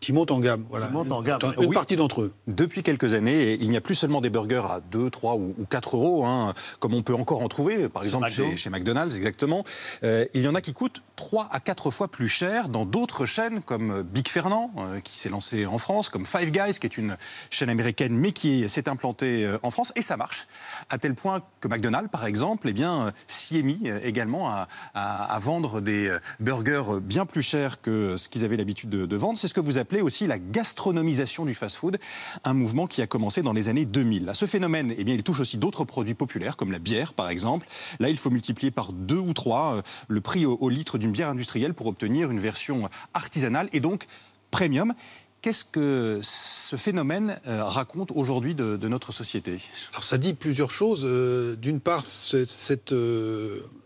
Qui 0.00 0.12
montent 0.12 0.30
en 0.30 0.40
gamme, 0.40 0.64
voilà. 0.68 0.86
Qui 0.86 0.92
montent 0.92 1.12
en 1.12 1.22
gamme. 1.22 1.38
Une 1.58 1.66
oui. 1.66 1.74
partie 1.74 1.96
d'entre 1.96 2.22
eux. 2.22 2.32
Depuis 2.46 2.82
quelques 2.82 3.14
années, 3.14 3.54
il 3.60 3.70
n'y 3.70 3.76
a 3.76 3.80
plus 3.80 3.94
seulement 3.94 4.20
des 4.20 4.30
burgers 4.30 4.62
à 4.68 4.80
2, 4.92 5.10
3 5.10 5.36
ou 5.36 5.54
4 5.68 5.96
euros, 5.96 6.24
hein, 6.26 6.54
comme 6.80 6.94
on 6.94 7.02
peut 7.02 7.14
encore 7.14 7.42
en 7.42 7.48
trouver, 7.48 7.88
par 7.88 8.04
exemple 8.04 8.28
chez, 8.28 8.56
chez 8.56 8.70
McDonald's, 8.70 9.16
exactement. 9.16 9.64
Euh, 10.04 10.26
il 10.34 10.42
y 10.42 10.48
en 10.48 10.54
a 10.54 10.60
qui 10.60 10.72
coûtent 10.74 11.02
3 11.16 11.48
à 11.50 11.60
4 11.60 11.90
fois 11.90 12.08
plus 12.08 12.28
cher 12.28 12.68
dans 12.68 12.84
d'autres 12.84 13.24
chaînes, 13.26 13.62
comme 13.62 14.02
Big 14.02 14.28
Fernand, 14.28 14.70
euh, 14.78 15.00
qui 15.00 15.18
s'est 15.18 15.30
lancé 15.30 15.66
en 15.66 15.78
France, 15.78 16.08
comme 16.10 16.26
Five 16.26 16.50
Guys, 16.50 16.78
qui 16.78 16.86
est 16.86 16.98
une 16.98 17.16
chaîne 17.50 17.70
américaine, 17.70 18.14
mais 18.14 18.32
qui 18.32 18.68
s'est 18.68 18.88
implantée 18.88 19.46
euh, 19.46 19.58
en 19.62 19.70
France, 19.70 19.92
et 19.96 20.02
ça 20.02 20.16
marche. 20.16 20.46
À 20.90 20.98
tel 20.98 21.14
point 21.14 21.42
que 21.60 21.68
McDonald's, 21.68 22.10
par 22.10 22.26
exemple, 22.26 22.68
eh 22.68 22.72
bien, 22.72 23.12
s'y 23.26 23.58
est 23.58 23.62
mis 23.62 23.88
également 24.02 24.50
à, 24.50 24.68
à, 24.94 25.34
à, 25.34 25.38
vendre 25.38 25.80
des 25.80 26.14
burgers 26.38 27.00
bien 27.00 27.26
plus 27.26 27.42
chers 27.42 27.80
que 27.80 28.16
ce 28.16 28.28
qu'ils 28.28 28.44
avaient 28.44 28.56
l'habitude 28.56 28.90
de, 28.90 29.06
de 29.06 29.16
vendre. 29.16 29.38
C'est 29.38 29.48
ce 29.48 29.54
que 29.54 29.60
vous 29.60 29.78
appelez 29.78 29.95
aussi 30.00 30.26
la 30.26 30.38
gastronomisation 30.38 31.44
du 31.44 31.54
fast-food, 31.54 31.98
un 32.44 32.54
mouvement 32.54 32.86
qui 32.86 33.02
a 33.02 33.06
commencé 33.06 33.42
dans 33.42 33.52
les 33.52 33.68
années 33.68 33.84
2000. 33.84 34.24
Là, 34.24 34.34
ce 34.34 34.46
phénomène, 34.46 34.94
eh 34.96 35.04
bien, 35.04 35.14
il 35.14 35.22
touche 35.22 35.40
aussi 35.40 35.58
d'autres 35.58 35.84
produits 35.84 36.14
populaires, 36.14 36.56
comme 36.56 36.72
la 36.72 36.78
bière, 36.78 37.14
par 37.14 37.28
exemple. 37.28 37.66
Là, 38.00 38.08
il 38.08 38.16
faut 38.16 38.30
multiplier 38.30 38.70
par 38.70 38.92
deux 38.92 39.18
ou 39.18 39.32
trois 39.32 39.76
euh, 39.76 39.82
le 40.08 40.20
prix 40.20 40.46
au, 40.46 40.68
litre 40.68 40.98
d'une 40.98 41.12
bière 41.12 41.28
industrielle 41.28 41.74
pour 41.74 41.86
obtenir 41.86 42.30
une 42.30 42.40
version 42.40 42.88
artisanale 43.14 43.68
et 43.72 43.80
donc 43.80 44.06
premium. 44.50 44.94
Qu'est-ce 45.42 45.64
que 45.64 46.18
ce 46.22 46.76
phénomène 46.76 47.38
euh, 47.46 47.62
raconte 47.62 48.10
aujourd'hui 48.12 48.54
de, 48.54 48.88
notre 48.88 49.12
société? 49.12 49.58
Alors 49.92 50.02
ça 50.02 50.18
dit 50.18 50.34
plusieurs 50.34 50.70
choses. 50.70 51.04
Euh, 51.04 51.54
D'une 51.56 51.80
part, 51.80 52.04
cette 52.06 52.94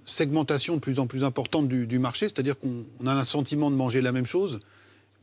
segmentation 0.05 0.75
de 0.75 0.81
plus 0.81 0.99
en 0.99 1.07
plus 1.07 1.25
importante 1.25 1.69
du, 1.69 1.87
du 1.87 1.99
marché, 1.99 2.29
c'est-à-dire 2.29 2.59
qu'on 2.59 2.85
a 3.07 3.12
un 3.12 3.25
sentiment 3.25 3.71
de 3.71 3.76
manger 3.76 4.00
la 4.00 4.12
même 4.12 4.26
chose 4.26 4.61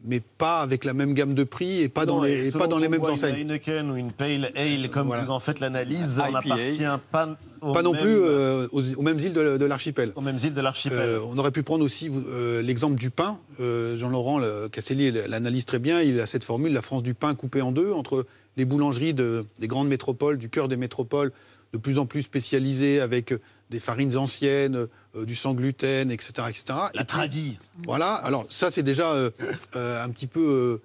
mais 0.05 0.19
pas 0.19 0.61
avec 0.61 0.85
la 0.85 0.93
même 0.93 1.13
gamme 1.13 1.33
de 1.33 1.43
prix 1.43 1.81
et 1.81 1.89
pas 1.89 2.05
non, 2.05 2.17
dans 2.17 2.23
les, 2.23 2.51
pas 2.51 2.67
dans 2.67 2.77
les 2.77 2.87
mêmes 2.87 3.03
enseignes. 3.03 3.35
Une 3.35 3.51
Heineken 3.51 3.91
ou 3.91 3.95
une 3.95 4.11
Pale 4.11 4.51
Ale, 4.55 4.89
comme 4.89 5.07
voilà. 5.07 5.23
vous 5.23 5.31
en 5.31 5.39
faites 5.39 5.59
l'analyse, 5.59 6.21
on 6.25 6.31
n'appartient 6.31 6.83
pas 7.11 7.37
pas 7.59 7.81
non 7.81 7.91
même, 7.91 8.01
plus 8.01 8.15
euh, 8.15 8.67
aux, 8.71 8.83
aux, 8.95 9.01
mêmes 9.01 9.19
îles 9.19 9.33
de, 9.33 9.57
de 9.57 9.65
l'archipel. 9.65 10.11
Aux 10.15 10.21
mêmes 10.21 10.39
îles 10.43 10.53
de 10.53 10.61
l'archipel. 10.61 10.99
Euh, 10.99 11.19
on 11.27 11.37
aurait 11.37 11.51
pu 11.51 11.63
prendre 11.63 11.83
aussi 11.83 12.09
euh, 12.11 12.61
l'exemple 12.61 12.95
du 12.95 13.09
pain. 13.09 13.39
Jean-Laurent 13.59 14.41
Casselli 14.71 15.11
l'analyse 15.27 15.65
très 15.65 15.79
bien. 15.79 16.01
Il 16.01 16.19
a 16.19 16.27
cette 16.27 16.43
formule, 16.43 16.73
la 16.73 16.81
France 16.81 17.03
du 17.03 17.13
pain 17.13 17.33
coupée 17.35 17.61
en 17.61 17.71
deux, 17.71 17.91
entre 17.91 18.25
les 18.55 18.65
boulangeries 18.65 19.13
de, 19.13 19.45
des 19.59 19.67
grandes 19.67 19.87
métropoles, 19.87 20.37
du 20.37 20.49
cœur 20.49 20.67
des 20.67 20.77
métropoles, 20.77 21.31
de 21.73 21.77
plus 21.77 21.97
en 21.97 22.05
plus 22.05 22.21
spécialisées 22.21 22.99
avec 22.99 23.33
des 23.69 23.79
farines 23.79 24.15
anciennes, 24.17 24.87
euh, 25.15 25.25
du 25.25 25.35
sans 25.35 25.53
gluten, 25.53 26.11
etc. 26.11 26.47
etc. 26.49 26.79
La 26.93 27.05
tradie. 27.05 27.57
Voilà, 27.85 28.13
alors 28.13 28.45
ça 28.49 28.71
c'est 28.71 28.83
déjà 28.83 29.11
euh, 29.11 29.31
euh, 29.75 30.03
un 30.03 30.09
petit 30.09 30.27
peu 30.27 30.81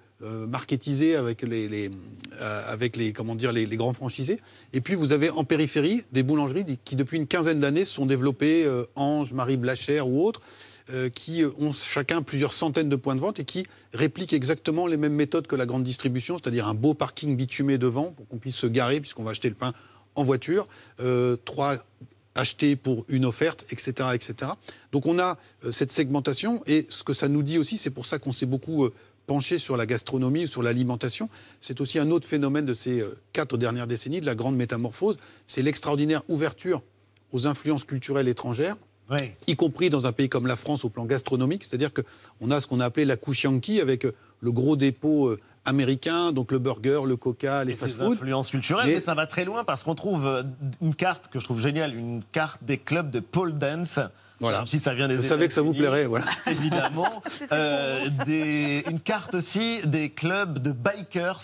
marketisé 0.47 1.17
avec 1.17 1.41
les, 1.41 1.67
les 1.67 1.91
avec 2.39 2.95
les, 2.95 3.11
comment 3.11 3.35
dire, 3.35 3.51
les, 3.51 3.65
les, 3.65 3.75
grands 3.75 3.91
franchisés. 3.91 4.39
Et 4.71 4.79
puis 4.79 4.95
vous 4.95 5.11
avez 5.11 5.29
en 5.29 5.43
périphérie 5.43 6.05
des 6.13 6.23
boulangeries 6.23 6.79
qui 6.85 6.95
depuis 6.95 7.17
une 7.17 7.27
quinzaine 7.27 7.59
d'années 7.59 7.83
sont 7.83 8.05
développées, 8.05 8.65
Ange, 8.95 9.33
Marie 9.33 9.57
Blachère 9.57 10.07
ou 10.07 10.25
autres, 10.25 10.41
qui 11.13 11.43
ont 11.59 11.73
chacun 11.73 12.21
plusieurs 12.21 12.53
centaines 12.53 12.87
de 12.87 12.95
points 12.95 13.15
de 13.15 13.19
vente 13.19 13.41
et 13.41 13.43
qui 13.43 13.67
répliquent 13.93 14.31
exactement 14.31 14.87
les 14.87 14.95
mêmes 14.95 15.13
méthodes 15.13 15.45
que 15.45 15.57
la 15.57 15.65
grande 15.65 15.83
distribution, 15.83 16.37
c'est-à-dire 16.41 16.69
un 16.69 16.73
beau 16.73 16.93
parking 16.93 17.35
bitumé 17.35 17.77
devant 17.77 18.13
pour 18.13 18.25
qu'on 18.29 18.37
puisse 18.37 18.55
se 18.55 18.67
garer 18.67 19.01
puisqu'on 19.01 19.25
va 19.25 19.31
acheter 19.31 19.49
le 19.49 19.55
pain 19.55 19.73
en 20.15 20.23
voiture, 20.23 20.67
euh, 20.99 21.35
trois 21.43 21.77
acheter 22.35 22.75
pour 22.75 23.05
une 23.09 23.25
offerte, 23.25 23.65
etc., 23.69 24.09
etc. 24.13 24.51
Donc 24.91 25.05
on 25.05 25.19
a 25.19 25.37
euh, 25.63 25.71
cette 25.71 25.91
segmentation 25.91 26.63
et 26.65 26.85
ce 26.89 27.03
que 27.03 27.13
ça 27.13 27.27
nous 27.27 27.43
dit 27.43 27.57
aussi, 27.57 27.77
c'est 27.77 27.89
pour 27.89 28.05
ça 28.05 28.19
qu'on 28.19 28.33
s'est 28.33 28.45
beaucoup 28.45 28.85
euh, 28.85 28.93
penché 29.27 29.59
sur 29.59 29.77
la 29.77 29.85
gastronomie, 29.85 30.47
sur 30.47 30.63
l'alimentation. 30.63 31.29
C'est 31.61 31.79
aussi 31.81 31.99
un 31.99 32.11
autre 32.11 32.27
phénomène 32.27 32.65
de 32.65 32.73
ces 32.73 33.01
euh, 33.01 33.17
quatre 33.33 33.57
dernières 33.57 33.87
décennies, 33.87 34.21
de 34.21 34.25
la 34.25 34.35
grande 34.35 34.55
métamorphose. 34.55 35.17
C'est 35.47 35.61
l'extraordinaire 35.61 36.23
ouverture 36.27 36.81
aux 37.31 37.47
influences 37.47 37.83
culturelles 37.83 38.27
étrangères. 38.27 38.77
Oui. 39.11 39.31
y 39.47 39.57
compris 39.57 39.89
dans 39.89 40.07
un 40.07 40.13
pays 40.13 40.29
comme 40.29 40.47
la 40.47 40.55
France 40.55 40.85
au 40.85 40.89
plan 40.89 41.05
gastronomique, 41.05 41.65
c'est-à-dire 41.65 41.91
qu'on 41.93 42.51
a 42.51 42.61
ce 42.61 42.67
qu'on 42.67 42.79
a 42.79 42.85
appelé 42.85 43.05
la 43.05 43.17
couche 43.17 43.43
yankee 43.43 43.81
avec 43.81 44.07
le 44.39 44.51
gros 44.53 44.77
dépôt 44.77 45.35
américain, 45.65 46.31
donc 46.31 46.51
le 46.51 46.59
burger, 46.59 47.01
le 47.05 47.15
coca, 47.15 47.63
les 47.63 47.75
fast-food. 47.75 48.13
influences 48.13 48.49
culturelles, 48.49 48.87
mais... 48.87 48.95
mais... 48.95 49.01
ça 49.01 49.15
va 49.15 49.27
très 49.27 49.45
loin 49.45 49.63
parce 49.63 49.83
qu'on 49.83 49.95
trouve 49.95 50.43
une 50.81 50.95
carte 50.95 51.29
que 51.31 51.39
je 51.39 51.45
trouve 51.45 51.61
géniale, 51.61 51.95
une 51.95 52.21
carte 52.31 52.63
des 52.63 52.77
clubs 52.77 53.09
de 53.09 53.19
pole 53.19 53.53
dance. 53.53 53.99
Voilà. 54.39 54.65
Si 54.65 54.79
ça 54.79 54.93
vient 54.93 55.07
des 55.07 55.15
je 55.15 55.21
savais 55.21 55.47
que 55.47 55.53
ça 55.53 55.61
vous 55.61 55.73
plairait, 55.73 56.05
voilà. 56.05 56.25
Évidemment. 56.47 57.23
euh, 57.53 58.09
des, 58.25 58.83
une 58.89 58.99
carte 58.99 59.35
aussi 59.35 59.81
des 59.85 60.09
clubs 60.09 60.59
de 60.59 60.71
bikers, 60.71 61.39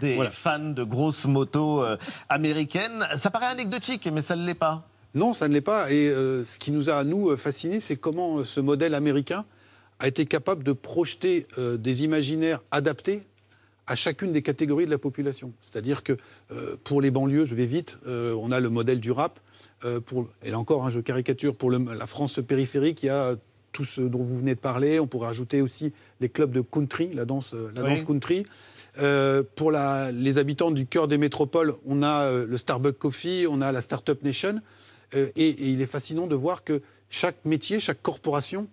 des 0.00 0.14
voilà. 0.14 0.30
fans 0.30 0.70
de 0.70 0.84
grosses 0.84 1.24
motos 1.26 1.82
euh, 1.82 1.96
américaines. 2.28 3.08
Ça 3.16 3.30
paraît 3.30 3.46
anecdotique, 3.46 4.08
mais 4.12 4.22
ça 4.22 4.36
ne 4.36 4.46
l'est 4.46 4.54
pas. 4.54 4.86
Non, 5.14 5.32
ça 5.32 5.48
ne 5.48 5.54
l'est 5.54 5.60
pas. 5.60 5.92
Et 5.92 6.08
euh, 6.08 6.44
ce 6.44 6.58
qui 6.58 6.72
nous 6.72 6.90
a, 6.90 7.04
nous, 7.04 7.36
fascinés, 7.36 7.80
c'est 7.80 7.96
comment 7.96 8.38
euh, 8.38 8.44
ce 8.44 8.60
modèle 8.60 8.94
américain 8.94 9.44
a 10.00 10.08
été 10.08 10.26
capable 10.26 10.64
de 10.64 10.72
projeter 10.72 11.46
euh, 11.56 11.76
des 11.76 12.04
imaginaires 12.04 12.60
adaptés 12.72 13.22
à 13.86 13.96
chacune 13.96 14.32
des 14.32 14.42
catégories 14.42 14.86
de 14.86 14.90
la 14.90 14.98
population. 14.98 15.52
C'est-à-dire 15.60 16.02
que 16.02 16.16
euh, 16.50 16.76
pour 16.84 17.00
les 17.00 17.10
banlieues, 17.10 17.44
je 17.44 17.54
vais 17.54 17.66
vite, 17.66 17.98
euh, 18.06 18.34
on 18.40 18.50
a 18.50 18.60
le 18.60 18.70
modèle 18.70 19.00
du 19.00 19.10
rap. 19.10 19.40
Euh, 19.84 20.00
pour, 20.00 20.28
et 20.42 20.50
là 20.50 20.58
encore, 20.58 20.86
hein, 20.86 20.90
je 20.90 21.00
caricature, 21.00 21.56
pour 21.56 21.70
le, 21.70 21.78
la 21.78 22.06
France 22.06 22.40
périphérique, 22.46 23.02
il 23.02 23.06
y 23.06 23.10
a 23.10 23.36
tout 23.72 23.84
ce 23.84 24.00
dont 24.00 24.22
vous 24.22 24.38
venez 24.38 24.54
de 24.54 24.60
parler. 24.60 25.00
On 25.00 25.06
pourrait 25.06 25.28
ajouter 25.28 25.60
aussi 25.60 25.92
les 26.20 26.28
clubs 26.28 26.52
de 26.52 26.60
country, 26.60 27.12
la 27.12 27.24
danse, 27.24 27.54
la 27.74 27.82
oui. 27.82 27.90
danse 27.90 28.04
country. 28.04 28.46
pour 29.56 29.72
la, 29.72 30.12
les 30.12 30.38
habitants 30.38 30.70
du 30.70 30.86
cœur 30.86 31.08
des 31.08 31.18
métropoles, 31.18 31.74
on 31.84 32.02
a 32.02 32.30
le 32.30 32.56
Starbucks 32.56 32.98
Coffee, 32.98 33.46
on 33.48 33.60
a 33.60 33.72
la 33.72 33.80
Startup 33.80 34.22
Nation. 34.22 34.60
Et, 35.12 35.48
et 35.48 35.68
il 35.70 35.80
est 35.80 35.86
fascinant 35.86 36.26
de 36.28 36.34
voir 36.36 36.62
que 36.62 36.82
chaque 37.10 37.44
métier, 37.44 37.80
chaque 37.80 38.00
corporation 38.00 38.68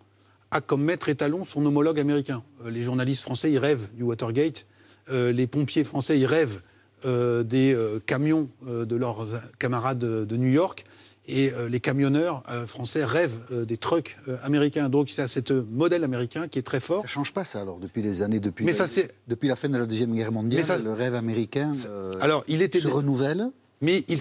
a 0.52 0.62
comme 0.62 0.84
maître 0.84 1.10
étalon 1.10 1.44
son 1.44 1.66
homologue 1.66 2.00
américain. 2.00 2.44
les 2.66 2.84
journalistes 2.84 3.24
français, 3.24 3.52
ils 3.52 3.60
rêvent 3.60 3.94
du 3.96 4.04
Watergate. 4.04 4.68
Euh, 5.10 5.32
les 5.32 5.48
pompiers 5.48 5.84
français 5.84 6.20
y 6.20 6.26
rêvent 6.26 6.62
euh, 7.06 7.44
des 7.44 7.74
euh, 7.74 8.00
camions 8.06 8.50
de 8.68 8.96
leurs 8.96 9.26
camarades 9.60 10.00
de, 10.00 10.26
de, 10.26 10.38
New 10.38 10.50
York 10.50 10.86
et 11.28 11.52
les 11.70 11.80
camionneurs 11.80 12.44
français 12.68 13.06
rêvent 13.06 13.40
des 13.66 13.78
trucks 13.78 14.18
américains. 14.44 14.90
Donc 14.90 15.10
c'est 15.12 15.28
ce 15.28 15.54
modèle 15.54 16.04
américain 16.04 16.48
qui 16.48 16.60
est 16.60 16.64
très 16.64 16.80
fort. 16.80 17.04
Ça 17.04 17.08
change 17.08 17.32
pas 17.32 17.44
ça 17.46 17.62
alors 17.62 17.78
depuis 17.78 18.02
les 18.02 18.22
années 18.22 18.40
depuis 18.40 18.66
Mais 18.66 18.74
la, 18.74 18.88
ça, 18.88 19.02
depuis 19.28 19.48
la 19.48 19.56
fin 19.56 19.70
de 19.70 19.78
la 19.78 19.86
deuxième 19.86 20.14
guerre 20.14 20.32
mondiale, 20.32 20.64
ça, 20.64 20.80
le 20.80 20.92
rêve 20.92 21.14
américain 21.14 21.72
alors 22.20 22.44
il 22.48 22.62
était 22.62 22.80
se 22.80 22.88
renouvelle. 22.88 23.50
mais 23.82 24.04
il, 24.08 24.20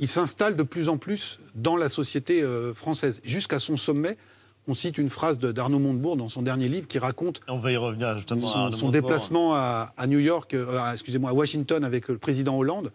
il 0.00 0.08
s'installe 0.08 0.56
de 0.56 0.62
plus 0.62 0.88
en 0.88 0.96
plus 0.96 1.38
dans 1.54 1.76
la 1.76 1.90
société 1.90 2.42
française. 2.74 3.20
Jusqu'à 3.22 3.58
son 3.58 3.76
sommet, 3.76 4.16
on 4.68 4.74
cite 4.74 4.98
une 4.98 5.10
phrase 5.10 5.38
d'Arnaud 5.38 5.78
Montebourg 5.78 6.16
dans 6.16 6.28
son 6.28 6.42
dernier 6.42 6.68
livre 6.68 6.88
qui 6.88 6.98
raconte 6.98 7.40
on 7.48 7.58
va 7.58 7.72
y 7.72 7.76
revenir 7.76 8.16
justement 8.16 8.70
son, 8.72 8.90
déplacement 8.90 9.54
à, 9.54 9.92
New 10.06 10.18
York, 10.18 10.54
euh, 10.54 10.92
excusez-moi, 10.92 11.30
à 11.30 11.34
Washington 11.34 11.84
avec 11.84 12.08
le 12.08 12.18
président 12.18 12.56
Hollande. 12.56 12.92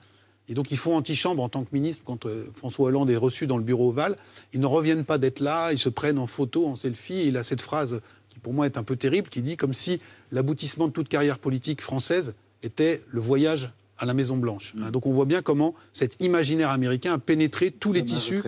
Et 0.50 0.54
donc 0.54 0.72
ils 0.72 0.78
font 0.78 0.96
antichambre 0.96 1.42
en 1.42 1.50
tant 1.50 1.64
que 1.64 1.70
ministre 1.72 2.04
quand 2.06 2.26
euh, 2.26 2.46
François 2.54 2.88
Hollande 2.88 3.10
est 3.10 3.18
reçu 3.18 3.48
dans 3.48 3.58
le 3.58 3.64
bureau 3.64 3.90
ovale. 3.90 4.18
Ils 4.54 4.60
ne 4.60 4.66
reviennent 4.66 5.06
pas 5.06 5.18
d'être 5.18 5.40
là, 5.40 5.72
ils 5.72 5.80
se 5.80 5.90
prennent 5.90 6.18
en 6.18 6.28
photo, 6.28 6.68
en 6.68 6.76
selfie. 6.76 7.14
Et 7.14 7.28
il 7.28 7.38
a 7.38 7.44
cette 7.44 7.62
phrase 7.62 8.02
qui 8.30 8.40
pour 8.40 8.54
moi 8.54 8.66
est 8.66 8.78
un 8.78 8.84
peu 8.84 8.98
terrible, 8.98 9.30
qui 9.30 9.42
dit 9.42 9.56
comme 9.56 9.74
si 9.74 10.02
l'aboutissement 10.32 10.88
de 10.88 10.94
toute 10.94 11.08
carrière 11.08 11.40
politique 11.40 11.82
française 11.82 12.36
était 12.64 13.02
le 13.10 13.22
voyage 13.22 13.72
à 14.02 14.06
la 14.06 14.14
Maison 14.14 14.36
Blanche. 14.36 14.74
Mm. 14.76 14.92
Donc 14.92 15.06
on 15.06 15.14
voit 15.14 15.26
bien 15.26 15.42
comment 15.42 15.76
cet 15.94 16.18
imaginaire 16.20 16.72
américain 16.72 17.14
a 17.14 17.18
pénétré 17.20 17.72
tous 17.72 17.94
les 17.94 18.04
tissus 18.04 18.42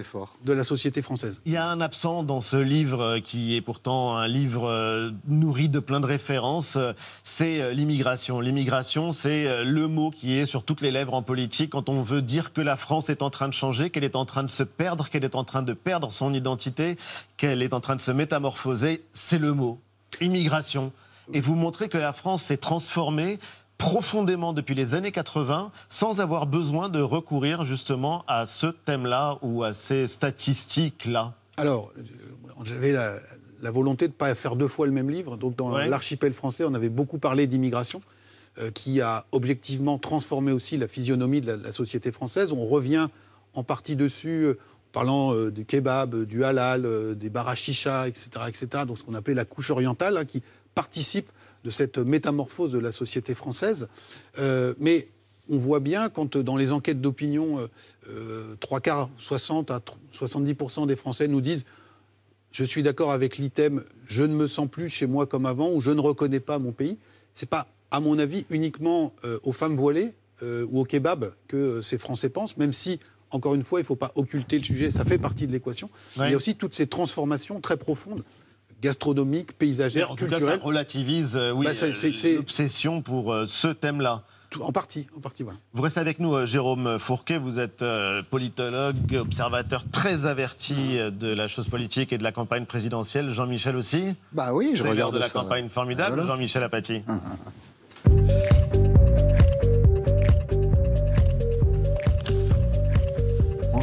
de 0.43 0.53
la 0.53 0.63
société 0.63 1.01
française. 1.01 1.39
Il 1.45 1.53
y 1.53 1.57
a 1.57 1.65
un 1.67 1.79
absent 1.79 2.23
dans 2.23 2.41
ce 2.41 2.57
livre 2.57 3.01
euh, 3.01 3.19
qui 3.19 3.55
est 3.55 3.61
pourtant 3.61 4.17
un 4.17 4.27
livre 4.27 4.67
euh, 4.67 5.11
nourri 5.27 5.69
de 5.69 5.79
plein 5.79 5.99
de 5.99 6.05
références, 6.05 6.75
euh, 6.75 6.93
c'est 7.23 7.73
l'immigration. 7.73 8.39
L'immigration, 8.39 9.11
c'est 9.11 9.63
le 9.63 9.87
mot 9.87 10.09
qui 10.09 10.37
est 10.37 10.45
sur 10.45 10.63
toutes 10.63 10.81
les 10.81 10.91
lèvres 10.91 11.13
en 11.13 11.21
politique 11.21 11.69
quand 11.69 11.87
on 11.89 12.01
veut 12.01 12.21
dire 12.21 12.51
que 12.53 12.61
la 12.61 12.75
France 12.75 13.09
est 13.09 13.21
en 13.21 13.29
train 13.29 13.47
de 13.47 13.53
changer, 13.53 13.91
qu'elle 13.91 14.03
est 14.03 14.15
en 14.15 14.25
train 14.25 14.43
de 14.43 14.49
se 14.49 14.63
perdre, 14.63 15.09
qu'elle 15.09 15.23
est 15.23 15.35
en 15.35 15.43
train 15.43 15.61
de 15.61 15.73
perdre 15.73 16.11
son 16.11 16.33
identité, 16.33 16.97
qu'elle 17.37 17.61
est 17.61 17.73
en 17.73 17.79
train 17.79 17.95
de 17.95 18.01
se 18.01 18.11
métamorphoser. 18.11 19.03
C'est 19.13 19.37
le 19.37 19.53
mot. 19.53 19.79
Immigration. 20.19 20.91
Et 21.31 21.39
vous 21.39 21.55
montrez 21.55 21.87
que 21.87 21.97
la 21.97 22.11
France 22.11 22.43
s'est 22.43 22.57
transformée 22.57 23.39
profondément 23.84 24.54
depuis 24.54 24.76
les 24.76 24.93
années 24.93 25.12
80 25.12 25.69
sans 25.89 26.22
avoir 26.22 26.48
besoin 26.48 26.88
de 26.88 27.02
recourir 27.02 27.65
justement 27.65 28.24
à 28.30 28.46
ce 28.46 28.67
thème-là 28.67 29.39
ou 29.41 29.62
à 29.63 29.74
ces 29.74 30.08
statistiques-là 30.08 31.34
Alors, 31.58 31.91
euh, 31.98 32.02
j'avais 32.63 32.93
la, 32.93 33.72
volonté 33.72 34.08
de 34.08 34.13
ne 34.13 34.17
pas 34.17 34.34
faire 34.36 34.56
deux 34.56 34.69
fois 34.69 34.86
le 34.86 34.93
même 34.93 35.10
livre. 35.10 35.36
Donc, 35.36 35.58
dans 35.58 35.78
l'archipel 35.78 36.32
français, 36.32 36.63
on 36.63 36.74
avait 36.74 36.88
beaucoup 36.88 37.17
parlé 37.17 37.46
d'immigration. 37.46 38.02
Euh, 38.60 38.69
qui 38.69 39.02
a 39.02 39.26
objectivement 39.32 39.98
transformé 39.98 40.52
aussi 40.52 40.78
la 40.78 40.88
physionomie 40.88 41.41
de 41.41 41.52
la, 41.52 41.72
société 41.72 42.12
française. 42.12 42.54
On 42.54 42.67
revient 42.67 43.08
en 43.56 43.63
partie 43.63 43.96
dessus, 43.96 44.43
euh, 44.43 44.60
parlant 44.91 45.34
du 45.50 45.65
kebab, 45.65 46.24
du 46.26 46.46
halal, 46.46 47.15
des 47.15 47.30
barachichas, 47.30 48.08
etc., 48.08 48.30
etc., 48.48 48.67
donc 48.88 49.00
ce 49.00 49.04
qu'on 49.04 49.15
appelait 49.15 49.34
la 49.34 49.43
couche 49.43 49.72
orientale, 49.72 50.17
hein, 50.17 50.26
qui 50.26 50.43
participe 50.76 51.32
de 51.63 51.69
cette 51.69 51.97
métamorphose 51.97 52.71
de 52.71 52.80
la 52.80 52.91
société 52.91 53.36
française. 53.36 53.88
Euh, 54.39 54.73
mais 54.80 55.08
on 55.49 55.58
voit 55.58 55.80
bien 55.80 56.10
quand 56.10 56.38
dans 56.38 56.58
les 56.58 56.71
enquêtes 56.71 57.02
d'opinion, 57.02 57.60
euh, 57.60 57.67
euh, 58.10 58.56
trois 58.60 58.80
quarts, 58.80 59.10
60 59.17 59.71
à 59.71 59.82
70% 60.12 60.88
des 60.88 60.95
Français 60.95 61.28
nous 61.28 61.41
disent 61.41 61.65
je 62.52 62.63
suis 62.63 62.84
d'accord 62.84 63.12
avec 63.12 63.38
l'item, 63.38 63.84
je 64.06 64.23
ne 64.23 64.36
me 64.36 64.45
sens 64.45 64.69
plus 64.69 64.88
chez 64.88 65.08
moi 65.08 65.26
comme 65.26 65.47
avant 65.47 65.71
ou 65.71 65.82
je 65.82 65.89
ne 65.89 65.99
reconnais 65.99 66.39
pas 66.39 66.60
mon 66.60 66.71
pays. 66.71 66.97
C'est 67.34 67.49
pas, 67.49 67.67
à 67.89 67.99
mon 67.99 68.19
avis, 68.19 68.45
uniquement 68.52 69.12
aux 69.41 69.54
femmes 69.54 69.76
voilées 69.76 70.13
ou 70.43 70.82
au 70.82 70.86
kebab 70.86 71.34
que 71.47 71.82
ces 71.82 71.97
Français 71.97 72.30
pensent, 72.30 72.58
même 72.58 72.71
si 72.71 72.99
encore 73.32 73.56
une 73.56 73.63
fois, 73.63 73.80
il 73.80 73.82
ne 73.82 73.88
faut 73.88 73.95
pas 73.95 74.12
occulter 74.13 74.60
le 74.60 74.63
sujet, 74.63 74.91
ça 74.91 75.04
fait 75.04 75.17
partie 75.17 75.47
de 75.47 75.52
l'équation. 75.52 75.89
Il 76.17 76.30
y 76.30 76.34
a 76.34 76.38
aussi 76.38 76.56
toutes 76.56 76.76
ces 76.76 76.86
transformations 76.86 77.60
très 77.60 77.78
profondes 77.78 78.23
gastronomique, 78.84 79.58
paysagère, 79.58 80.12
en 80.12 80.15
culturelle. 80.15 80.41
Tout 80.41 80.50
cas, 80.50 80.58
ça 80.58 80.63
relativise 80.63 81.36
euh, 81.36 81.52
oui, 81.52 81.65
bah, 81.65 81.72
euh, 81.82 82.36
l'obsession 82.36 83.02
pour 83.02 83.34
euh, 83.34 83.46
ce 83.48 83.69
thème-là. 83.69 84.24
En 84.62 84.72
partie, 84.72 85.08
en 85.17 85.19
partie, 85.19 85.41
voilà. 85.41 85.58
Vous 85.74 85.82
restez 85.82 86.00
avec 86.00 86.19
nous, 86.19 86.46
Jérôme 86.46 87.00
Fourquet. 87.00 87.39
Vous 87.39 87.58
êtes 87.58 87.84
politologue, 88.30 89.15
observateur 89.15 89.84
très 89.91 90.28
averti 90.28 91.00
de 91.12 91.34
la 91.34 91.48
chose 91.48 91.67
politique 91.69 92.13
et 92.13 92.19
de 92.19 92.24
la 92.24 92.32
campagne 92.32 92.67
présidentielle. 92.67 93.32
Jean-Michel 93.32 93.76
aussi. 93.76 94.13
Bah 94.32 94.54
oui, 94.54 94.74
je 94.76 94.84
regarde 94.84 95.15
de 95.15 95.19
la 95.19 95.30
campagne 95.30 95.69
formidable. 95.69 96.24
Jean-Michel 96.28 96.62
Apathy. 96.62 97.02
Ah, 97.08 97.19
ah, 97.26 97.38
ah. 97.48 98.62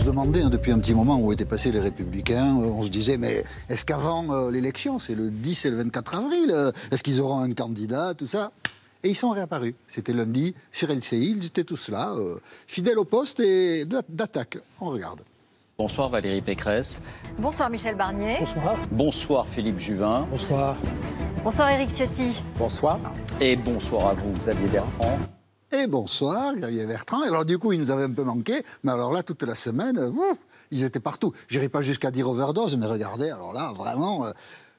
Demandait 0.05 0.43
hein, 0.43 0.51
depuis 0.51 0.73
un 0.73 0.79
petit 0.79 0.95
moment 0.95 1.19
où 1.21 1.33
étaient 1.33 1.45
passés 1.45 1.73
les 1.73 1.81
Républicains. 1.81 2.57
Euh, 2.61 2.67
on 2.67 2.83
se 2.83 2.89
disait, 2.89 3.17
mais 3.17 3.45
est-ce 3.69 3.85
qu'avant 3.85 4.33
euh, 4.33 4.51
l'élection, 4.51 4.99
c'est 4.99 5.15
le 5.15 5.31
10 5.31 5.67
et 5.67 5.71
le 5.71 5.77
24 5.79 6.15
avril, 6.17 6.51
euh, 6.51 6.73
est-ce 6.91 7.03
qu'ils 7.03 7.21
auront 7.21 7.41
un 7.41 7.53
candidat, 7.53 8.15
tout 8.15 8.27
ça? 8.27 8.53
Et 9.03 9.11
ils 9.11 9.17
sont 9.17 9.31
réapparus. 9.31 9.75
C'était 9.87 10.13
lundi 10.13 10.55
sur 10.73 10.89
LCI, 10.89 11.37
ils 11.39 11.47
étaient 11.47 11.65
tous 11.65 11.89
là, 11.89 12.15
fidèles 12.67 12.99
au 12.99 13.05
poste 13.05 13.41
et 13.41 13.87
d'attaque. 13.87 14.59
On 14.79 14.91
regarde. 14.91 15.21
Bonsoir 15.79 16.11
Valérie 16.11 16.43
Pécresse. 16.43 17.01
Bonsoir 17.39 17.71
Michel 17.71 17.95
Barnier. 17.95 18.37
Bonsoir. 18.41 18.77
Bonsoir 18.91 19.49
Philippe 19.49 19.79
Juvin. 19.79 20.27
Bonsoir. 20.31 20.77
Bonsoir 21.43 21.71
Éric 21.71 21.89
Ciotti. 21.97 22.33
Bonsoir. 22.59 22.99
Et 23.41 23.57
bonsoir 23.57 24.09
à 24.09 24.13
vous 24.13 24.33
Xavier 24.35 24.69
Bertrand. 24.69 25.19
Et 25.73 25.87
bonsoir, 25.87 26.57
Xavier 26.57 26.85
Bertrand. 26.85 27.23
Alors 27.23 27.45
du 27.45 27.57
coup, 27.57 27.73
ils 27.73 27.79
nous 27.79 27.93
avaient 27.93 28.03
un 28.03 28.11
peu 28.11 28.25
manqué, 28.25 28.65
mais 28.83 28.91
alors 28.91 29.13
là, 29.13 29.23
toute 29.23 29.45
la 29.45 29.55
semaine, 29.55 29.99
ouf, 29.99 30.39
ils 30.73 30.83
étaient 30.83 30.99
partout. 30.99 31.33
J'irai 31.47 31.69
pas 31.69 31.81
jusqu'à 31.81 32.11
dire 32.11 32.29
overdose, 32.29 32.77
mais 32.77 32.87
regardez, 32.87 33.31
alors 33.31 33.53
là, 33.53 33.73
vraiment, 33.77 34.27
euh, 34.27 34.33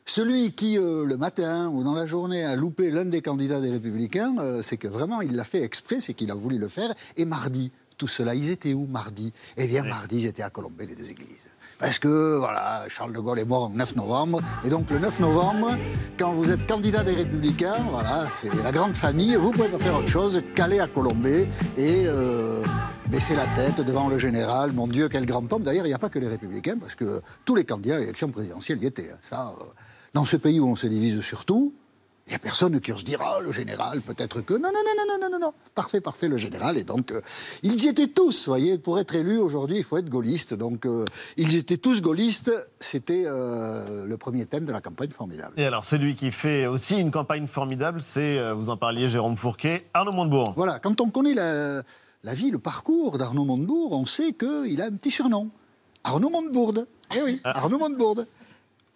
celui 0.05 0.51
qui, 0.51 0.77
euh, 0.77 1.05
le 1.05 1.15
matin 1.15 1.69
ou 1.69 1.85
dans 1.85 1.93
la 1.93 2.05
journée, 2.07 2.43
a 2.43 2.57
loupé 2.57 2.91
l'un 2.91 3.05
des 3.05 3.21
candidats 3.21 3.61
des 3.61 3.71
Républicains, 3.71 4.35
euh, 4.39 4.61
c'est 4.61 4.75
que 4.75 4.89
vraiment, 4.89 5.21
il 5.21 5.33
l'a 5.33 5.45
fait 5.45 5.61
exprès, 5.61 6.01
c'est 6.01 6.13
qu'il 6.13 6.29
a 6.29 6.35
voulu 6.35 6.57
le 6.57 6.67
faire. 6.67 6.93
Et 7.15 7.23
mardi, 7.23 7.71
tout 7.97 8.07
cela, 8.07 8.35
ils 8.35 8.49
étaient 8.49 8.73
où 8.73 8.85
mardi? 8.85 9.31
Eh 9.55 9.67
bien, 9.67 9.83
mardi, 9.83 10.17
ils 10.17 10.25
étaient 10.25 10.43
à 10.43 10.49
Colombey, 10.49 10.87
les 10.87 10.95
deux 10.95 11.09
églises. 11.09 11.47
Parce 11.81 11.97
que, 11.97 12.37
voilà, 12.37 12.85
Charles 12.89 13.11
de 13.11 13.19
Gaulle 13.19 13.39
est 13.39 13.45
mort 13.45 13.67
le 13.67 13.75
9 13.75 13.95
novembre. 13.95 14.39
Et 14.63 14.69
donc, 14.69 14.91
le 14.91 14.99
9 14.99 15.19
novembre, 15.19 15.77
quand 16.19 16.31
vous 16.31 16.51
êtes 16.51 16.67
candidat 16.67 17.03
des 17.03 17.13
Républicains, 17.13 17.87
voilà, 17.89 18.27
c'est 18.29 18.53
la 18.63 18.71
grande 18.71 18.95
famille, 18.95 19.35
vous 19.35 19.51
pouvez 19.51 19.67
pas 19.67 19.79
faire 19.79 19.97
autre 19.97 20.07
chose 20.07 20.43
qu'aller 20.53 20.79
à 20.79 20.87
Colombey 20.87 21.49
et 21.77 22.03
euh, 22.05 22.63
baisser 23.07 23.35
la 23.35 23.47
tête 23.47 23.81
devant 23.81 24.09
le 24.09 24.19
général. 24.19 24.73
Mon 24.73 24.87
Dieu, 24.87 25.09
quel 25.09 25.25
grand 25.25 25.51
homme. 25.51 25.63
D'ailleurs, 25.63 25.85
il 25.87 25.89
n'y 25.89 25.95
a 25.95 25.99
pas 25.99 26.09
que 26.09 26.19
les 26.19 26.27
Républicains, 26.27 26.77
parce 26.79 26.93
que 26.93 27.19
tous 27.45 27.55
les 27.55 27.63
candidats 27.63 27.95
à 27.95 27.99
l'élection 27.99 28.29
présidentielle 28.29 28.77
y 28.83 28.85
étaient. 28.85 29.09
Hein. 29.11 29.17
Ça, 29.23 29.55
euh, 29.59 29.63
dans 30.13 30.25
ce 30.25 30.37
pays 30.37 30.59
où 30.59 30.67
on 30.67 30.75
se 30.75 30.85
divise 30.85 31.19
sur 31.21 31.45
tout, 31.45 31.73
il 32.27 32.29
n'y 32.29 32.35
a 32.35 32.39
personne 32.39 32.79
qui 32.79 32.91
se 32.91 33.03
dira, 33.03 33.37
oh, 33.37 33.41
le 33.41 33.51
général, 33.51 34.01
peut-être 34.01 34.41
que. 34.41 34.53
Non, 34.53 34.69
non, 34.71 34.79
non, 34.85 35.05
non, 35.05 35.17
non, 35.19 35.29
non, 35.31 35.39
non, 35.39 35.53
Parfait, 35.73 36.01
parfait, 36.01 36.27
le 36.27 36.37
général. 36.37 36.77
Et 36.77 36.83
donc, 36.83 37.11
euh, 37.11 37.21
ils 37.63 37.83
y 37.83 37.87
étaient 37.87 38.07
tous, 38.07 38.45
vous 38.45 38.51
voyez. 38.51 38.77
Pour 38.77 38.99
être 38.99 39.15
élu 39.15 39.39
aujourd'hui, 39.39 39.77
il 39.77 39.83
faut 39.83 39.97
être 39.97 40.09
gaulliste. 40.09 40.53
Donc, 40.53 40.85
euh, 40.85 41.05
ils 41.35 41.55
étaient 41.55 41.77
tous 41.77 42.01
gaullistes. 42.01 42.51
C'était 42.79 43.23
euh, 43.25 44.05
le 44.05 44.17
premier 44.17 44.45
thème 44.45 44.65
de 44.65 44.71
la 44.71 44.81
campagne 44.81 45.09
formidable. 45.09 45.53
Et 45.57 45.65
alors, 45.65 45.83
celui 45.83 46.15
qui 46.15 46.31
fait 46.31 46.67
aussi 46.67 46.97
une 46.99 47.11
campagne 47.11 47.47
formidable, 47.47 48.01
c'est, 48.01 48.53
vous 48.53 48.69
en 48.69 48.77
parliez, 48.77 49.09
Jérôme 49.09 49.35
Fourquet, 49.35 49.87
Arnaud 49.93 50.13
Montebourg. 50.13 50.53
Voilà, 50.55 50.79
quand 50.79 51.01
on 51.01 51.09
connaît 51.09 51.33
la, 51.33 51.81
la 52.23 52.33
vie, 52.33 52.51
le 52.51 52.59
parcours 52.59 53.17
d'Arnaud 53.17 53.45
Montebourg, 53.45 53.91
on 53.93 54.05
sait 54.05 54.33
qu'il 54.33 54.81
a 54.81 54.85
un 54.85 54.91
petit 54.91 55.11
surnom. 55.11 55.49
Arnaud 56.03 56.29
Montebourde. 56.29 56.87
Eh 57.15 57.21
oui. 57.23 57.41
Arnaud 57.43 57.79
Montebourde. 57.79 58.27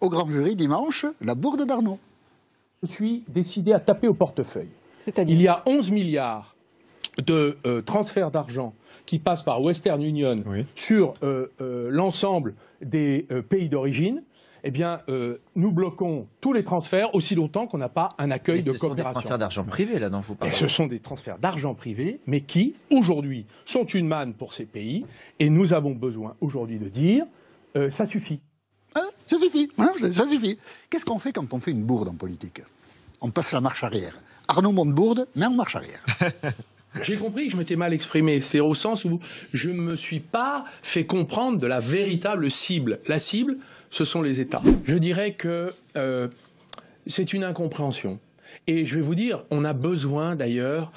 Au 0.00 0.08
grand 0.08 0.30
jury 0.30 0.56
dimanche, 0.56 1.06
la 1.20 1.34
bourde 1.34 1.66
d'Arnaud 1.66 1.98
je 2.82 2.88
suis 2.88 3.24
décidé 3.28 3.72
à 3.72 3.80
taper 3.80 4.08
au 4.08 4.14
portefeuille. 4.14 4.70
Il 5.28 5.40
y 5.40 5.48
a 5.48 5.62
11 5.66 5.90
milliards 5.90 6.56
de 7.24 7.56
euh, 7.66 7.80
transferts 7.80 8.30
d'argent 8.30 8.74
qui 9.06 9.18
passent 9.18 9.42
par 9.42 9.62
Western 9.62 10.02
Union 10.02 10.36
sur 10.74 11.14
euh, 11.22 11.46
euh, 11.60 11.88
l'ensemble 11.90 12.54
des 12.82 13.26
pays 13.48 13.68
d'origine. 13.68 14.22
Eh 14.68 14.72
bien, 14.72 15.00
nous 15.54 15.70
bloquons 15.70 16.26
tous 16.40 16.52
les 16.52 16.64
transferts 16.64 17.14
aussi 17.14 17.36
longtemps 17.36 17.68
qu'on 17.68 17.78
n'a 17.78 17.88
pas 17.88 18.08
un 18.18 18.32
accueil 18.32 18.62
de 18.64 18.72
coopération. 18.72 18.80
Ce 18.80 18.88
sont 18.88 18.94
des 18.94 19.02
transferts 19.12 19.38
d'argent 19.38 19.64
privé, 19.64 19.98
là, 20.00 20.10
dont 20.10 20.18
vous 20.18 20.34
parlez. 20.34 20.54
ce 20.54 20.66
sont 20.66 20.88
des 20.88 20.98
transferts 20.98 21.38
d'argent 21.38 21.74
privé, 21.74 22.18
mais 22.26 22.40
qui, 22.40 22.74
aujourd'hui, 22.90 23.46
sont 23.64 23.84
une 23.84 24.08
manne 24.08 24.34
pour 24.34 24.54
ces 24.54 24.64
pays. 24.64 25.04
Et 25.38 25.50
nous 25.50 25.72
avons 25.72 25.92
besoin, 25.92 26.34
aujourd'hui, 26.40 26.80
de 26.80 26.88
dire 26.88 27.26
ça 27.90 28.06
suffit. 28.06 28.40
Ça 29.26 29.38
suffit, 29.38 29.70
hein 29.78 29.92
ça 29.98 30.28
suffit. 30.28 30.58
Qu'est-ce 30.88 31.04
qu'on 31.04 31.18
fait 31.18 31.32
quand 31.32 31.52
on 31.52 31.60
fait 31.60 31.72
une 31.72 31.82
bourde 31.82 32.08
en 32.08 32.14
politique? 32.14 32.62
On 33.20 33.30
passe 33.30 33.52
la 33.52 33.60
marche 33.60 33.82
arrière. 33.82 34.18
Arnaud 34.48 34.72
Montebourde, 34.72 35.26
mais 35.34 35.46
en 35.46 35.50
marche 35.50 35.76
arrière. 35.76 36.04
J'ai 37.02 37.16
compris 37.16 37.46
que 37.46 37.52
je 37.52 37.56
m'étais 37.56 37.76
mal 37.76 37.92
exprimé. 37.92 38.40
C'est 38.40 38.60
au 38.60 38.74
sens 38.74 39.04
où 39.04 39.20
je 39.52 39.70
ne 39.70 39.80
me 39.80 39.96
suis 39.96 40.20
pas 40.20 40.64
fait 40.82 41.04
comprendre 41.04 41.58
de 41.58 41.66
la 41.66 41.78
véritable 41.78 42.50
cible. 42.50 43.00
La 43.06 43.18
cible, 43.18 43.58
ce 43.90 44.04
sont 44.04 44.22
les 44.22 44.40
États. 44.40 44.62
Je 44.84 44.96
dirais 44.96 45.34
que 45.34 45.74
euh, 45.96 46.28
c'est 47.06 47.32
une 47.32 47.44
incompréhension. 47.44 48.18
Et 48.66 48.86
je 48.86 48.94
vais 48.94 49.02
vous 49.02 49.14
dire, 49.14 49.44
on 49.50 49.64
a 49.64 49.72
besoin 49.72 50.36
d'ailleurs 50.36 50.92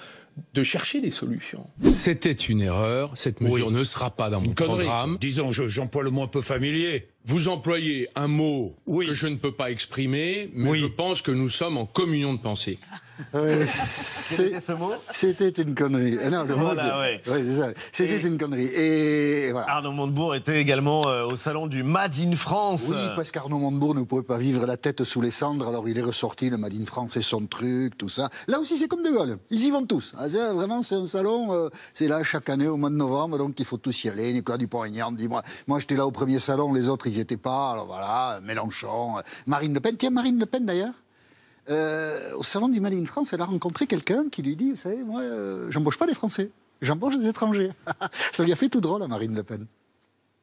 de 0.53 0.63
chercher 0.63 1.01
des 1.01 1.11
solutions. 1.11 1.67
C'était 1.91 2.31
une 2.31 2.61
erreur. 2.61 3.11
Cette 3.15 3.41
mesure 3.41 3.71
ne 3.71 3.83
sera 3.83 4.09
pas 4.09 4.29
dans 4.29 4.41
mon 4.41 4.53
programme. 4.53 5.17
Disons, 5.19 5.51
j'emploie 5.51 6.03
le 6.03 6.11
mot 6.11 6.23
un 6.23 6.27
peu 6.27 6.41
familier. 6.41 7.09
Vous 7.25 7.47
employez 7.47 8.07
un 8.15 8.27
mot 8.27 8.75
que 8.87 9.13
je 9.13 9.27
ne 9.27 9.35
peux 9.35 9.51
pas 9.51 9.71
exprimer, 9.71 10.49
mais 10.53 10.75
je 10.77 10.85
pense 10.85 11.21
que 11.21 11.31
nous 11.31 11.49
sommes 11.49 11.77
en 11.77 11.85
communion 11.85 12.33
de 12.33 12.39
pensée. 12.39 12.79
C'était 13.67 14.61
ce 14.61 14.71
mot 14.71 14.93
C'était 15.11 15.49
une 15.49 15.75
connerie. 15.75 16.17
Ah 16.23 16.29
non, 16.29 16.43
le 16.43 16.53
voilà, 16.53 16.99
ouais. 16.99 17.21
ça. 17.25 17.73
C'était 17.91 18.25
une 18.25 18.37
connerie. 18.37 18.67
Et 18.67 19.51
voilà. 19.51 19.69
Arnaud 19.69 19.91
Montebourg 19.91 20.35
était 20.35 20.61
également 20.61 21.07
euh, 21.07 21.25
au 21.25 21.35
salon 21.35 21.67
du 21.67 21.83
Made 21.83 22.15
in 22.17 22.37
France. 22.37 22.85
Oui, 22.87 22.95
parce 23.17 23.31
qu'Arnaud 23.31 23.59
Montebourg 23.59 23.93
ne 23.93 24.03
pouvait 24.03 24.23
pas 24.23 24.37
vivre 24.37 24.65
la 24.65 24.77
tête 24.77 25.03
sous 25.03 25.19
les 25.19 25.31
cendres, 25.31 25.67
alors 25.67 25.89
il 25.89 25.97
est 25.97 26.03
ressorti, 26.03 26.49
le 26.49 26.57
Made 26.57 26.73
in 26.79 26.85
France 26.85 27.11
fait 27.13 27.21
son 27.21 27.45
truc, 27.45 27.97
tout 27.97 28.07
ça. 28.07 28.29
Là 28.47 28.59
aussi, 28.59 28.77
c'est 28.77 28.87
comme 28.87 29.03
De 29.03 29.09
Gaulle. 29.09 29.37
Ils 29.49 29.65
y 29.65 29.69
vont 29.69 29.85
tous. 29.85 30.13
Ah, 30.17 30.27
vraiment, 30.53 30.81
c'est 30.81 30.95
un 30.95 31.05
salon, 31.05 31.53
euh, 31.53 31.69
c'est 31.93 32.07
là 32.07 32.23
chaque 32.23 32.49
année 32.49 32.67
au 32.67 32.77
mois 32.77 32.89
de 32.89 32.95
novembre, 32.95 33.37
donc 33.37 33.59
il 33.59 33.65
faut 33.65 33.77
tous 33.77 34.05
y 34.05 34.09
aller. 34.09 34.31
Nicolas 34.31 34.57
Dupont-Aignan 34.57 35.11
me 35.11 35.17
dit, 35.17 35.27
moi, 35.27 35.43
moi 35.67 35.79
j'étais 35.79 35.95
là 35.95 36.05
au 36.07 36.11
premier 36.11 36.39
salon, 36.39 36.73
les 36.73 36.87
autres, 36.87 37.08
ils 37.09 37.15
n'y 37.15 37.19
étaient 37.19 37.37
pas. 37.37 37.71
Alors 37.71 37.87
voilà, 37.87 38.39
Mélenchon, 38.43 39.17
euh, 39.17 39.21
Marine 39.47 39.73
Le 39.73 39.79
Pen. 39.79 39.97
Tiens, 39.97 40.09
Marine 40.09 40.39
Le 40.39 40.45
Pen 40.45 40.65
d'ailleurs 40.65 40.93
euh, 41.69 42.33
au 42.35 42.43
salon 42.43 42.67
du 42.67 42.79
Made 42.79 42.93
in 42.93 43.05
France, 43.05 43.31
elle 43.33 43.41
a 43.41 43.45
rencontré 43.45 43.85
quelqu'un 43.85 44.25
qui 44.31 44.41
lui 44.41 44.55
dit, 44.55 44.71
vous 44.71 44.75
savez, 44.75 45.03
moi, 45.03 45.21
euh, 45.21 45.67
j'embauche 45.69 45.99
pas 45.99 46.07
des 46.07 46.15
Français, 46.15 46.49
j'embauche 46.81 47.15
des 47.17 47.27
étrangers. 47.27 47.71
Ça 48.31 48.43
lui 48.43 48.51
a 48.51 48.55
fait 48.55 48.69
tout 48.69 48.81
drôle 48.81 49.03
à 49.03 49.07
Marine 49.07 49.35
Le 49.35 49.43
Pen. 49.43 49.65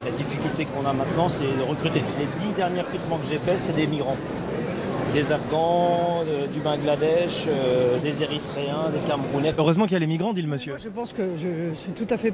La 0.04 0.10
difficulté 0.12 0.66
qu'on 0.66 0.86
a 0.86 0.92
maintenant, 0.92 1.28
c'est 1.28 1.44
de 1.44 1.62
recruter. 1.62 2.02
Les 2.18 2.46
dix 2.46 2.54
derniers 2.54 2.82
recrutements 2.82 3.18
que 3.18 3.26
j'ai 3.26 3.38
faits, 3.38 3.58
c'est 3.58 3.74
des 3.74 3.86
migrants. 3.86 4.16
Des 5.14 5.32
Afghans, 5.32 6.24
du 6.52 6.60
Bangladesh, 6.60 7.46
euh, 7.48 7.98
des 8.00 8.22
Érythréens, 8.22 8.90
des 8.90 9.04
Camerounais. 9.06 9.54
Heureusement 9.56 9.84
qu'il 9.84 9.94
y 9.94 9.96
a 9.96 10.00
les 10.00 10.06
migrants, 10.06 10.32
dit 10.32 10.42
le 10.42 10.48
monsieur. 10.48 10.76
je 10.76 10.90
pense 10.90 11.12
que 11.12 11.36
je 11.36 11.72
suis 11.72 11.92
tout 11.92 12.06
à 12.10 12.18
fait 12.18 12.32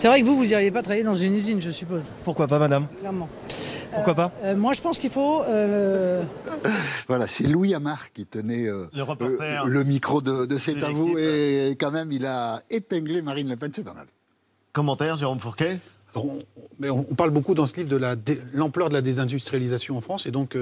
c'est 0.00 0.08
vrai 0.08 0.22
que 0.22 0.26
vous, 0.26 0.34
vous 0.34 0.46
n'iriez 0.46 0.70
pas 0.70 0.82
travailler 0.82 1.04
dans 1.04 1.14
une 1.14 1.34
usine, 1.34 1.60
je 1.60 1.70
suppose. 1.70 2.10
Pourquoi 2.24 2.46
pas, 2.46 2.58
madame 2.58 2.86
Clairement. 2.98 3.28
Pourquoi 3.92 4.14
pas 4.14 4.32
euh, 4.42 4.52
euh, 4.52 4.56
Moi, 4.56 4.72
je 4.72 4.80
pense 4.80 4.98
qu'il 4.98 5.10
faut. 5.10 5.42
Euh, 5.42 6.24
voilà, 7.06 7.28
c'est 7.28 7.46
Louis 7.46 7.74
Amar 7.74 8.10
qui 8.14 8.24
tenait 8.24 8.66
le, 8.66 9.82
micro 9.82 10.22
de, 10.22 10.56
C'est 10.56 10.82
à 10.82 10.88
vous, 10.88 11.18
et 11.18 11.76
quand 11.78 11.90
même, 11.90 12.12
il 12.12 12.24
a 12.24 12.62
épinglé 12.70 13.20
Marine 13.20 13.50
Le 13.50 13.56
Pen, 13.56 13.72
c'est 13.74 13.84
pas 13.84 13.92
mal. 13.92 14.06
Commentaire, 14.72 15.18
Jérôme 15.18 15.38
Fourquet 15.38 15.78
on, 16.14 16.42
mais 16.78 16.88
on, 16.88 17.02
parle 17.02 17.30
beaucoup 17.30 17.54
dans 17.54 17.66
ce 17.66 17.76
livre 17.76 17.88
de 17.88 18.00
l'ampleur 18.54 18.88
de 18.88 18.94
la 18.94 19.02
désindustrialisation 19.02 19.98
en 19.98 20.00
France, 20.00 20.24
et 20.24 20.30
donc 20.30 20.56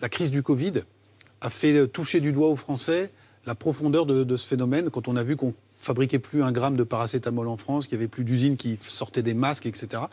la 0.00 0.08
crise 0.08 0.32
du 0.32 0.42
Covid 0.42 0.82
a 1.40 1.50
fait 1.50 1.86
toucher 1.86 2.18
du 2.18 2.32
doigt 2.32 2.48
aux 2.48 2.56
Français 2.56 3.12
la 3.46 3.54
profondeur 3.54 4.06
de, 4.06 4.24
de 4.24 4.36
ce 4.36 4.46
phénomène 4.46 4.90
quand 4.90 5.08
on 5.08 5.16
a 5.16 5.22
vu 5.22 5.36
qu'on 5.36 5.54
fabriquait 5.82 6.20
plus 6.20 6.42
un 6.44 6.52
gramme 6.52 6.76
de 6.76 6.84
paracétamol 6.84 7.48
en 7.48 7.56
France, 7.56 7.86
qu'il 7.86 7.94
y 7.94 7.98
avait 7.98 8.08
plus 8.08 8.22
d'usines 8.22 8.56
qui 8.56 8.78
sortaient 8.80 9.22
des 9.22 9.34
masques, 9.34 9.66
etc. 9.66 10.04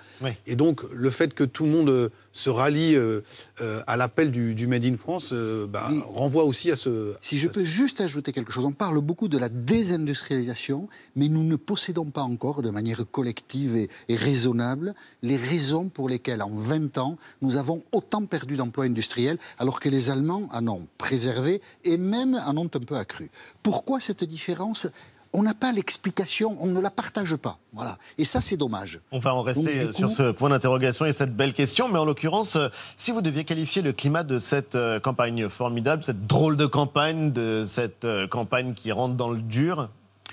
Et 0.47 0.55
donc, 0.55 0.81
le 0.91 1.09
fait 1.11 1.35
que 1.35 1.43
tout 1.43 1.63
le 1.63 1.69
monde 1.69 1.89
euh, 1.89 2.09
se 2.33 2.49
rallie 2.49 2.95
euh, 2.95 3.21
euh, 3.61 3.81
à 3.85 3.95
l'appel 3.95 4.31
du, 4.31 4.67
Made 4.67 4.85
in 4.85 4.97
France 4.97 5.33
bah, 5.33 5.89
renvoie 6.07 6.43
aussi 6.43 6.71
à 6.71 6.75
ce... 6.75 7.13
Si 7.21 7.37
je 7.37 7.47
peux 7.47 7.63
juste 7.63 8.01
ajouter 8.01 8.33
quelque 8.33 8.51
chose, 8.51 8.65
on 8.65 8.71
parle 8.71 8.99
beaucoup 9.01 9.27
de 9.27 9.37
la 9.37 9.49
désindustrialisation, 9.49 10.89
mais 11.15 11.27
nous 11.27 11.43
ne 11.43 11.55
possédons 11.55 12.05
pas 12.05 12.21
encore, 12.21 12.61
de 12.63 12.71
manière 12.71 13.03
collective 13.09 13.75
et, 13.75 13.89
et 14.07 14.15
raisonnable, 14.15 14.95
les 15.21 15.37
raisons 15.37 15.89
pour 15.89 16.09
lesquelles, 16.09 16.41
en 16.41 16.49
20 16.49 16.97
ans, 16.97 17.17
nous 17.41 17.57
avons 17.57 17.83
autant 17.91 18.25
perdu 18.25 18.55
d'emplois 18.55 18.85
industriels, 18.85 19.37
alors 19.59 19.79
que 19.79 19.89
les 19.89 20.09
Allemands 20.09 20.49
en 20.51 20.67
ont 20.67 20.87
préservé 20.97 21.61
et 21.83 21.97
même 21.97 22.39
en 22.45 22.57
ont 22.57 22.69
un 22.73 22.79
peu 22.79 22.95
accru. 22.95 23.29
Pourquoi 23.61 23.99
cette 23.99 24.23
différence? 24.23 24.87
On 25.33 25.43
n'a 25.43 25.53
pas 25.53 25.71
l'explication, 25.71 26.55
on 26.59 26.67
ne 26.67 26.79
la 26.79 26.89
partage 26.89 27.35
pas. 27.35 27.59
Voilà. 27.73 27.97
Et 28.17 28.25
ça, 28.25 28.41
c'est 28.41 28.57
dommage. 28.57 28.99
On 29.11 29.19
va 29.19 29.33
en 29.35 29.43
rester 29.43 29.91
sur 29.93 30.09
ce 30.09 30.31
point 30.31 30.49
d'interrogation 30.49 31.05
et 31.05 31.13
cette 31.13 31.35
belle 31.35 31.53
question. 31.53 31.87
Mais 31.87 31.99
en 31.99 32.05
l'occurrence, 32.05 32.55
euh, 32.55 32.69
si 32.97 33.11
vous 33.11 33.21
deviez 33.21 33.43
qualifier 33.45 33.81
le 33.81 33.93
climat 33.93 34.23
de 34.23 34.39
cette 34.39 34.75
euh, 34.75 34.99
campagne 34.99 35.49
formidable, 35.49 36.03
cette 36.03 36.25
drôle 36.25 36.57
de 36.57 36.65
campagne, 36.65 37.31
de 37.31 37.65
cette 37.67 38.05
euh, 38.05 38.27
campagne 38.27 38.73
qui 38.73 38.91
rentre 38.91 39.15
dans 39.15 39.29
le 39.29 39.41
dur, 39.41 39.89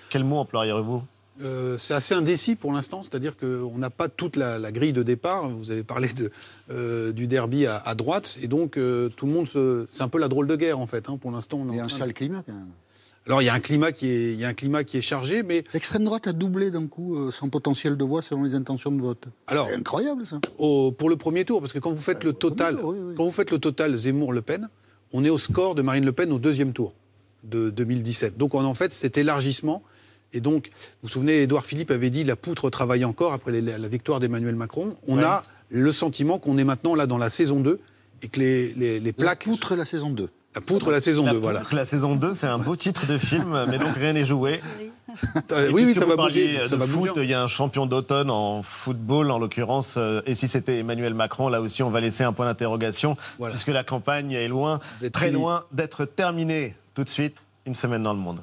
quel 0.09 0.25
mot 0.25 0.39
employeriez-vous? 0.39 1.03
C'est 1.77 1.93
assez 1.93 2.15
indécis 2.15 2.57
pour 2.57 2.73
l'instant, 2.73 3.03
c'est-à-dire 3.03 3.37
qu'on 3.37 3.77
n'a 3.77 3.91
pas 3.91 4.09
toute 4.09 4.37
la, 4.37 4.73
grille 4.73 4.95
de 4.95 5.03
départ. 5.03 5.51
Vous 5.51 5.71
avez 5.71 5.83
parlé 5.83 6.09
de, 6.15 7.13
du 7.13 7.27
derby 7.27 7.67
à, 7.67 7.95
droite, 7.95 8.39
et 8.41 8.49
donc 8.49 8.71
tout 8.71 9.27
le 9.27 9.33
monde, 9.33 9.47
c'est 9.91 10.03
un 10.03 10.09
peu 10.09 10.19
la 10.19 10.29
drôle 10.29 10.47
de 10.47 10.57
guerre 10.57 10.79
en 10.79 10.87
fait. 10.87 11.11
Hein, 11.11 11.19
pour 11.21 11.31
l'instant, 11.31 11.63
il 11.69 11.77
y 11.77 11.79
a 11.79 11.85
un 11.85 11.91
sale 11.91 12.15
climat 12.15 12.43
quand 12.47 12.55
même. 12.55 12.71
Alors 13.27 13.43
il 13.43 13.47
y 13.47 13.49
a 13.49 13.55
un 13.55 13.61
climat 13.61 13.91
qui 13.91 14.09
est, 14.09 14.33
il 14.35 14.39
y 14.39 14.45
a 14.45 14.49
un 14.49 14.55
climat 14.55 14.85
qui 14.85 14.97
est 14.97 15.03
chargé, 15.03 15.43
mais 15.43 15.65
l'extrême 15.75 16.05
droite 16.05 16.29
a 16.29 16.33
doublé 16.33 16.71
d'un 16.71 16.87
coup 16.87 17.17
euh, 17.17 17.33
son 17.33 17.51
potentiel 17.51 17.97
de 17.97 18.05
voix 18.05 18.23
selon 18.23 18.45
les 18.45 18.55
intentions 18.55 18.93
de 18.93 19.01
vote. 19.01 19.25
Alors 19.49 19.69
incroyable 19.77 20.25
ça. 20.25 20.39
pour 20.59 21.09
le 21.11 21.17
premier 21.17 21.45
tour, 21.45 21.61
parce 21.61 21.73
que 21.73 21.81
quand 21.81 21.91
vous 21.91 22.01
faites 22.01 22.23
le 22.23 22.33
total, 22.33 22.79
quand 23.17 23.25
vous 23.25 23.33
faites 23.33 23.51
le 23.51 23.59
total 23.59 23.97
Zemmour-Le 23.97 24.43
Pen, 24.43 24.69
on 25.13 25.25
est 25.25 25.31
au 25.31 25.39
score 25.39 25.75
de 25.75 25.83
Marine 25.83 26.05
Le 26.05 26.13
Pen 26.13 26.31
au 26.33 26.39
deuxième 26.39 26.73
tour 26.73 26.95
de 27.43 27.71
2017. 27.71 28.39
Donc 28.39 28.55
en 28.55 28.75
fait 28.75 28.93
cet 28.93 29.19
élargissement. 29.19 29.83
Et 30.33 30.41
donc, 30.41 30.67
vous 30.67 30.73
vous 31.05 31.09
souvenez, 31.09 31.43
Édouard 31.43 31.65
Philippe 31.65 31.93
avait 31.93 32.11
dit 32.11 32.25
la 32.25 32.37
poutre 32.37 32.69
travaille 32.69 33.05
encore 33.05 33.33
après 33.33 33.61
la 33.61 33.89
victoire 33.89 34.21
d'Emmanuel 34.21 34.57
Macron. 34.57 34.97
On 35.07 35.19
a 35.21 35.45
le 35.69 35.93
sentiment 35.93 36.39
qu'on 36.39 36.59
est 36.59 36.65
maintenant 36.65 36.95
là 36.95 37.07
dans 37.07 37.17
la 37.17 37.31
saison 37.31 37.61
2 37.61 37.81
et 38.23 38.29
que 38.29 38.41
les, 38.41 38.73
les, 38.75 39.01
les 39.01 39.13
plaques. 39.13 39.47
La 39.47 39.53
poutre 39.53 39.77
la 39.77 39.85
saison 39.85 40.11
2. 40.11 40.29
La 40.57 40.63
poutre, 40.63 40.91
la 40.91 41.03
saison 41.03 41.31
2, 41.31 41.37
voilà. 41.37 41.61
La 41.71 41.85
saison 41.85 42.17
2, 42.17 42.33
c'est 42.33 42.47
un 42.47 42.59
beau 42.59 42.77
titre 42.77 43.07
de 43.07 43.19
film, 43.19 43.67
mais 43.69 43.77
donc 43.79 43.95
rien 43.95 44.15
n'est 44.15 44.25
joué. 44.25 44.63
oui, 45.71 45.85
oui, 45.85 45.95
ça 45.95 46.07
va 46.07 46.17
bouger. 46.17 46.65
Ça 46.65 46.77
va 46.77 46.87
foot, 46.87 47.11
il 47.19 47.29
y 47.29 47.35
a 47.35 47.43
un 47.43 47.47
champion 47.47 47.85
d'automne 47.85 48.31
en 48.31 48.63
football, 48.63 49.31
en 49.31 49.39
l'occurrence. 49.39 49.97
Euh, 49.99 50.23
et 50.25 50.35
si 50.35 50.49
c'était 50.49 50.79
Emmanuel 50.79 51.13
Macron, 51.13 51.51
là 51.51 51.61
aussi, 51.61 51.83
on 51.83 51.91
va 51.91 52.01
laisser 52.01 52.25
un 52.25 52.33
point 52.33 52.47
d'interrogation, 52.47 53.19
puisque 53.39 53.69
la 53.69 53.85
campagne 53.85 54.33
est 54.33 54.49
loin, 54.49 54.81
très 55.13 55.31
loin 55.31 55.65
d'être 55.73 56.07
terminée. 56.07 56.75
Tout 56.95 57.05
de 57.05 57.11
suite, 57.11 57.37
une 57.67 57.75
semaine 57.75 58.03
dans 58.03 58.15
le 58.15 58.21
monde. 58.21 58.41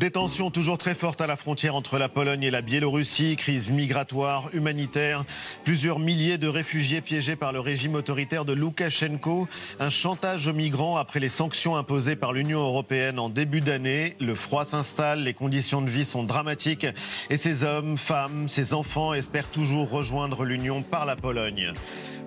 Des 0.00 0.10
toujours 0.10 0.78
très 0.78 0.94
fortes 0.94 1.20
à 1.20 1.26
la 1.26 1.36
frontière 1.36 1.74
entre 1.74 1.98
la 1.98 2.08
Pologne 2.08 2.42
et 2.42 2.50
la 2.50 2.62
Biélorussie, 2.62 3.36
crise 3.36 3.70
migratoire, 3.70 4.48
humanitaire, 4.54 5.26
plusieurs 5.62 5.98
milliers 5.98 6.38
de 6.38 6.48
réfugiés 6.48 7.02
piégés 7.02 7.36
par 7.36 7.52
le 7.52 7.60
régime 7.60 7.94
autoritaire 7.94 8.46
de 8.46 8.54
Loukachenko, 8.54 9.46
un 9.78 9.90
chantage 9.90 10.46
aux 10.46 10.54
migrants 10.54 10.96
après 10.96 11.20
les 11.20 11.28
sanctions 11.28 11.76
imposées 11.76 12.16
par 12.16 12.32
l'Union 12.32 12.60
européenne 12.60 13.18
en 13.18 13.28
début 13.28 13.60
d'année. 13.60 14.16
Le 14.20 14.34
froid 14.34 14.64
s'installe, 14.64 15.22
les 15.22 15.34
conditions 15.34 15.82
de 15.82 15.90
vie 15.90 16.06
sont 16.06 16.24
dramatiques 16.24 16.86
et 17.28 17.36
ces 17.36 17.62
hommes, 17.62 17.98
femmes, 17.98 18.48
ces 18.48 18.72
enfants 18.72 19.12
espèrent 19.12 19.50
toujours 19.50 19.90
rejoindre 19.90 20.46
l'Union 20.46 20.80
par 20.82 21.04
la 21.04 21.14
Pologne. 21.14 21.74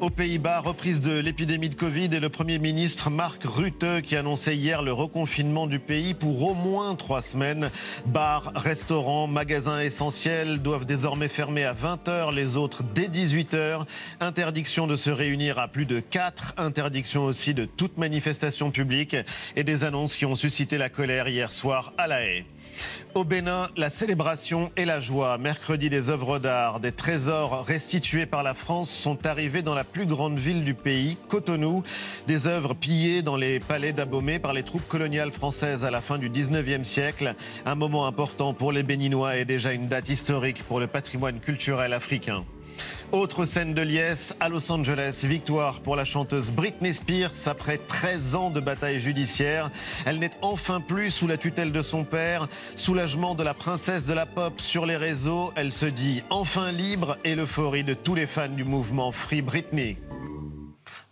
Aux 0.02 0.10
Pays-Bas, 0.10 0.60
reprise 0.60 1.02
de 1.02 1.20
l'épidémie 1.20 1.70
de 1.70 1.76
Covid 1.76 2.10
et 2.12 2.20
le 2.20 2.30
Premier 2.30 2.60
ministre 2.60 3.10
Mark 3.10 3.42
Rutte 3.44 4.02
qui 4.02 4.16
annonçait 4.16 4.56
hier 4.56 4.82
le 4.82 4.92
reconfinement 4.92 5.68
du 5.68 5.80
pays 5.80 6.14
pour 6.14 6.44
au 6.44 6.54
moins 6.54 6.96
trois 6.96 7.22
semaines. 7.22 7.72
Bars, 8.06 8.52
restaurants, 8.56 9.28
magasins 9.28 9.80
essentiels 9.80 10.60
doivent 10.60 10.86
désormais 10.86 11.30
fermer 11.30 11.64
à 11.64 11.74
20h, 11.74 12.34
les 12.34 12.56
autres 12.56 12.84
dès 12.84 13.08
18h. 13.08 13.86
Interdiction 14.20 14.88
de 14.88 14.96
se 14.96 15.10
réunir 15.10 15.60
à 15.60 15.68
plus 15.68 15.86
de 15.86 16.00
4, 16.00 16.56
interdiction 16.58 17.24
aussi 17.24 17.54
de 17.54 17.66
toute 17.66 17.98
manifestation 17.98 18.72
publique 18.72 19.16
et 19.56 19.64
des 19.64 19.84
annonces 19.84 20.18
qui 20.18 20.26
ont 20.26 20.36
suscité 20.36 20.78
la 20.78 20.90
colère 20.90 21.28
hier 21.28 21.54
soir 21.54 21.94
à 21.98 22.08
La 22.08 22.22
Haye. 22.26 22.46
Au 23.16 23.24
Bénin, 23.24 23.70
la 23.78 23.90
célébration 23.90 24.72
et 24.76 24.86
la 24.86 25.00
joie. 25.00 25.38
Mercredi, 25.38 25.90
des 25.90 26.10
œuvres 26.10 26.40
d'art, 26.40 26.80
des 26.80 26.92
trésors 26.92 27.66
restitués 27.66 28.26
par 28.26 28.44
la 28.44 28.54
France 28.54 28.90
sont 28.90 29.26
arrivés 29.26 29.62
dans 29.62 29.76
la 29.76 29.84
plus 29.84 30.06
grande 30.06 30.40
ville 30.40 30.64
du 30.64 30.74
pays, 30.74 31.18
Cotonou. 31.30 31.84
Des 32.28 32.48
œuvres 32.48 32.74
pillées 32.74 33.22
dans 33.22 33.38
les 33.38 33.60
palais 33.60 33.94
d'Abomey 33.94 34.40
par 34.40 34.54
les 34.54 34.64
troupes 34.64 34.88
coloniales 34.88 35.32
françaises 35.32 35.86
à 35.86 35.92
la 35.92 36.02
fin 36.02 36.18
du 36.18 36.30
19e 36.30 36.84
siècle. 36.84 37.36
Un 37.66 37.76
moment 37.76 38.08
important 38.08 38.54
pour 38.54 38.72
les 38.72 38.84
Béninois 38.84 39.38
et 39.38 39.46
déjà 39.46 39.74
une 39.74 39.88
date 39.88 40.10
historique 40.10 40.64
pour 40.64 40.80
le 40.80 40.88
patrimoine 40.88 41.40
culturel 41.40 41.94
africain. 41.94 42.46
Autre 43.12 43.46
scène 43.46 43.74
de 43.74 43.82
liesse 43.82 44.36
à 44.40 44.50
Los 44.50 44.72
Angeles, 44.72 45.22
victoire 45.24 45.82
pour 45.82 45.96
la 45.96 46.06
chanteuse 46.06 46.50
Britney 46.50 46.94
Spears 46.94 47.48
après 47.48 47.78
13 47.78 48.36
ans 48.36 48.50
de 48.50 48.60
bataille 48.60 49.00
judiciaire. 49.00 49.70
Elle 50.06 50.20
n'est 50.20 50.32
enfin 50.42 50.82
plus 50.82 51.12
sous 51.12 51.28
la 51.28 51.38
tutelle 51.38 51.72
de 51.72 51.82
son 51.82 52.06
père. 52.06 52.48
Soulagement 52.76 53.36
de 53.36 53.44
la 53.44 53.54
princesse 53.54 54.06
de 54.06 54.14
la 54.14 54.26
pop 54.26 54.60
sur 54.60 54.86
les 54.86 54.98
réseaux. 54.98 55.52
Elle 55.56 55.72
se 55.72 55.86
dit 55.86 56.24
enfin 56.30 56.72
libre 56.72 57.18
et 57.24 57.36
l'euphorie 57.36 57.84
de 57.84 57.94
tous 57.94 58.16
les 58.16 58.26
fans 58.26 58.50
du 58.50 58.64
mouvement 58.64 59.12
Free 59.12 59.42
Britney. 59.42 59.98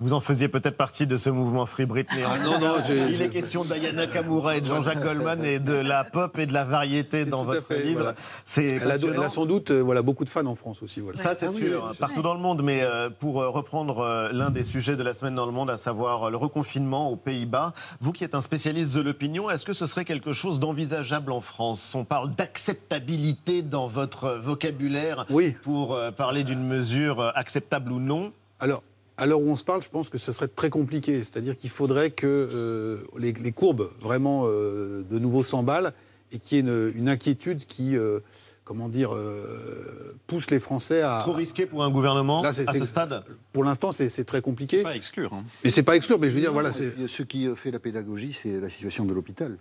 Vous 0.03 0.13
en 0.13 0.19
faisiez 0.19 0.47
peut-être 0.47 0.77
partie 0.77 1.05
de 1.05 1.15
ce 1.15 1.29
mouvement 1.29 1.67
Free 1.67 1.85
Britney. 1.85 2.23
Ah, 2.25 2.39
non, 2.43 2.59
non, 2.59 2.73
j'ai- 2.87 3.09
Il 3.11 3.21
est 3.21 3.29
question 3.29 3.63
d'Ayana 3.63 4.07
Kamura 4.07 4.57
et 4.57 4.61
de 4.61 4.65
Jean-Jacques 4.65 5.03
Goldman 5.03 5.45
et 5.45 5.59
de 5.59 5.73
la 5.73 6.03
pop 6.03 6.39
et 6.39 6.47
de 6.47 6.53
la 6.53 6.63
variété 6.63 7.23
dans 7.23 7.43
votre 7.43 7.67
fait, 7.67 7.83
livre. 7.83 8.01
voilà. 8.01 8.15
C'est 8.43 8.65
Elle 8.65 8.81
a, 8.83 8.93
passionnant. 8.93 9.13
elle 9.19 9.23
a 9.25 9.29
sans 9.29 9.45
doute 9.45 9.69
euh, 9.69 9.79
voilà, 9.79 10.01
beaucoup 10.01 10.25
de 10.25 10.29
fans 10.29 10.45
en 10.47 10.55
France 10.55 10.81
aussi. 10.81 11.01
Voilà. 11.01 11.19
Ça, 11.19 11.35
c'est 11.35 11.45
Ah 11.45 11.51
oui, 11.53 11.59
sûr, 11.61 11.87
oui, 11.91 11.97
partout 11.99 12.23
dans 12.23 12.33
le 12.33 12.39
monde. 12.39 12.63
Mais 12.63 12.81
euh, 12.81 13.11
pour 13.11 13.41
euh, 13.43 13.49
reprendre 13.49 13.99
euh, 13.99 14.29
l'un 14.31 14.49
des 14.49 14.63
sujets 14.63 14.95
de 14.95 15.03
la 15.03 15.13
semaine 15.13 15.35
dans 15.35 15.45
le 15.45 15.51
monde, 15.51 15.69
à 15.69 15.77
savoir 15.77 16.31
le 16.31 16.37
reconfinement 16.37 17.11
aux 17.11 17.15
Pays-Bas, 17.15 17.73
vous 17.99 18.11
qui 18.11 18.23
êtes 18.23 18.33
un 18.33 18.41
spécialiste 18.41 18.95
de 18.95 19.01
l'opinion, 19.01 19.51
est-ce 19.51 19.65
que 19.65 19.73
ce 19.73 19.85
serait 19.85 20.03
quelque 20.05 20.33
chose 20.33 20.59
d'envisageable 20.59 21.31
en 21.31 21.41
France? 21.41 21.93
On 21.93 22.05
parle 22.05 22.33
d'acceptabilité 22.33 23.61
dans 23.61 23.87
votre 23.87 24.39
vocabulaire 24.43 25.27
pour 25.61 25.93
euh, 25.93 26.09
parler 26.09 26.43
d'une 26.43 26.65
mesure 26.67 27.31
acceptable 27.35 27.91
ou 27.91 27.99
non? 27.99 28.31
Alors, 28.59 28.81
à 29.17 29.25
l'heure 29.25 29.41
où 29.41 29.49
on 29.49 29.55
se 29.55 29.63
parle, 29.63 29.81
je 29.83 29.89
pense 29.89 30.09
que 30.09 30.17
ce 30.17 30.31
serait 30.31 30.47
très 30.47 30.69
compliqué. 30.69 31.19
C'est-à-dire 31.19 31.55
qu'il 31.55 31.69
faudrait 31.69 32.11
que 32.11 32.27
euh, 32.27 32.97
les, 33.17 33.33
les 33.33 33.51
courbes 33.51 33.89
vraiment 33.99 34.43
euh, 34.45 35.03
de 35.09 35.19
nouveau 35.19 35.43
s'emballent 35.43 35.93
et 36.31 36.39
qu'il 36.39 36.57
y 36.57 36.59
ait 36.59 36.63
une, 36.63 36.91
une 36.95 37.09
inquiétude 37.09 37.65
qui, 37.65 37.95
euh, 37.97 38.19
comment 38.63 38.89
dire, 38.89 39.13
euh, 39.13 40.15
pousse 40.27 40.49
les 40.49 40.59
Français 40.59 41.01
à. 41.01 41.19
Trop 41.21 41.33
risqué 41.33 41.65
pour 41.65 41.83
un 41.83 41.91
gouvernement 41.91 42.41
Là, 42.41 42.53
c'est- 42.53 42.67
à 42.67 42.71
c'est- 42.71 42.79
ce 42.79 42.85
stade? 42.85 43.23
Pour 43.53 43.63
l'instant, 43.63 43.91
c'est 43.91 44.09
c'est 44.09 44.23
très 44.23 44.41
compliqué. 44.41 44.81
Pas 44.81 44.91
à 44.91 44.95
exclure. 44.95 45.33
hein. 45.33 45.43
Mais 45.63 45.69
c'est 45.69 45.83
pas 45.83 45.95
exclure, 45.95 46.17
mais 46.19 46.29
je 46.29 46.33
veux 46.35 46.39
dire, 46.39 46.49
Non, 46.49 46.53
voilà, 46.53 46.71
c'est. 46.71 47.07
Ce 47.07 47.21
qui 47.23 47.47
fait 47.55 47.71
la 47.71 47.79
pédagogie, 47.79 48.33
c'est 48.33 48.59
la 48.59 48.69
situation 48.69 49.05
de 49.05 49.13
l'hôpital. 49.13 49.57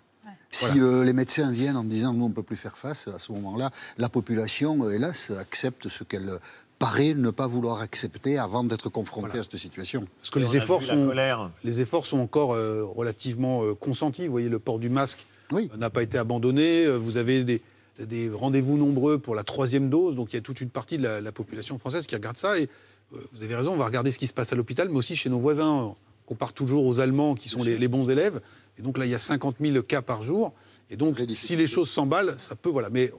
Si 0.52 0.64
Voilà. 0.66 0.82
euh, 0.84 1.04
les 1.04 1.12
médecins 1.12 1.52
viennent 1.52 1.76
en 1.76 1.84
disant 1.84 2.12
nous 2.12 2.24
on 2.24 2.28
ne 2.28 2.34
peut 2.34 2.42
plus 2.42 2.56
faire 2.56 2.76
face, 2.76 3.06
à 3.06 3.20
ce 3.20 3.30
moment-là, 3.32 3.70
la 3.98 4.08
population, 4.08 4.90
hélas, 4.90 5.30
accepte 5.30 5.88
ce 5.88 6.02
qu'elle 6.02 6.38
paraît 6.80 7.12
ne 7.12 7.30
pas 7.30 7.46
vouloir 7.46 7.80
accepter 7.80 8.38
avant 8.38 8.64
d'être 8.64 8.88
confrontée 8.88 9.38
à 9.38 9.42
cette 9.42 9.58
situation. 9.58 10.06
Parce 10.18 10.30
que 10.30 10.38
les 10.38 10.56
efforts, 10.56 10.82
sont, 10.82 11.12
les 11.62 11.80
efforts 11.80 12.06
sont 12.06 12.18
encore 12.18 12.54
euh, 12.54 12.82
relativement 12.84 13.62
euh, 13.62 13.74
consentis. 13.74 14.24
Vous 14.24 14.30
voyez, 14.32 14.48
le 14.48 14.58
port 14.58 14.78
du 14.78 14.88
masque 14.88 15.26
euh, 15.52 15.66
n'a 15.76 15.90
pas 15.90 16.02
été 16.02 16.16
abandonné. 16.16 16.88
Vous 16.88 17.18
avez 17.18 17.44
des, 17.44 17.60
des 18.00 18.30
rendez-vous 18.30 18.78
nombreux 18.78 19.18
pour 19.18 19.34
la 19.34 19.44
troisième 19.44 19.90
dose. 19.90 20.16
Donc 20.16 20.32
il 20.32 20.36
y 20.36 20.38
a 20.38 20.42
toute 20.42 20.62
une 20.62 20.70
partie 20.70 20.96
de 20.96 21.02
la, 21.02 21.20
la 21.20 21.32
population 21.32 21.76
française 21.78 22.06
qui 22.06 22.14
regarde 22.14 22.38
ça. 22.38 22.58
Et 22.58 22.70
euh, 23.14 23.18
vous 23.34 23.42
avez 23.42 23.54
raison, 23.54 23.72
on 23.72 23.76
va 23.76 23.84
regarder 23.84 24.10
ce 24.10 24.18
qui 24.18 24.26
se 24.26 24.32
passe 24.32 24.50
à 24.54 24.56
l'hôpital, 24.56 24.88
mais 24.88 24.96
aussi 24.96 25.16
chez 25.16 25.28
nos 25.28 25.38
voisins. 25.38 25.70
On 25.70 25.96
compare 26.24 26.54
toujours 26.54 26.86
aux 26.86 26.98
Allemands 26.98 27.34
qui 27.34 27.50
sont 27.50 27.62
les, 27.62 27.76
les 27.76 27.88
bons 27.88 28.08
élèves. 28.08 28.40
Et 28.78 28.82
donc 28.82 28.96
là, 28.96 29.04
il 29.04 29.10
y 29.10 29.14
a 29.14 29.18
50 29.18 29.56
000 29.60 29.82
cas 29.82 30.00
par 30.00 30.22
jour. 30.22 30.54
Et 30.88 30.96
donc, 30.96 31.20
si 31.28 31.56
les 31.56 31.66
choses 31.66 31.90
s'emballent, 31.90 32.36
ça 32.38 32.56
peut. 32.56 32.70
Voilà. 32.70 32.88
Mais 32.88 33.12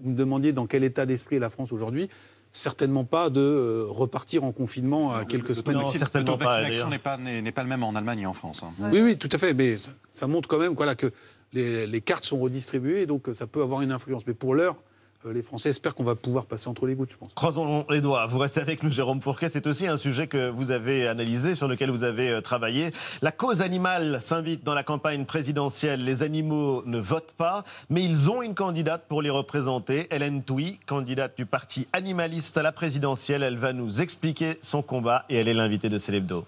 vous 0.00 0.10
me 0.10 0.16
demandiez 0.16 0.52
dans 0.52 0.66
quel 0.66 0.84
état 0.84 1.04
d'esprit 1.04 1.36
est 1.36 1.40
la 1.40 1.50
France 1.50 1.72
aujourd'hui 1.72 2.08
certainement 2.52 3.04
pas 3.04 3.30
de 3.30 3.40
euh, 3.40 3.84
repartir 3.88 4.44
en 4.44 4.52
confinement 4.52 5.12
à 5.12 5.24
quelques 5.24 5.54
semaines. 5.54 5.76
Le 5.76 6.24
taux 6.24 6.36
de 6.38 6.44
vaccination 6.44 6.88
n'est 6.90 6.98
pas, 6.98 7.16
n'est- 7.16 7.52
pas 7.52 7.62
le 7.62 7.68
même 7.68 7.82
en 7.84 7.94
Allemagne 7.94 8.20
et 8.20 8.26
en 8.26 8.32
France. 8.34 8.62
hein. 8.64 8.72
Oui, 8.92 9.00
oui, 9.02 9.16
tout 9.18 9.28
à 9.32 9.38
fait. 9.38 9.54
Mais 9.54 9.78
ça, 9.78 9.90
ça 10.10 10.26
montre 10.26 10.48
quand 10.48 10.58
même 10.58 10.74
voilà, 10.74 10.94
que 10.94 11.10
les, 11.52 11.86
les 11.86 12.00
cartes 12.00 12.24
sont 12.24 12.38
redistribuées, 12.38 13.06
donc 13.06 13.28
euh, 13.28 13.34
ça 13.34 13.46
peut 13.46 13.62
avoir 13.62 13.82
une 13.82 13.92
influence. 13.92 14.26
Mais 14.26 14.34
pour 14.34 14.54
l'heure, 14.54 14.76
euh, 14.76 14.78
les 15.24 15.42
Français 15.42 15.70
espèrent 15.70 15.94
qu'on 15.94 16.04
va 16.04 16.14
pouvoir 16.14 16.46
passer 16.46 16.68
entre 16.68 16.86
les 16.86 16.94
gouttes, 16.94 17.10
je 17.10 17.16
pense. 17.16 17.30
Croisons 17.34 17.84
les 17.90 18.00
doigts. 18.00 18.26
Vous 18.26 18.38
restez 18.38 18.60
avec 18.60 18.82
nous, 18.82 18.90
Jérôme 18.90 19.20
Fourquet. 19.20 19.48
C'est 19.48 19.66
aussi 19.66 19.86
un 19.86 19.96
sujet 19.96 20.26
que 20.26 20.48
vous 20.48 20.70
avez 20.70 21.08
analysé, 21.08 21.54
sur 21.54 21.68
lequel 21.68 21.90
vous 21.90 22.04
avez 22.04 22.30
euh, 22.30 22.40
travaillé. 22.40 22.92
La 23.22 23.32
cause 23.32 23.60
animale 23.60 24.20
s'invite 24.22 24.64
dans 24.64 24.74
la 24.74 24.84
campagne 24.84 25.24
présidentielle. 25.24 26.04
Les 26.04 26.22
animaux 26.22 26.82
ne 26.86 26.98
votent 26.98 27.32
pas, 27.36 27.64
mais 27.90 28.04
ils 28.04 28.30
ont 28.30 28.42
une 28.42 28.54
candidate 28.54 29.04
pour 29.08 29.22
les 29.22 29.30
représenter. 29.30 30.06
Hélène 30.14 30.42
Touy, 30.42 30.78
candidate 30.86 31.36
du 31.36 31.46
parti 31.46 31.88
animaliste 31.92 32.56
à 32.56 32.62
la 32.62 32.72
présidentielle. 32.72 33.42
Elle 33.42 33.58
va 33.58 33.72
nous 33.72 34.00
expliquer 34.00 34.58
son 34.62 34.82
combat 34.82 35.24
et 35.28 35.36
elle 35.36 35.48
est 35.48 35.54
l'invitée 35.54 35.88
de 35.88 35.98
Célébdo. 35.98 36.44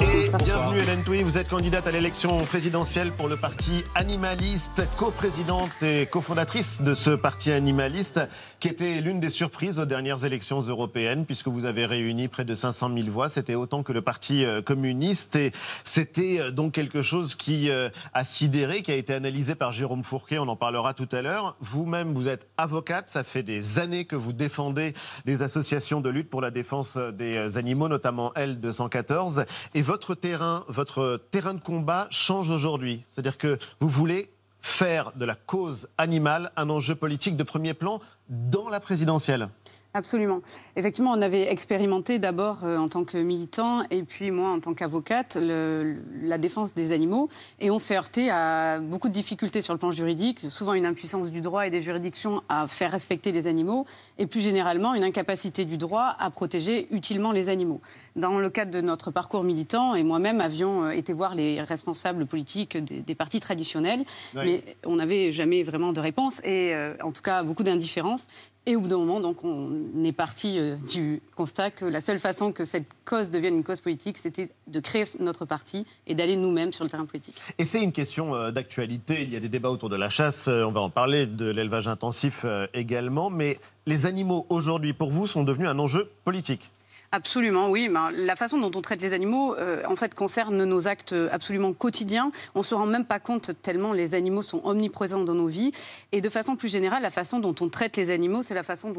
Et 0.00 0.30
bienvenue 0.44 0.80
Hélène 0.80 1.02
Touy, 1.02 1.22
vous 1.22 1.38
êtes 1.38 1.48
candidate 1.48 1.86
à 1.86 1.90
l'élection 1.90 2.36
présidentielle 2.44 3.10
pour 3.10 3.28
le 3.28 3.36
parti 3.36 3.82
animaliste, 3.94 4.82
coprésidente 4.96 5.70
et 5.82 6.06
cofondatrice 6.06 6.82
de 6.82 6.94
ce 6.94 7.10
parti 7.10 7.50
animaliste 7.50 8.20
qui 8.60 8.68
était 8.68 9.00
l'une 9.00 9.18
des 9.18 9.30
surprises 9.30 9.80
aux 9.80 9.84
dernières 9.84 10.24
élections 10.24 10.60
européennes 10.60 11.26
puisque 11.26 11.48
vous 11.48 11.64
avez 11.64 11.84
réuni 11.84 12.28
près 12.28 12.44
de 12.44 12.54
500 12.54 12.92
000 12.94 13.10
voix, 13.10 13.28
c'était 13.28 13.56
autant 13.56 13.82
que 13.82 13.92
le 13.92 14.02
parti 14.02 14.44
euh, 14.44 14.62
communiste. 14.62 15.34
Et 15.34 15.52
c'était 15.84 16.38
euh, 16.40 16.50
donc 16.52 16.72
quelque 16.72 17.02
chose 17.02 17.34
qui 17.34 17.68
euh, 17.68 17.88
a 18.14 18.22
sidéré, 18.22 18.82
qui 18.82 18.92
a 18.92 18.96
été 18.96 19.14
analysé 19.14 19.54
par 19.56 19.72
Jérôme 19.72 20.04
Fourquet, 20.04 20.38
on 20.38 20.46
en 20.46 20.56
parlera 20.56 20.94
tout 20.94 21.08
à 21.10 21.22
l'heure. 21.22 21.56
Vous-même, 21.60 22.14
vous 22.14 22.28
êtes 22.28 22.46
avocate, 22.56 23.08
ça 23.08 23.24
fait 23.24 23.42
des 23.42 23.80
années 23.80 24.04
que 24.04 24.16
vous 24.16 24.32
défendez 24.32 24.94
des 25.24 25.42
associations 25.42 26.00
de 26.00 26.10
lutte 26.10 26.30
pour 26.30 26.40
la 26.40 26.50
défense 26.50 26.96
des 26.96 27.58
animaux, 27.58 27.88
notamment 27.88 28.32
L214. 28.36 29.44
Et 29.74 29.82
votre 29.82 30.14
terrain, 30.14 30.64
votre 30.68 31.20
terrain 31.30 31.54
de 31.54 31.60
combat 31.60 32.06
change 32.10 32.50
aujourd'hui. 32.50 33.04
C'est-à-dire 33.10 33.38
que 33.38 33.58
vous 33.80 33.88
voulez 33.88 34.30
faire 34.60 35.12
de 35.16 35.24
la 35.24 35.34
cause 35.34 35.88
animale 35.96 36.52
un 36.56 36.68
enjeu 36.68 36.94
politique 36.94 37.36
de 37.36 37.42
premier 37.42 37.72
plan 37.72 38.00
dans 38.28 38.68
la 38.68 38.80
présidentielle. 38.80 39.48
Absolument. 39.94 40.40
Effectivement, 40.74 41.12
on 41.12 41.20
avait 41.20 41.52
expérimenté 41.52 42.18
d'abord 42.18 42.64
euh, 42.64 42.78
en 42.78 42.88
tant 42.88 43.04
que 43.04 43.18
militant 43.18 43.82
et 43.90 44.02
puis 44.04 44.30
moi 44.30 44.48
en 44.48 44.58
tant 44.58 44.72
qu'avocate 44.72 45.36
la 45.38 46.38
défense 46.38 46.72
des 46.72 46.92
animaux 46.92 47.28
et 47.60 47.70
on 47.70 47.78
s'est 47.78 47.96
heurté 47.96 48.30
à 48.30 48.80
beaucoup 48.80 49.08
de 49.10 49.12
difficultés 49.12 49.60
sur 49.60 49.74
le 49.74 49.78
plan 49.78 49.90
juridique, 49.90 50.40
souvent 50.48 50.72
une 50.72 50.86
impuissance 50.86 51.30
du 51.30 51.42
droit 51.42 51.66
et 51.66 51.70
des 51.70 51.82
juridictions 51.82 52.42
à 52.48 52.66
faire 52.68 52.90
respecter 52.90 53.32
les 53.32 53.46
animaux 53.46 53.84
et 54.16 54.26
plus 54.26 54.40
généralement 54.40 54.94
une 54.94 55.04
incapacité 55.04 55.66
du 55.66 55.76
droit 55.76 56.16
à 56.18 56.30
protéger 56.30 56.86
utilement 56.90 57.32
les 57.32 57.50
animaux. 57.50 57.82
Dans 58.16 58.38
le 58.38 58.48
cadre 58.48 58.70
de 58.70 58.80
notre 58.80 59.10
parcours 59.10 59.44
militant 59.44 59.94
et 59.94 60.02
moi-même 60.04 60.40
avions 60.40 60.84
euh, 60.84 60.90
été 60.90 61.12
voir 61.12 61.34
les 61.34 61.60
responsables 61.60 62.24
politiques 62.24 62.78
des, 62.78 63.00
des 63.00 63.14
partis 63.14 63.40
traditionnels, 63.40 64.00
Oui. 64.34 64.40
mais 64.44 64.76
on 64.86 64.96
n'avait 64.96 65.32
jamais 65.32 65.62
vraiment 65.62 65.92
de 65.92 66.00
réponse 66.00 66.38
et 66.44 66.74
euh, 66.74 66.94
en 67.02 67.12
tout 67.12 67.22
cas 67.22 67.42
beaucoup 67.42 67.62
d'indifférence. 67.62 68.26
Et 68.64 68.76
au 68.76 68.80
bout 68.80 68.86
d'un 68.86 68.98
moment, 68.98 69.18
donc, 69.18 69.42
on 69.42 70.04
est 70.04 70.12
parti 70.12 70.56
euh, 70.56 70.76
du 70.92 71.20
constat 71.34 71.72
que 71.72 71.84
la 71.84 72.00
seule 72.00 72.20
façon 72.20 72.52
que 72.52 72.64
cette 72.64 72.86
cause 73.04 73.28
devienne 73.28 73.56
une 73.56 73.64
cause 73.64 73.80
politique, 73.80 74.18
c'était 74.18 74.50
de 74.68 74.78
créer 74.78 75.02
notre 75.18 75.44
parti 75.44 75.84
et 76.06 76.14
d'aller 76.14 76.36
nous-mêmes 76.36 76.70
sur 76.70 76.84
le 76.84 76.90
terrain 76.90 77.04
politique. 77.04 77.42
Et 77.58 77.64
c'est 77.64 77.82
une 77.82 77.90
question 77.90 78.36
euh, 78.36 78.52
d'actualité. 78.52 79.22
Il 79.22 79.32
y 79.32 79.36
a 79.36 79.40
des 79.40 79.48
débats 79.48 79.70
autour 79.70 79.88
de 79.88 79.96
la 79.96 80.10
chasse, 80.10 80.46
euh, 80.46 80.62
on 80.62 80.70
va 80.70 80.80
en 80.80 80.90
parler, 80.90 81.26
de 81.26 81.50
l'élevage 81.50 81.88
intensif 81.88 82.46
également. 82.72 83.30
Mais 83.30 83.58
les 83.86 84.06
animaux 84.06 84.46
aujourd'hui, 84.48 84.92
pour 84.92 85.10
vous, 85.10 85.26
sont 85.26 85.42
devenus 85.42 85.68
un 85.68 85.78
enjeu 85.80 86.10
politique. 86.24 86.70
Absolument, 87.12 87.70
oui. 87.70 87.88
Ben, 87.88 88.10
la 88.10 88.36
façon 88.36 88.58
dont 88.58 88.70
on 88.74 88.82
traite 88.82 89.00
les 89.02 89.12
animaux, 89.12 89.54
euh, 89.56 89.82
en 89.88 89.96
fait, 89.96 90.14
concerne 90.14 90.64
nos 90.64 90.88
actes 90.88 91.14
absolument 91.30 91.72
quotidiens. 91.72 92.30
On 92.54 92.62
se 92.62 92.74
rend 92.74 92.86
même 92.86 93.04
pas 93.04 93.20
compte 93.20 93.50
tellement 93.62 93.92
les 93.92 94.14
animaux 94.14 94.42
sont 94.42 94.60
omniprésents 94.64 95.22
dans 95.24 95.34
nos 95.34 95.48
vies. 95.48 95.72
Et 96.12 96.20
de 96.20 96.28
façon 96.28 96.56
plus 96.56 96.68
générale, 96.68 97.02
la 97.02 97.10
façon 97.10 97.38
dont 97.38 97.54
on 97.60 97.68
traite 97.68 97.96
les 97.96 98.10
animaux, 98.10 98.42
c'est 98.42 98.54
la 98.54 98.62
façon 98.62 98.92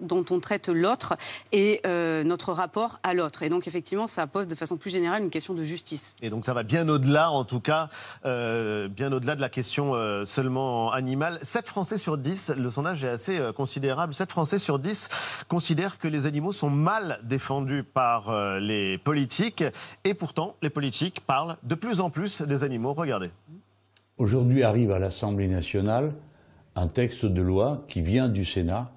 dont, 0.00 0.24
on 0.30 0.40
traite 0.40 0.68
l'autre 0.68 1.16
et 1.52 1.80
euh, 1.86 2.24
notre 2.24 2.52
rapport 2.52 2.98
à 3.02 3.14
l'autre. 3.14 3.42
Et 3.42 3.48
donc, 3.48 3.66
effectivement, 3.66 4.06
ça 4.06 4.26
pose 4.26 4.46
de 4.46 4.54
façon 4.54 4.76
plus 4.76 4.90
générale 4.90 5.22
une 5.22 5.30
question 5.30 5.54
de 5.54 5.62
justice. 5.62 6.14
Et 6.22 6.30
donc 6.30 6.44
ça 6.44 6.54
va 6.54 6.62
bien 6.62 6.88
au-delà, 6.88 7.30
en 7.30 7.44
tout 7.44 7.60
cas, 7.60 7.88
euh, 8.24 8.88
bien 8.88 9.12
au-delà 9.12 9.36
de 9.36 9.40
la 9.40 9.48
question 9.48 9.94
euh, 9.94 10.24
seulement 10.24 10.92
animale. 10.92 11.38
7 11.42 11.66
Français 11.66 11.98
sur 11.98 12.18
10, 12.18 12.54
le 12.56 12.70
sondage 12.70 13.04
est 13.04 13.08
assez 13.08 13.38
euh, 13.38 13.52
considérable, 13.52 14.14
7 14.14 14.30
Français 14.30 14.58
sur 14.58 14.78
10 14.78 15.08
considèrent 15.48 15.98
que 15.98 16.08
les 16.08 16.26
animaux 16.26 16.52
sont 16.52 16.70
mal 16.70 17.20
défendus 17.22 17.57
par 17.82 18.30
euh, 18.30 18.60
les 18.60 18.98
politiques. 18.98 19.64
Et 20.04 20.14
pourtant, 20.14 20.56
les 20.62 20.70
politiques 20.70 21.20
parlent 21.20 21.56
de 21.62 21.74
plus 21.74 22.00
en 22.00 22.10
plus 22.10 22.42
des 22.42 22.62
animaux. 22.64 22.92
Regardez. 22.94 23.30
Aujourd'hui 24.18 24.62
arrive 24.62 24.90
à 24.90 24.98
l'Assemblée 24.98 25.48
nationale 25.48 26.12
un 26.74 26.88
texte 26.88 27.24
de 27.24 27.42
loi 27.42 27.84
qui 27.88 28.02
vient 28.02 28.28
du 28.28 28.44
Sénat 28.44 28.92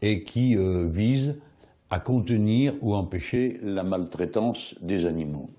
et 0.00 0.24
qui 0.24 0.56
euh, 0.56 0.88
vise 0.88 1.36
à 1.90 2.00
contenir 2.00 2.74
ou 2.80 2.94
empêcher 2.94 3.60
la 3.62 3.84
maltraitance 3.84 4.74
des 4.80 5.06
animaux. 5.06 5.50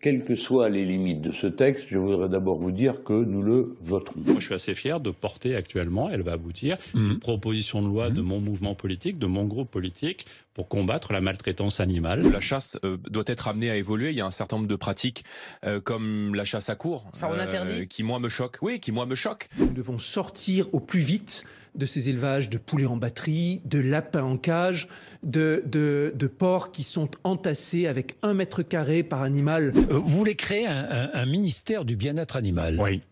Quelles 0.00 0.24
que 0.24 0.34
soient 0.34 0.68
les 0.68 0.84
limites 0.84 1.22
de 1.22 1.32
ce 1.32 1.46
texte, 1.46 1.86
je 1.88 1.96
voudrais 1.96 2.28
d'abord 2.28 2.58
vous 2.58 2.72
dire 2.72 3.04
que 3.04 3.24
nous 3.24 3.40
le 3.40 3.74
voterons. 3.80 4.20
Moi, 4.26 4.36
je 4.38 4.44
suis 4.44 4.54
assez 4.54 4.74
fier 4.74 5.00
de 5.00 5.10
porter 5.10 5.56
actuellement, 5.56 6.10
elle 6.10 6.20
va 6.20 6.32
aboutir, 6.32 6.76
une 6.94 7.18
proposition 7.18 7.80
de 7.80 7.88
loi 7.88 8.10
de 8.10 8.20
mon 8.20 8.38
mouvement 8.38 8.74
politique, 8.74 9.18
de 9.18 9.26
mon 9.26 9.44
groupe 9.44 9.70
politique, 9.70 10.26
pour 10.54 10.68
combattre 10.68 11.12
la 11.12 11.20
maltraitance 11.20 11.80
animale. 11.80 12.22
La 12.30 12.40
chasse 12.40 12.78
euh, 12.84 12.96
doit 13.10 13.24
être 13.26 13.48
amenée 13.48 13.70
à 13.70 13.76
évoluer. 13.76 14.10
Il 14.10 14.16
y 14.16 14.20
a 14.20 14.26
un 14.26 14.30
certain 14.30 14.56
nombre 14.56 14.68
de 14.68 14.76
pratiques 14.76 15.24
euh, 15.64 15.80
comme 15.80 16.34
la 16.34 16.44
chasse 16.44 16.70
à 16.70 16.76
cours, 16.76 17.04
Ça, 17.12 17.28
on 17.28 17.38
interdit 17.38 17.88
qui 17.88 18.04
moi 18.04 18.20
me 18.20 18.28
choquent. 18.28 18.58
Oui, 18.62 18.78
qui 18.80 18.92
moi 18.92 19.04
me 19.04 19.16
choquent. 19.16 19.48
Nous 19.58 19.72
devons 19.72 19.98
sortir 19.98 20.72
au 20.72 20.80
plus 20.80 21.00
vite 21.00 21.44
de 21.74 21.86
ces 21.86 22.08
élevages 22.08 22.50
de 22.50 22.58
poulets 22.58 22.86
en 22.86 22.96
batterie, 22.96 23.60
de 23.64 23.80
lapins 23.80 24.22
en 24.22 24.36
cage, 24.36 24.86
de, 25.24 25.62
de, 25.66 26.12
de 26.14 26.26
porcs 26.28 26.70
qui 26.70 26.84
sont 26.84 27.10
entassés 27.24 27.88
avec 27.88 28.14
un 28.22 28.32
mètre 28.32 28.62
carré 28.62 29.02
par 29.02 29.22
animal. 29.22 29.72
Euh, 29.90 29.98
Vous 29.98 30.16
voulez 30.18 30.36
créer 30.36 30.66
un, 30.68 30.86
un- 30.88 31.10
un 31.14 31.26
ministère 31.26 31.84
du 31.84 31.96
bien-être 31.96 32.36
animal? 32.36 32.78
Oui. 32.80 33.02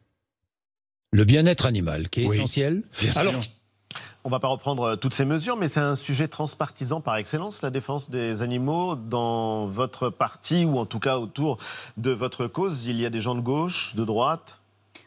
Le 1.10 1.24
bien-être 1.24 1.66
animal, 1.66 2.08
qui 2.08 2.22
est 2.22 2.26
Oui. 2.26 2.36
essentiel? 2.36 2.84
Bien 3.00 3.10
sûr. 3.12 3.20
Alors, 3.20 3.40
On 4.24 4.30
va 4.30 4.38
pas 4.38 4.46
reprendre 4.48 4.82
euh, 4.84 4.96
toutes 4.96 5.14
ces 5.14 5.24
mesures, 5.24 5.56
mais 5.56 5.66
c'est 5.66 5.80
un 5.80 5.96
sujet 5.96 6.28
transpartisan 6.28 7.00
par 7.00 7.16
excellence, 7.16 7.60
la 7.60 7.70
défense 7.70 8.08
des 8.08 8.40
animaux. 8.40 8.94
Dans 8.94 9.66
votre 9.66 10.10
parti, 10.10 10.64
ou 10.64 10.78
en 10.78 10.86
tout 10.86 11.00
cas 11.00 11.18
autour 11.18 11.58
de 11.96 12.12
votre 12.12 12.46
cause, 12.46 12.86
il 12.86 13.00
y 13.00 13.06
a 13.06 13.10
des 13.10 13.20
gens 13.20 13.34
de 13.34 13.40
gauche, 13.40 13.96
de 13.96 14.04
droite, 14.04 14.61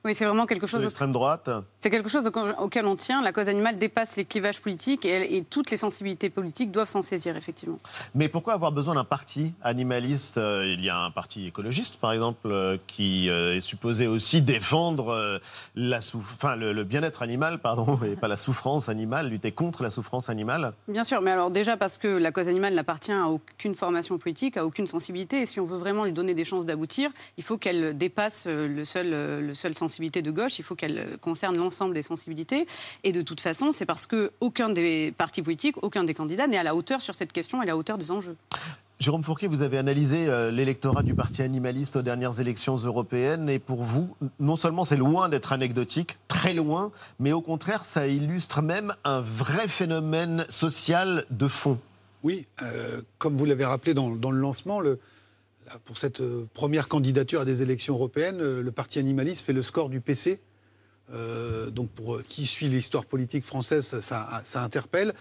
Oui, 0.05 0.13
c'est 0.13 0.25
vraiment 0.25 0.45
quelque 0.45 0.67
chose. 0.67 0.83
d'extrême 0.83 1.11
droite. 1.11 1.49
C'est 1.79 1.89
quelque 1.89 2.09
chose 2.09 2.31
auquel 2.59 2.85
on 2.85 2.95
tient. 2.95 3.23
La 3.23 3.31
cause 3.31 3.49
animale 3.49 3.79
dépasse 3.79 4.15
les 4.17 4.23
clivages 4.25 4.61
politiques 4.61 5.03
et, 5.03 5.43
toutes 5.49 5.71
les 5.71 5.77
sensibilités 5.77 6.29
politiques 6.29 6.71
doivent 6.71 6.87
s'en 6.87 7.01
saisir, 7.01 7.35
effectivement. 7.35 7.79
Mais 8.13 8.29
pourquoi 8.29 8.53
avoir 8.53 8.71
besoin 8.71 8.93
d'un 8.93 9.03
parti 9.03 9.53
animaliste? 9.63 10.37
Euh, 10.37 10.75
Il 10.77 10.83
y 10.85 10.89
a 10.89 10.99
un 10.99 11.09
parti 11.09 11.47
écologiste, 11.47 11.97
par 11.97 12.13
exemple, 12.13 12.51
euh, 12.51 12.77
qui 12.85 13.29
euh, 13.31 13.55
est 13.55 13.61
supposé 13.61 14.05
aussi 14.05 14.43
défendre 14.43 15.41
la 15.75 16.01
souf- 16.01 16.33
enfin, 16.35 16.55
le, 16.55 16.71
le 16.71 16.83
bien-être 16.83 17.23
animal, 17.23 17.57
pardon, 17.59 17.99
et 18.05 18.15
pas 18.15 18.27
la 18.27 18.37
souffrance 18.37 18.89
animale, 18.89 19.29
lutter 19.29 19.51
contre 19.51 19.81
la 19.81 19.89
souffrance 19.89 20.29
animale. 20.29 20.73
Bien 20.87 21.03
sûr, 21.03 21.21
mais 21.21 21.31
alors 21.31 21.49
déjà 21.49 21.77
parce 21.77 21.97
que 21.97 22.07
la 22.07 22.31
cause 22.31 22.47
animale 22.47 22.75
n'appartient 22.75 23.11
à 23.11 23.27
aucune 23.27 23.73
formation 23.73 24.19
politique, 24.19 24.55
à 24.57 24.65
aucune 24.67 24.85
sensibilité, 24.85 25.41
et 25.41 25.45
si 25.47 25.59
on 25.59 25.65
veut 25.65 25.77
vraiment 25.77 26.05
lui 26.05 26.13
donner 26.13 26.35
des 26.35 26.45
chances 26.45 26.67
d'aboutir, 26.67 27.09
il 27.37 27.43
faut 27.43 27.57
qu'elle 27.57 27.97
dépasse 27.97 28.45
le 28.45 28.85
seul, 28.85 29.09
le 29.41 29.53
seul 29.55 29.75
de 29.99 30.31
gauche, 30.31 30.59
il 30.59 30.63
faut 30.63 30.75
qu'elle 30.75 31.17
concerne 31.21 31.57
l'ensemble 31.57 31.93
des 31.93 32.01
sensibilités, 32.01 32.67
et 33.03 33.11
de 33.11 33.21
toute 33.21 33.39
façon, 33.39 33.71
c'est 33.71 33.85
parce 33.85 34.05
que 34.07 34.31
aucun 34.39 34.69
des 34.69 35.13
partis 35.17 35.41
politiques, 35.41 35.81
aucun 35.83 36.03
des 36.03 36.13
candidats 36.13 36.47
n'est 36.47 36.57
à 36.57 36.63
la 36.63 36.75
hauteur 36.75 37.01
sur 37.01 37.15
cette 37.15 37.31
question 37.31 37.61
et 37.61 37.63
à 37.63 37.67
la 37.67 37.77
hauteur 37.77 37.97
des 37.97 38.11
enjeux. 38.11 38.35
Jérôme 38.99 39.23
Fourquet, 39.23 39.47
vous 39.47 39.61
avez 39.61 39.77
analysé 39.77 40.27
euh, 40.27 40.51
l'électorat 40.51 41.03
du 41.03 41.13
parti 41.13 41.41
animaliste 41.41 41.97
aux 41.97 42.01
dernières 42.01 42.39
élections 42.39 42.75
européennes, 42.77 43.49
et 43.49 43.59
pour 43.59 43.83
vous, 43.83 44.15
non 44.39 44.55
seulement 44.55 44.85
c'est 44.85 44.95
loin 44.97 45.27
d'être 45.27 45.51
anecdotique, 45.51 46.17
très 46.27 46.53
loin, 46.53 46.91
mais 47.19 47.33
au 47.33 47.41
contraire, 47.41 47.83
ça 47.83 48.07
illustre 48.07 48.61
même 48.61 48.93
un 49.03 49.21
vrai 49.21 49.67
phénomène 49.67 50.45
social 50.49 51.25
de 51.29 51.47
fond. 51.47 51.77
Oui, 52.23 52.45
euh, 52.61 53.01
comme 53.17 53.35
vous 53.35 53.45
l'avez 53.45 53.65
rappelé 53.65 53.93
dans, 53.93 54.09
dans 54.15 54.31
le 54.31 54.39
lancement, 54.39 54.79
le- 54.79 54.99
pour 55.85 55.97
cette 55.97 56.21
euh, 56.21 56.45
première 56.53 56.87
candidature 56.87 57.41
à 57.41 57.45
des 57.45 57.61
élections 57.61 57.95
européennes, 57.95 58.39
euh, 58.41 58.61
le 58.61 58.71
parti 58.71 58.99
animaliste 58.99 59.45
fait 59.45 59.53
le 59.53 59.61
score 59.61 59.89
du 59.89 60.01
PC. 60.01 60.39
Euh, 61.13 61.69
donc 61.69 61.91
pour 61.91 62.23
qui 62.23 62.47
suit 62.47 62.67
l'histoire 62.67 63.05
politique 63.05 63.45
française, 63.45 63.85
ça, 63.85 64.01
ça- 64.01 64.41
ça 64.43 64.63
interpelle. 64.63 65.13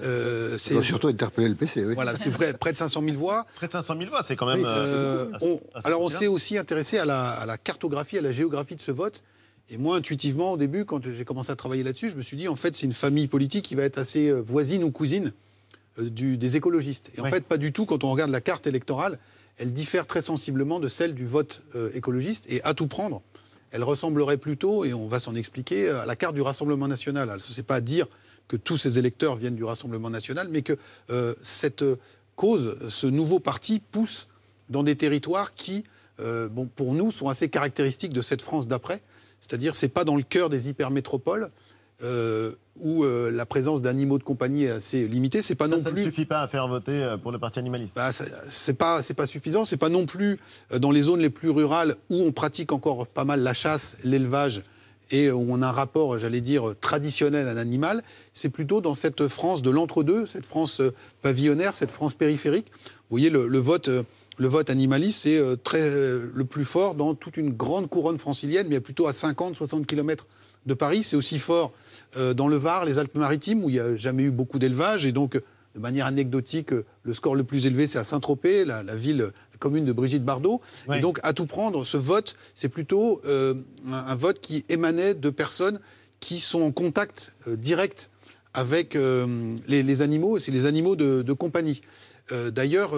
Euh, 0.00 0.58
Ça 0.58 0.74
doit 0.74 0.82
surtout 0.82 1.06
interpeller 1.06 1.48
le 1.48 1.54
PC, 1.54 1.84
oui. 1.84 1.94
Voilà, 1.94 2.16
c'est 2.16 2.28
vrai, 2.28 2.54
près 2.54 2.72
de 2.72 2.76
500 2.78 3.02
000 3.04 3.16
voix. 3.16 3.46
Près 3.54 3.68
de 3.68 3.72
500 3.72 3.96
000 3.98 4.10
voix, 4.10 4.24
c'est 4.24 4.34
quand 4.34 4.46
même. 4.46 4.58
Oui, 4.58 4.64
euh, 4.66 5.30
on- 5.40 5.60
assez 5.74 5.86
alors 5.86 6.00
on 6.02 6.08
s'est 6.08 6.26
aussi 6.26 6.58
intéressé 6.58 6.98
à 6.98 7.04
la, 7.04 7.30
à 7.30 7.46
la 7.46 7.56
cartographie, 7.56 8.18
à 8.18 8.20
la 8.20 8.32
géographie 8.32 8.74
de 8.74 8.80
ce 8.82 8.90
vote. 8.90 9.22
Et 9.70 9.76
moi, 9.76 9.96
intuitivement, 9.96 10.52
au 10.52 10.56
début, 10.56 10.84
quand 10.84 11.04
j'ai 11.08 11.24
commencé 11.24 11.52
à 11.52 11.56
travailler 11.56 11.84
là-dessus, 11.84 12.10
je 12.10 12.16
me 12.16 12.22
suis 12.22 12.36
dit, 12.36 12.48
en 12.48 12.56
fait, 12.56 12.74
c'est 12.74 12.86
une 12.86 12.92
famille 12.94 13.28
politique 13.28 13.64
qui 13.66 13.74
va 13.76 13.84
être 13.84 13.98
assez 13.98 14.32
voisine 14.32 14.82
ou 14.82 14.90
cousine 14.90 15.32
du- 16.00 16.36
des 16.36 16.56
écologistes. 16.56 17.10
Et 17.16 17.20
en 17.20 17.24
Oui. 17.24 17.30
fait, 17.30 17.44
pas 17.44 17.58
du 17.58 17.72
tout. 17.72 17.84
Quand 17.86 18.02
on 18.02 18.10
regarde 18.10 18.30
la 18.32 18.40
carte 18.40 18.66
électorale, 18.66 19.18
elle 19.58 19.72
diffère 19.72 20.06
très 20.06 20.20
sensiblement 20.20 20.80
de 20.80 20.88
celle 20.88 21.14
du 21.14 21.26
vote 21.26 21.62
euh, 21.74 21.90
écologiste. 21.94 22.44
Et 22.48 22.62
à 22.62 22.74
tout 22.74 22.86
prendre, 22.86 23.22
elle 23.70 23.82
ressemblerait 23.82 24.36
plutôt, 24.36 24.84
et 24.84 24.94
on 24.94 25.08
va 25.08 25.20
s'en 25.20 25.34
expliquer, 25.34 25.88
à 25.88 26.06
la 26.06 26.16
carte 26.16 26.34
du 26.34 26.40
Rassemblement 26.40 26.88
national. 26.88 27.40
Ce 27.40 27.56
n'est 27.56 27.64
pas 27.64 27.76
à 27.76 27.80
dire 27.80 28.06
que 28.46 28.56
tous 28.56 28.78
ces 28.78 28.98
électeurs 28.98 29.36
viennent 29.36 29.56
du 29.56 29.64
Rassemblement 29.64 30.10
national, 30.10 30.48
mais 30.48 30.62
que 30.62 30.78
euh, 31.10 31.34
cette 31.42 31.82
euh, 31.82 31.98
cause, 32.36 32.76
ce 32.88 33.06
nouveau 33.06 33.40
parti 33.40 33.80
pousse 33.80 34.28
dans 34.68 34.82
des 34.82 34.96
territoires 34.96 35.54
qui, 35.54 35.84
pour 36.76 36.94
nous, 36.94 37.10
sont 37.10 37.28
assez 37.28 37.48
caractéristiques 37.48 38.12
de 38.12 38.22
cette 38.22 38.42
France 38.42 38.68
d'après. 38.68 39.02
C'est-à-dire, 39.40 39.74
c'est 39.74 39.88
pas 39.88 40.04
dans 40.04 40.14
le 40.14 40.22
cœur 40.22 40.50
des 40.50 40.68
hypermétropoles 40.68 41.48
euh, 42.02 42.52
où 42.80 43.04
euh, 43.04 43.30
la 43.30 43.44
présence 43.46 43.82
d'animaux 43.82 44.18
de 44.18 44.22
compagnie 44.22 44.64
est 44.64 44.70
assez 44.70 45.06
limitée. 45.08 45.42
C'est 45.42 45.54
pas 45.56 45.68
Ça, 45.68 45.76
non 45.76 45.82
ça 45.82 45.90
plus. 45.90 46.00
ne 46.00 46.04
suffit 46.06 46.24
pas 46.26 46.40
à 46.42 46.48
faire 46.48 46.68
voter 46.68 46.92
euh, 46.92 47.16
pour 47.16 47.32
le 47.32 47.38
parti 47.38 47.58
animaliste. 47.58 47.94
Bah, 47.96 48.12
ça- 48.12 48.24
c'est 48.48 48.74
pas 48.78 49.02
c'est 49.02 49.14
pas 49.14 49.26
suffisant. 49.26 49.64
C'est 49.64 49.76
pas 49.76 49.88
non 49.88 50.06
plus 50.06 50.38
dans 50.78 50.90
les 50.90 51.02
zones 51.02 51.20
les 51.20 51.30
plus 51.30 51.50
rurales 51.50 51.96
où 52.10 52.16
on 52.22 52.32
pratique 52.32 52.70
encore 52.72 53.06
pas 53.06 53.24
mal 53.24 53.40
la 53.42 53.52
chasse, 53.54 53.96
l'élevage 54.04 54.62
et 55.10 55.30
où 55.30 55.46
on 55.48 55.62
a 55.62 55.68
un 55.68 55.72
rapport, 55.72 56.18
j'allais 56.18 56.42
dire, 56.42 56.74
traditionnel 56.80 57.48
à 57.48 57.54
l'animal. 57.54 58.02
C'est 58.34 58.50
plutôt 58.50 58.80
dans 58.82 58.94
cette 58.94 59.26
France 59.26 59.62
de 59.62 59.70
l'entre-deux, 59.70 60.26
cette 60.26 60.44
France 60.44 60.82
pavillonnaire, 61.22 61.74
cette 61.74 61.90
France 61.90 62.12
périphérique. 62.14 62.66
Vous 62.84 63.14
voyez, 63.16 63.30
le, 63.30 63.48
le 63.48 63.58
vote. 63.58 63.88
le 64.40 64.46
vote 64.48 64.68
animaliste, 64.70 65.26
euh, 65.26 65.56
très 65.56 65.90
le 65.90 66.44
plus 66.48 66.64
fort 66.66 66.94
dans 66.94 67.14
toute 67.14 67.38
une 67.38 67.50
grande 67.50 67.88
couronne 67.88 68.18
francilienne, 68.18 68.66
mais 68.68 68.78
plutôt 68.80 69.08
à 69.08 69.12
50-60 69.12 69.84
km 69.86 70.26
de 70.68 70.74
Paris. 70.74 71.02
C'est 71.02 71.16
aussi 71.16 71.40
fort 71.40 71.72
euh, 72.16 72.34
dans 72.34 72.46
le 72.46 72.56
Var, 72.56 72.84
les 72.84 72.98
Alpes-Maritimes, 73.00 73.64
où 73.64 73.70
il 73.70 73.72
n'y 73.72 73.80
a 73.80 73.96
jamais 73.96 74.22
eu 74.22 74.30
beaucoup 74.30 74.60
d'élevage. 74.60 75.04
Et 75.04 75.12
donc, 75.12 75.34
de 75.74 75.80
manière 75.80 76.06
anecdotique, 76.06 76.72
euh, 76.72 76.84
le 77.02 77.12
score 77.12 77.34
le 77.34 77.42
plus 77.42 77.66
élevé, 77.66 77.86
c'est 77.88 77.98
à 77.98 78.04
Saint-Tropez, 78.04 78.64
la, 78.64 78.82
la 78.84 78.94
ville, 78.94 79.18
la 79.18 79.58
commune 79.58 79.84
de 79.84 79.92
Brigitte 79.92 80.24
Bardot. 80.24 80.60
Ouais. 80.86 80.98
Et 80.98 81.00
donc, 81.00 81.18
à 81.24 81.32
tout 81.32 81.46
prendre, 81.46 81.84
ce 81.84 81.96
vote, 81.96 82.36
c'est 82.54 82.68
plutôt 82.68 83.20
euh, 83.26 83.54
un, 83.88 84.12
un 84.12 84.14
vote 84.14 84.38
qui 84.40 84.64
émanait 84.68 85.14
de 85.14 85.30
personnes 85.30 85.80
qui 86.20 86.40
sont 86.40 86.62
en 86.62 86.72
contact 86.72 87.32
euh, 87.46 87.56
direct 87.56 88.10
avec 88.54 88.96
euh, 88.96 89.56
les, 89.66 89.82
les 89.82 90.02
animaux, 90.02 90.36
et 90.36 90.40
c'est 90.40 90.50
les 90.52 90.64
animaux 90.66 90.96
de, 90.96 91.22
de 91.22 91.32
compagnie. 91.32 91.80
D'ailleurs, 92.52 92.90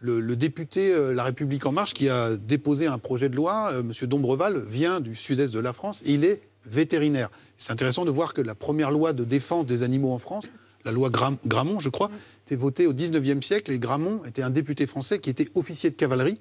le, 0.00 0.20
le 0.20 0.34
député 0.34 0.94
La 1.12 1.22
République 1.22 1.66
En 1.66 1.72
Marche 1.72 1.92
qui 1.92 2.08
a 2.08 2.36
déposé 2.36 2.86
un 2.86 2.96
projet 2.96 3.28
de 3.28 3.36
loi, 3.36 3.70
M. 3.80 3.92
Dombreval, 4.08 4.58
vient 4.64 5.00
du 5.00 5.14
sud-est 5.14 5.52
de 5.52 5.58
la 5.60 5.74
France 5.74 6.00
et 6.06 6.14
il 6.14 6.24
est 6.24 6.40
vétérinaire. 6.70 7.30
C'est 7.56 7.72
intéressant 7.72 8.04
de 8.04 8.10
voir 8.10 8.32
que 8.34 8.40
la 8.40 8.54
première 8.54 8.90
loi 8.90 9.12
de 9.12 9.24
défense 9.24 9.66
des 9.66 9.82
animaux 9.82 10.12
en 10.12 10.18
France, 10.18 10.44
la 10.84 10.92
loi 10.92 11.10
Gram- 11.10 11.36
Gramont, 11.46 11.80
je 11.80 11.88
crois, 11.88 12.10
était 12.46 12.56
votée 12.56 12.86
au 12.86 12.92
19e 12.92 13.42
siècle 13.42 13.72
et 13.72 13.78
Gramont 13.78 14.20
était 14.26 14.42
un 14.42 14.50
député 14.50 14.86
français 14.86 15.18
qui 15.18 15.30
était 15.30 15.48
officier 15.54 15.90
de 15.90 15.96
cavalerie 15.96 16.40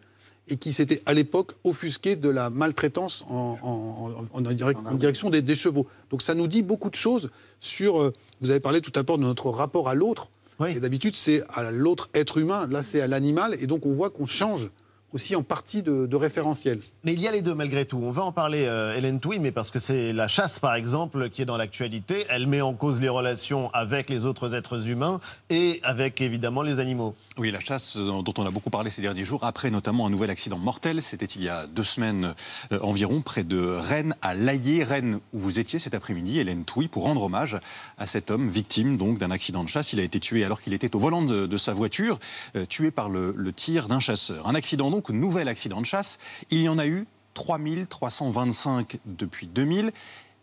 et 0.50 0.56
qui 0.58 0.72
s'était 0.72 1.02
à 1.06 1.14
l'époque 1.14 1.54
offusqué 1.66 2.16
de 2.16 2.30
la 2.30 2.50
maltraitance 2.50 3.26
en, 3.28 3.58
en- 3.62 4.26
en- 4.32 4.46
en 4.46 4.52
direct- 4.52 4.80
en 4.86 4.96
direction 4.96 5.30
des, 5.30 5.42
des 5.42 5.56
chevaux. 5.56 5.86
Donc 6.12 6.22
ça 6.22 6.36
nous 6.36 6.48
dit 6.48 6.62
beaucoup 6.62 6.90
de 6.90 6.96
choses 6.96 7.30
sur, 7.60 8.00
euh, 8.02 8.14
vous 8.40 8.50
avez 8.50 8.62
parlé 8.62 8.80
tout 8.80 8.92
à 8.98 9.04
l'heure 9.06 9.18
de 9.18 9.24
notre 9.24 9.50
rapport 9.50 9.90
à 9.90 9.96
l'autre, 9.96 10.30
et 10.76 10.80
d'habitude 10.80 11.16
c'est 11.16 11.44
à 11.50 11.72
l'autre 11.72 12.10
être 12.14 12.38
humain, 12.38 12.66
là 12.68 12.82
c'est 12.84 13.02
à 13.02 13.08
l'animal, 13.08 13.58
et 13.60 13.68
donc 13.68 13.86
on 13.86 13.94
voit 13.94 14.10
qu'on 14.10 14.26
change 14.26 14.70
aussi 15.14 15.36
en 15.36 15.44
partie 15.44 15.84
de, 15.84 16.06
de 16.06 16.16
référentiel. 16.16 16.80
Mais 17.04 17.14
il 17.14 17.22
y 17.22 17.28
a 17.28 17.32
les 17.32 17.42
deux 17.42 17.56
malgré 17.56 17.86
tout. 17.86 18.00
On 18.04 18.12
va 18.12 18.24
en 18.24 18.32
parler, 18.32 18.66
euh, 18.66 18.96
Hélène 18.96 19.20
Touy, 19.20 19.40
mais 19.40 19.52
parce 19.52 19.72
que 19.72 19.80
c'est 19.80 20.12
la 20.12 20.28
chasse, 20.28 20.60
par 20.60 20.76
exemple, 20.76 21.30
qui 21.30 21.42
est 21.42 21.46
dans 21.46 21.58
l'actualité. 21.58 22.26
Elle 22.30 22.48
met 22.48 22.62
en 22.62 22.74
cause 22.74 23.00
les 23.00 23.10
relations 23.10 23.70
avec 23.74 24.10
les 24.10 24.26
autres 24.26 24.54
êtres 24.54 24.90
humains 24.90 25.22
et 25.50 25.80
avec 25.84 26.20
évidemment 26.20 26.62
les 26.62 26.80
animaux. 26.80 27.16
Oui, 27.38 27.52
la 27.52 27.60
chasse 27.60 27.98
euh, 27.98 28.22
dont 28.22 28.34
on 28.38 28.46
a 28.46 28.52
beaucoup 28.52 28.70
parlé 28.70 28.90
ces 28.90 29.02
derniers 29.02 29.26
jours, 29.26 29.44
après 29.46 29.72
notamment 29.72 30.06
un 30.06 30.10
nouvel 30.10 30.30
accident 30.30 30.58
mortel, 30.58 31.02
c'était 31.02 31.26
il 31.26 31.44
y 31.44 31.50
a 31.50 31.68
deux 31.68 31.84
semaines 31.84 32.34
euh, 32.74 32.80
environ, 32.82 33.22
près 33.22 33.44
de 33.44 33.60
Rennes, 33.60 34.16
à 34.22 34.36
Laillé, 34.36 34.84
Rennes, 34.84 35.20
où 35.34 35.40
vous 35.40 35.60
étiez 35.60 35.80
cet 35.80 35.96
après-midi, 35.96 36.40
Hélène 36.40 36.66
Touy, 36.66 36.88
pour 36.90 37.04
rendre 37.04 37.24
hommage 37.24 37.58
à 37.98 38.06
cet 38.06 38.30
homme 38.30 38.50
victime 38.50 38.98
donc 38.98 39.20
d'un 39.20 39.32
accident 39.32 39.64
de 39.64 39.70
chasse. 39.70 39.94
Il 39.94 40.00
a 40.00 40.04
été 40.04 40.20
tué 40.20 40.44
alors 40.44 40.62
qu'il 40.62 40.74
était 40.74 40.96
au 40.96 41.00
volant 41.00 41.22
de, 41.22 41.46
de 41.46 41.58
sa 41.58 41.74
voiture, 41.74 42.20
euh, 42.56 42.66
tué 42.66 42.92
par 42.92 43.10
le, 43.10 43.34
le 43.38 43.54
tir 43.54 43.88
d'un 43.88 44.00
chasseur. 44.00 44.48
Un 44.48 44.56
accident 44.56 44.92
donc, 44.92 44.97
nouvel 45.10 45.48
accident 45.48 45.82
de 45.82 45.86
chasse. 45.86 46.20
Il 46.50 46.62
y 46.62 46.70
en 46.70 46.78
a 46.78 46.88
eu 46.88 47.06
3325 47.34 48.98
depuis 49.06 49.48
2000. 49.48 49.92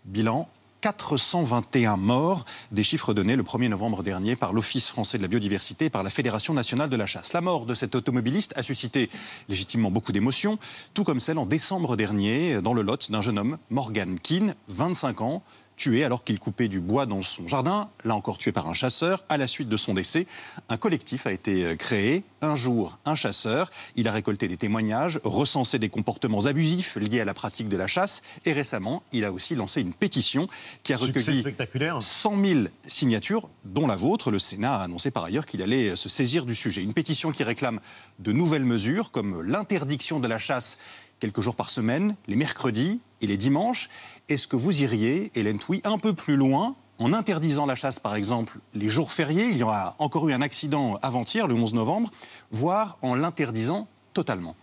Bilan 0.04 0.48
421 0.84 1.96
morts, 1.96 2.44
des 2.70 2.82
chiffres 2.82 3.14
donnés 3.14 3.36
le 3.36 3.42
1er 3.42 3.68
novembre 3.68 4.02
dernier 4.02 4.36
par 4.36 4.52
l'Office 4.52 4.90
français 4.90 5.16
de 5.16 5.22
la 5.22 5.28
biodiversité 5.28 5.86
et 5.86 5.90
par 5.90 6.02
la 6.02 6.10
Fédération 6.10 6.52
nationale 6.52 6.90
de 6.90 6.96
la 6.96 7.06
chasse. 7.06 7.32
La 7.32 7.40
mort 7.40 7.64
de 7.64 7.74
cet 7.74 7.94
automobiliste 7.94 8.52
a 8.58 8.62
suscité 8.62 9.08
légitimement 9.48 9.90
beaucoup 9.90 10.12
d'émotions, 10.12 10.58
tout 10.92 11.02
comme 11.02 11.20
celle 11.20 11.38
en 11.38 11.46
décembre 11.46 11.96
dernier 11.96 12.60
dans 12.60 12.74
le 12.74 12.82
Lot 12.82 13.10
d'un 13.10 13.22
jeune 13.22 13.38
homme, 13.38 13.56
Morgan 13.70 14.20
Keane, 14.20 14.54
25 14.68 15.22
ans, 15.22 15.42
tué 15.76 16.04
alors 16.04 16.24
qu'il 16.24 16.38
coupait 16.38 16.68
du 16.68 16.80
bois 16.80 17.06
dans 17.06 17.22
son 17.22 17.48
jardin, 17.48 17.88
là 18.04 18.14
encore 18.14 18.38
tué 18.38 18.52
par 18.52 18.68
un 18.68 18.74
chasseur. 18.74 19.24
À 19.28 19.36
la 19.36 19.46
suite 19.46 19.68
de 19.68 19.76
son 19.76 19.94
décès, 19.94 20.26
un 20.68 20.76
collectif 20.76 21.26
a 21.26 21.32
été 21.32 21.64
euh, 21.64 21.76
créé. 21.76 22.24
Un 22.42 22.56
jour, 22.56 22.98
un 23.04 23.14
chasseur, 23.14 23.70
il 23.96 24.06
a 24.06 24.12
récolté 24.12 24.48
des 24.48 24.56
témoignages, 24.56 25.18
recensé 25.24 25.78
des 25.78 25.88
comportements 25.88 26.44
abusifs 26.44 26.96
liés 26.96 27.20
à 27.20 27.24
la 27.24 27.32
pratique 27.32 27.68
de 27.68 27.76
la 27.76 27.86
chasse, 27.86 28.22
et 28.44 28.52
récemment, 28.52 29.02
il 29.12 29.24
a 29.24 29.32
aussi 29.32 29.54
lancé 29.54 29.80
une 29.80 29.94
pétition 29.94 30.46
qui 30.82 30.92
a 30.92 30.98
recueilli 30.98 31.40
spectaculaire. 31.40 32.02
100 32.02 32.40
000 32.44 32.60
signatures, 32.86 33.48
dont 33.64 33.86
la 33.86 33.96
vôtre. 33.96 34.30
Le 34.30 34.38
Sénat 34.38 34.76
a 34.76 34.82
annoncé 34.82 35.10
par 35.10 35.24
ailleurs 35.24 35.46
qu'il 35.46 35.62
allait 35.62 35.96
se 35.96 36.08
saisir 36.08 36.44
du 36.44 36.54
sujet. 36.54 36.82
Une 36.82 36.92
pétition 36.92 37.30
qui 37.32 37.44
réclame 37.44 37.80
de 38.18 38.32
nouvelles 38.32 38.64
mesures, 38.64 39.10
comme 39.10 39.42
l'interdiction 39.42 40.20
de 40.20 40.28
la 40.28 40.38
chasse 40.38 40.78
quelques 41.20 41.40
jours 41.40 41.56
par 41.56 41.70
semaine, 41.70 42.16
les 42.26 42.36
mercredis 42.36 43.00
et 43.20 43.26
les 43.26 43.36
dimanches. 43.36 43.88
Est-ce 44.28 44.46
que 44.46 44.56
vous 44.56 44.82
iriez, 44.82 45.30
Hélène 45.34 45.58
Touy, 45.58 45.80
un 45.84 45.98
peu 45.98 46.12
plus 46.12 46.36
loin 46.36 46.76
en 46.98 47.12
interdisant 47.12 47.66
la 47.66 47.74
chasse, 47.74 47.98
par 47.98 48.14
exemple, 48.14 48.58
les 48.74 48.88
jours 48.88 49.10
fériés, 49.10 49.48
il 49.48 49.56
y 49.56 49.62
aura 49.62 49.96
encore 49.98 50.28
eu 50.28 50.32
un 50.32 50.42
accident 50.42 50.98
avant-hier, 51.02 51.48
le 51.48 51.54
11 51.54 51.74
novembre, 51.74 52.10
voire 52.50 52.98
en 53.02 53.14
l'interdisant 53.14 53.88
totalement? 54.12 54.54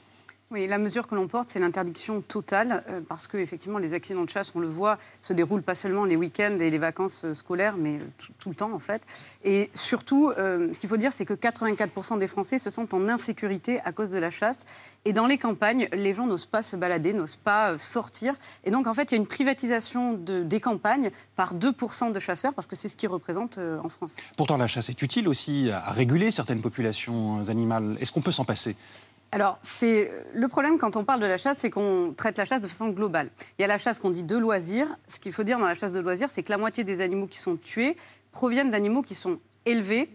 Oui, 0.52 0.68
la 0.68 0.78
mesure 0.78 1.08
que 1.08 1.16
l'on 1.16 1.28
porte, 1.30 1.48
c'est 1.50 1.60
l'interdiction 1.60 2.20
totale, 2.20 2.84
euh, 2.90 3.00
parce 3.08 3.26
que 3.28 3.38
effectivement, 3.38 3.78
les 3.78 3.94
accidents 3.94 4.26
de 4.26 4.30
chasse, 4.30 4.52
on 4.54 4.60
le 4.60 4.68
voit, 4.68 4.98
se 5.22 5.32
déroulent 5.32 5.64
pas 5.64 5.76
seulement 5.76 6.04
les 6.04 6.18
week-ends 6.18 6.58
et 6.60 6.70
les 6.70 6.78
vacances 6.78 7.22
euh, 7.24 7.34
scolaires, 7.34 7.78
mais 7.78 7.96
euh, 7.96 8.26
tout, 8.38 8.50
le 8.50 8.56
temps 8.56 8.74
en 8.74 8.80
fait. 8.80 9.02
Et 9.46 9.70
surtout, 9.76 10.32
ce 10.36 10.78
qu'il 10.78 10.90
faut 10.90 10.98
dire, 10.98 11.14
c'est 11.14 11.26
que 11.26 11.34
84% 11.34 12.20
des 12.20 12.28
Français 12.28 12.60
se 12.60 12.70
sentent 12.70 12.94
en 12.94 13.08
insécurité 13.08 13.80
à 13.86 13.94
cause 13.94 14.10
de 14.10 14.18
la 14.18 14.30
chasse. 14.30 14.58
Et 15.06 15.14
dans 15.14 15.26
les 15.26 15.38
campagnes, 15.38 15.88
les 15.94 16.14
gens 16.14 16.28
n'osent 16.28 16.46
pas 16.46 16.62
se 16.62 16.76
balader, 16.76 17.14
n'osent 17.14 17.38
pas 17.38 17.78
sortir. 17.78 18.36
Et 18.66 18.72
donc, 18.72 18.86
en 18.88 18.94
fait, 18.94 19.12
il 19.12 19.12
y 19.14 19.16
a 19.16 19.18
une 19.18 19.26
privatisation 19.28 20.14
de- 20.14 20.44
des 20.44 20.60
campagnes 20.60 21.10
par 21.36 21.56
2% 21.56 22.12
de 22.12 22.20
chasseurs, 22.20 22.54
parce 22.54 22.68
que 22.68 22.76
c'est 22.76 22.90
ce 22.90 22.96
qu'ils 22.98 23.10
représentent 23.10 23.58
euh, 23.58 23.80
en 23.84 23.90
France. 23.90 24.18
Pourtant, 24.38 24.58
la 24.58 24.68
chasse 24.68 24.90
est 24.90 25.02
utile 25.02 25.28
aussi 25.28 25.72
à 25.72 25.92
réguler 25.92 26.30
certaines 26.30 26.62
populations 26.62 27.48
animales. 27.50 27.98
Est-ce 28.00 28.12
qu'on 28.12 28.22
peut 28.22 28.32
s'en 28.32 28.46
passer? 28.46 28.76
Alors, 29.34 29.60
c'est 29.64 30.12
le 30.34 30.48
problème 30.50 30.78
quand 30.78 30.98
on 30.98 31.06
parle 31.06 31.22
de 31.22 31.26
la 31.26 31.38
chasse, 31.38 31.58
c'est 31.60 31.70
qu'on 31.70 32.14
traite 32.16 32.38
la 32.38 32.44
chasse 32.46 32.62
de 32.62 32.68
façon 32.68 32.90
globale. 32.90 33.30
Il 33.58 33.62
y 33.62 33.66
a 33.66 33.68
la 33.68 33.78
chasse 33.78 34.00
qu'on 34.00 34.10
dit 34.10 34.24
de 34.24 34.38
loisirs. 34.38 34.88
Ce 35.08 35.20
qu'il 35.20 35.32
faut 35.32 35.44
dire 35.44 35.58
dans 35.58 35.68
la 35.68 35.76
chasse 35.76 35.94
de 35.94 36.00
loisirs, 36.02 36.30
c'est 36.30 36.44
que 36.44 36.52
la 36.52 36.58
moitié 36.58 36.84
des 36.84 37.00
animaux 37.02 37.28
qui 37.28 37.38
sont 37.40 37.56
tués 37.56 37.96
proviennent 38.34 38.72
d'animaux 38.72 39.02
qui 39.02 39.16
sont 39.16 39.40
élevés, 39.66 40.10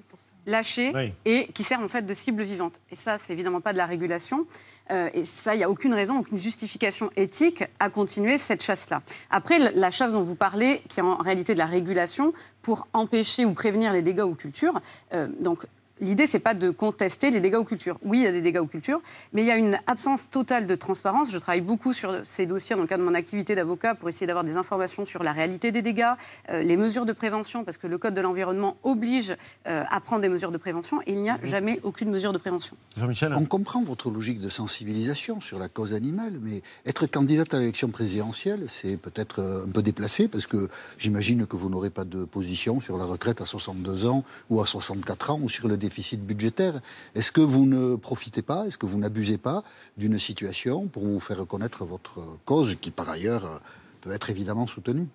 lâchés 0.47 0.93
Oui. 0.95 1.13
et 1.25 1.47
qui 1.49 1.63
servent 1.63 1.85
en 1.85 1.89
fait 1.89 2.03
de 2.03 2.13
cible 2.15 2.43
vivante. 2.43 2.79
Et 2.91 2.97
ça, 2.97 3.17
c'est 3.19 3.33
évidemment 3.33 3.61
pas 3.61 3.73
de 3.73 3.79
la 3.79 3.87
régulation. 3.87 4.47
Euh, 4.91 5.09
et 5.15 5.25
ça, 5.25 5.55
il 5.55 5.59
n'y 5.59 5.65
a 5.65 5.71
aucune 5.71 5.95
raison, 5.95 6.19
aucune 6.21 6.39
justification 6.39 7.11
éthique 7.17 7.65
à 7.81 7.89
continuer 7.91 8.39
cette 8.39 8.63
chasse-là. 8.63 9.03
Après, 9.31 9.59
la- 9.59 9.73
la 9.73 9.91
chasse 9.91 10.13
dont 10.13 10.23
vous 10.23 10.37
parlez, 10.37 10.83
qui 10.89 11.01
est 11.01 11.03
en 11.03 11.17
réalité 11.17 11.55
de 11.55 11.59
la 11.59 11.67
régulation, 11.67 12.33
pour 12.63 12.87
empêcher 12.93 13.45
ou 13.45 13.53
prévenir 13.55 13.93
les 13.93 14.03
dégâts 14.03 14.21
aux 14.21 14.35
cultures, 14.35 14.81
euh, 15.15 15.27
donc 15.41 15.67
L'idée, 16.01 16.27
c'est 16.27 16.41
pas 16.41 16.53
de 16.53 16.69
contester 16.69 17.31
les 17.31 17.41
dégâts 17.41 17.55
aux 17.55 17.65
cultures. 17.65 17.99
Oui, 18.05 18.19
il 18.19 18.25
y 18.25 18.27
a 18.27 18.33
des 18.33 18.43
dégâts 18.43 18.59
aux 18.59 18.67
cultures, 18.67 19.01
mais 19.33 19.43
il 19.43 19.47
y 19.47 19.51
a 19.51 19.57
une 19.57 19.79
absence 19.87 20.29
totale 20.29 20.67
de 20.67 20.75
transparence. 20.75 21.31
Je 21.31 21.39
travaille 21.39 21.63
beaucoup 21.63 21.95
sur 21.95 22.21
ces 22.25 22.45
dossiers 22.45 22.77
dans 22.77 22.83
le 22.83 22.89
cadre 22.89 23.03
de 23.03 23.09
mon 23.09 23.15
activité 23.15 23.55
d'avocat 23.55 23.95
pour 23.95 24.11
essayer 24.11 24.27
d'avoir 24.27 24.45
des 24.45 24.57
informations 24.57 25.07
sur 25.07 25.23
la 25.23 25.33
réalité 25.33 25.73
des 25.73 25.81
dégâts, 25.81 26.13
euh, 26.51 26.63
les 26.63 26.77
mesures 26.77 27.07
de 27.07 27.15
prévention, 27.15 27.65
parce 27.65 27.79
que 27.79 27.87
le 27.87 27.97
Code 27.97 28.13
de 28.13 28.21
l'environnement 28.21 28.77
oblige 28.83 29.35
euh, 29.67 29.85
à 29.89 30.01
prendre 30.01 30.21
des 30.21 30.29
mesures 30.29 30.51
de 30.51 30.59
prévention, 30.59 31.01
et 31.07 31.13
il 31.13 31.23
n'y 31.23 31.31
a 31.31 31.39
jamais 31.43 31.81
aucune 31.83 32.11
mesure 32.11 32.35
de 32.35 32.39
prévention. 32.39 32.77
Jean-Michel 32.99 33.33
On 33.35 33.47
comprend 33.47 33.83
votre 33.83 34.11
logique 34.11 34.41
de 34.41 34.51
sensibilisation 34.51 35.41
sur 35.41 35.59
la 35.59 35.71
cause 35.71 35.95
animale, 35.95 36.35
mais 36.43 36.61
être 36.85 37.07
candidate 37.07 37.55
à 37.55 37.59
l'élection 37.59 37.89
présidentielle, 37.89 38.65
c'est 38.69 38.99
peut-être 38.99 39.41
euh, 39.41 39.65
un 39.65 39.71
peu 39.71 39.83
déplacé, 39.83 40.29
parce 40.29 40.47
que 40.47 40.69
j'imagine 40.99 41.47
que 41.47 41.57
vous 41.57 41.71
n'aurez 41.71 41.91
pas 41.91 42.05
de 42.05 42.27
position 42.27 42.81
sur 42.81 42.99
la 42.99 43.07
retraite 43.07 43.41
à 43.41 43.47
62 43.47 44.05
ans 44.05 44.25
ou 44.51 44.61
à 44.61 44.67
64 44.67 45.31
ans 45.31 45.41
ou 45.43 45.49
sur 45.49 45.69
le 45.69 45.79
déficit 45.89 46.21
budgétaire. 46.33 46.75
Est-ce 47.15 47.33
que 47.37 47.45
vous 47.53 47.67
ne 47.67 47.97
profitez 47.97 48.43
pas, 48.43 48.61
est-ce 48.67 48.79
que 48.79 48.89
vous 48.91 48.99
n'abusez 48.99 49.39
pas 49.39 49.59
d'une 49.97 50.19
situation 50.19 50.87
pour 50.93 51.05
vous 51.05 51.21
faire 51.21 51.39
reconnaître 51.45 51.85
votre 51.85 52.19
cause, 52.45 52.77
qui 52.83 52.91
par 52.91 53.09
ailleurs 53.17 53.45
euh, 53.45 53.59
peut 54.03 54.13
être 54.13 54.29
évidemment 54.35 54.67
soutenue? 54.67 55.07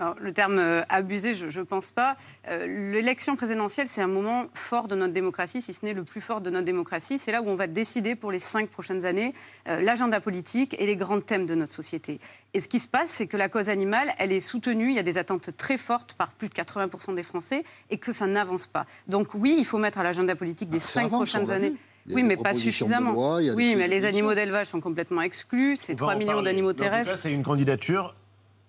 Alors, 0.00 0.14
le 0.20 0.32
terme 0.32 0.58
euh, 0.60 0.82
abusé, 0.88 1.34
je 1.34 1.58
ne 1.58 1.64
pense 1.64 1.90
pas. 1.90 2.16
Euh, 2.48 2.92
L'élection 2.92 3.34
présidentielle, 3.34 3.88
c'est 3.88 4.00
un 4.00 4.06
moment 4.06 4.46
fort 4.54 4.86
de 4.86 4.94
notre 4.94 5.12
démocratie, 5.12 5.60
si 5.60 5.74
ce 5.74 5.84
n'est 5.84 5.92
le 5.92 6.04
plus 6.04 6.20
fort 6.20 6.40
de 6.40 6.50
notre 6.50 6.64
démocratie. 6.66 7.18
C'est 7.18 7.32
là 7.32 7.42
où 7.42 7.48
on 7.48 7.56
va 7.56 7.66
décider 7.66 8.14
pour 8.14 8.30
les 8.30 8.38
cinq 8.38 8.68
prochaines 8.68 9.04
années 9.04 9.34
euh, 9.66 9.80
l'agenda 9.80 10.20
politique 10.20 10.76
et 10.78 10.86
les 10.86 10.94
grands 10.94 11.20
thèmes 11.20 11.46
de 11.46 11.56
notre 11.56 11.72
société. 11.72 12.20
Et 12.54 12.60
ce 12.60 12.68
qui 12.68 12.78
se 12.78 12.88
passe, 12.88 13.10
c'est 13.10 13.26
que 13.26 13.36
la 13.36 13.48
cause 13.48 13.68
animale, 13.68 14.14
elle 14.18 14.30
est 14.30 14.38
soutenue, 14.38 14.90
il 14.90 14.94
y 14.94 15.00
a 15.00 15.02
des 15.02 15.18
attentes 15.18 15.56
très 15.56 15.76
fortes 15.76 16.14
par 16.14 16.30
plus 16.30 16.48
de 16.48 16.54
80% 16.54 17.16
des 17.16 17.24
Français, 17.24 17.64
et 17.90 17.98
que 17.98 18.12
ça 18.12 18.28
n'avance 18.28 18.68
pas. 18.68 18.86
Donc 19.08 19.34
oui, 19.34 19.56
il 19.58 19.64
faut 19.64 19.78
mettre 19.78 19.98
à 19.98 20.04
l'agenda 20.04 20.36
politique 20.36 20.68
des 20.68 20.78
Ah, 20.78 20.86
cinq 20.86 21.04
avance, 21.06 21.28
prochaines 21.28 21.50
années. 21.50 21.70
vu. 21.70 21.76
Il 22.06 22.12
y 22.12 22.14
a 22.14 22.16
Oui, 22.16 22.22
des 22.22 22.28
mais 22.28 22.36
pas 22.36 22.54
suffisamment. 22.54 23.12
loi, 23.14 23.38
il 23.42 23.46
y 23.46 23.48
a 23.48 23.52
des 23.52 23.56
oui, 23.56 23.74
mais 23.74 23.88
les 23.88 24.04
animaux 24.04 24.32
d'élevage 24.34 24.68
sont 24.68 24.80
complètement 24.80 25.22
exclus. 25.22 25.74
C'est 25.76 26.00
On 26.00 26.06
va 26.06 26.12
3 26.12 26.14
en 26.14 26.18
millions 26.18 26.42
d'animaux 26.42 26.68
Mais 26.68 26.72
en 26.72 26.76
tout 26.76 26.84
cas, 26.84 26.90
terrestres. 26.90 27.16
c'est 27.16 27.32
une 27.32 27.42
candidature 27.42 28.14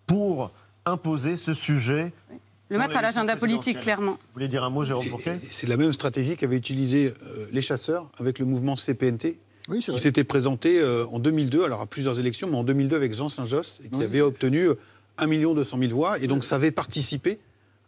pour 0.08 0.52
imposer 0.90 1.36
ce 1.36 1.54
sujet. 1.54 2.12
Le 2.70 2.78
mettre 2.78 2.98
à 2.98 3.02
l'agenda 3.02 3.36
politique, 3.36 3.80
clairement. 3.80 4.12
Vous 4.14 4.34
voulez 4.34 4.48
dire 4.48 4.64
un 4.64 4.70
mot, 4.70 4.84
Jérôme 4.84 5.08
Bourquet 5.10 5.40
C'est 5.50 5.68
la 5.68 5.78
même 5.78 5.94
stratégie 5.94 6.36
qu'avaient 6.38 6.58
utilisé 6.58 7.08
euh, 7.24 7.46
les 7.52 7.62
chasseurs 7.62 8.10
avec 8.20 8.38
le 8.40 8.46
mouvement 8.46 8.76
CPNT. 8.76 9.40
Oui, 9.70 9.80
qui 9.80 9.98
s'était 10.00 10.24
présenté 10.24 10.80
euh, 10.80 11.06
en 11.12 11.20
2002, 11.20 11.64
alors 11.64 11.82
à 11.82 11.86
plusieurs 11.86 12.20
élections, 12.20 12.48
mais 12.50 12.58
en 12.58 12.64
2002 12.64 12.96
avec 12.96 13.14
Jean 13.14 13.30
Saint-Josse, 13.30 13.80
et 13.84 13.90
qui 13.90 13.98
Oui. 13.98 14.04
avait 14.04 14.22
obtenu 14.22 14.70
euh, 14.70 14.76
1 15.20 15.28
million 15.28 15.54
200 15.54 15.78
000 15.80 15.94
voix, 15.94 16.18
et 16.20 16.28
donc 16.28 16.44
ça 16.44 16.56
avait 16.56 16.72
participé, 16.72 17.40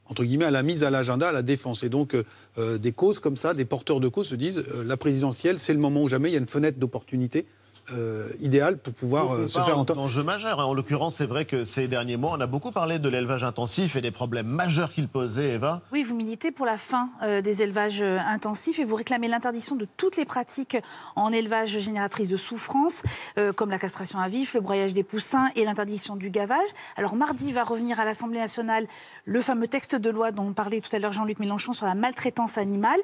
entre 0.06 0.24
guillemets, 0.24 0.45
à 0.45 0.52
la 0.52 0.62
mise 0.64 0.84
à 0.84 0.89
l'agenda, 0.91 1.30
à 1.30 1.32
la 1.32 1.41
défense. 1.41 1.84
Et 1.84 1.89
donc 1.89 2.16
euh, 2.58 2.78
des 2.78 2.91
causes 2.91 3.20
comme 3.20 3.36
ça, 3.38 3.54
des 3.56 3.66
porteurs 3.66 3.99
de 3.99 4.08
causes 4.10 4.28
se 4.28 4.36
disent, 4.36 4.60
euh, 4.76 4.84
la 4.84 4.97
présidentielle, 4.97 5.58
c'est 5.58 5.74
le 5.74 5.80
moment 5.80 6.04
où 6.04 6.08
jamais, 6.08 6.30
il 6.30 6.34
y 6.34 6.36
a 6.36 6.39
une 6.39 6.47
fenêtre 6.47 6.78
d'opportunité 6.80 7.45
euh, 7.93 8.29
idéale 8.39 8.77
pour 8.77 8.93
pouvoir 8.93 9.31
euh, 9.33 9.45
On 9.45 9.47
se 9.47 9.59
faire 9.59 9.77
entendre. 9.77 10.01
d'enjeux 10.01 10.23
majeurs. 10.23 10.59
hein. 10.59 10.65
En 10.65 10.73
l'occurrence, 10.73 11.15
c'est 11.15 11.25
vrai 11.25 11.45
que 11.45 11.65
ces 11.65 11.87
derniers 11.87 12.17
mois, 12.17 12.33
on 12.37 12.41
a 12.41 12.47
beaucoup 12.47 12.71
parlé 12.71 12.99
de 12.99 13.09
l'élevage 13.09 13.43
intensif 13.43 13.95
et 13.95 14.01
des 14.01 14.11
problèmes 14.11 14.47
majeurs 14.47 14.93
qu'il 14.93 15.07
posait, 15.07 15.53
Eva. 15.55 15.81
Oui, 15.91 16.03
vous 16.03 16.15
militez 16.15 16.51
pour 16.51 16.65
la 16.65 16.77
fin 16.77 17.09
euh, 17.23 17.41
des 17.41 17.63
élevages 17.63 18.01
intensifs 18.01 18.79
et 18.79 18.83
vous 18.83 18.95
réclamez 18.95 19.27
l'interdiction 19.27 19.75
de 19.75 19.85
toutes 19.97 20.17
les 20.17 20.25
pratiques 20.25 20.77
en 21.15 21.31
élevage 21.31 21.79
génératrices 21.79 22.29
de 22.29 22.37
souffrance, 22.37 23.03
euh, 23.37 23.53
comme 23.53 23.69
la 23.69 23.79
castration 23.79 24.19
à 24.19 24.27
vif, 24.27 24.53
le 24.53 24.61
broyage 24.61 24.93
des 24.93 25.03
poussins 25.03 25.49
et 25.55 25.65
l'interdiction 25.65 26.15
du 26.15 26.29
gavage. 26.29 26.69
Alors 26.97 27.15
mardi 27.15 27.51
va 27.51 27.63
revenir 27.63 27.99
à 27.99 28.05
l'Assemblée 28.05 28.39
nationale 28.39 28.87
le 29.25 29.41
fameux 29.41 29.67
texte 29.67 29.95
de 29.95 30.09
loi 30.09 30.31
dont 30.31 30.51
parlait 30.53 30.81
tout 30.81 30.95
à 30.95 30.99
l'heure 30.99 31.11
Jean-Luc 31.11 31.39
Mélenchon 31.39 31.73
sur 31.73 31.85
la 31.85 31.95
maltraitance 31.95 32.57
animale. 32.57 32.99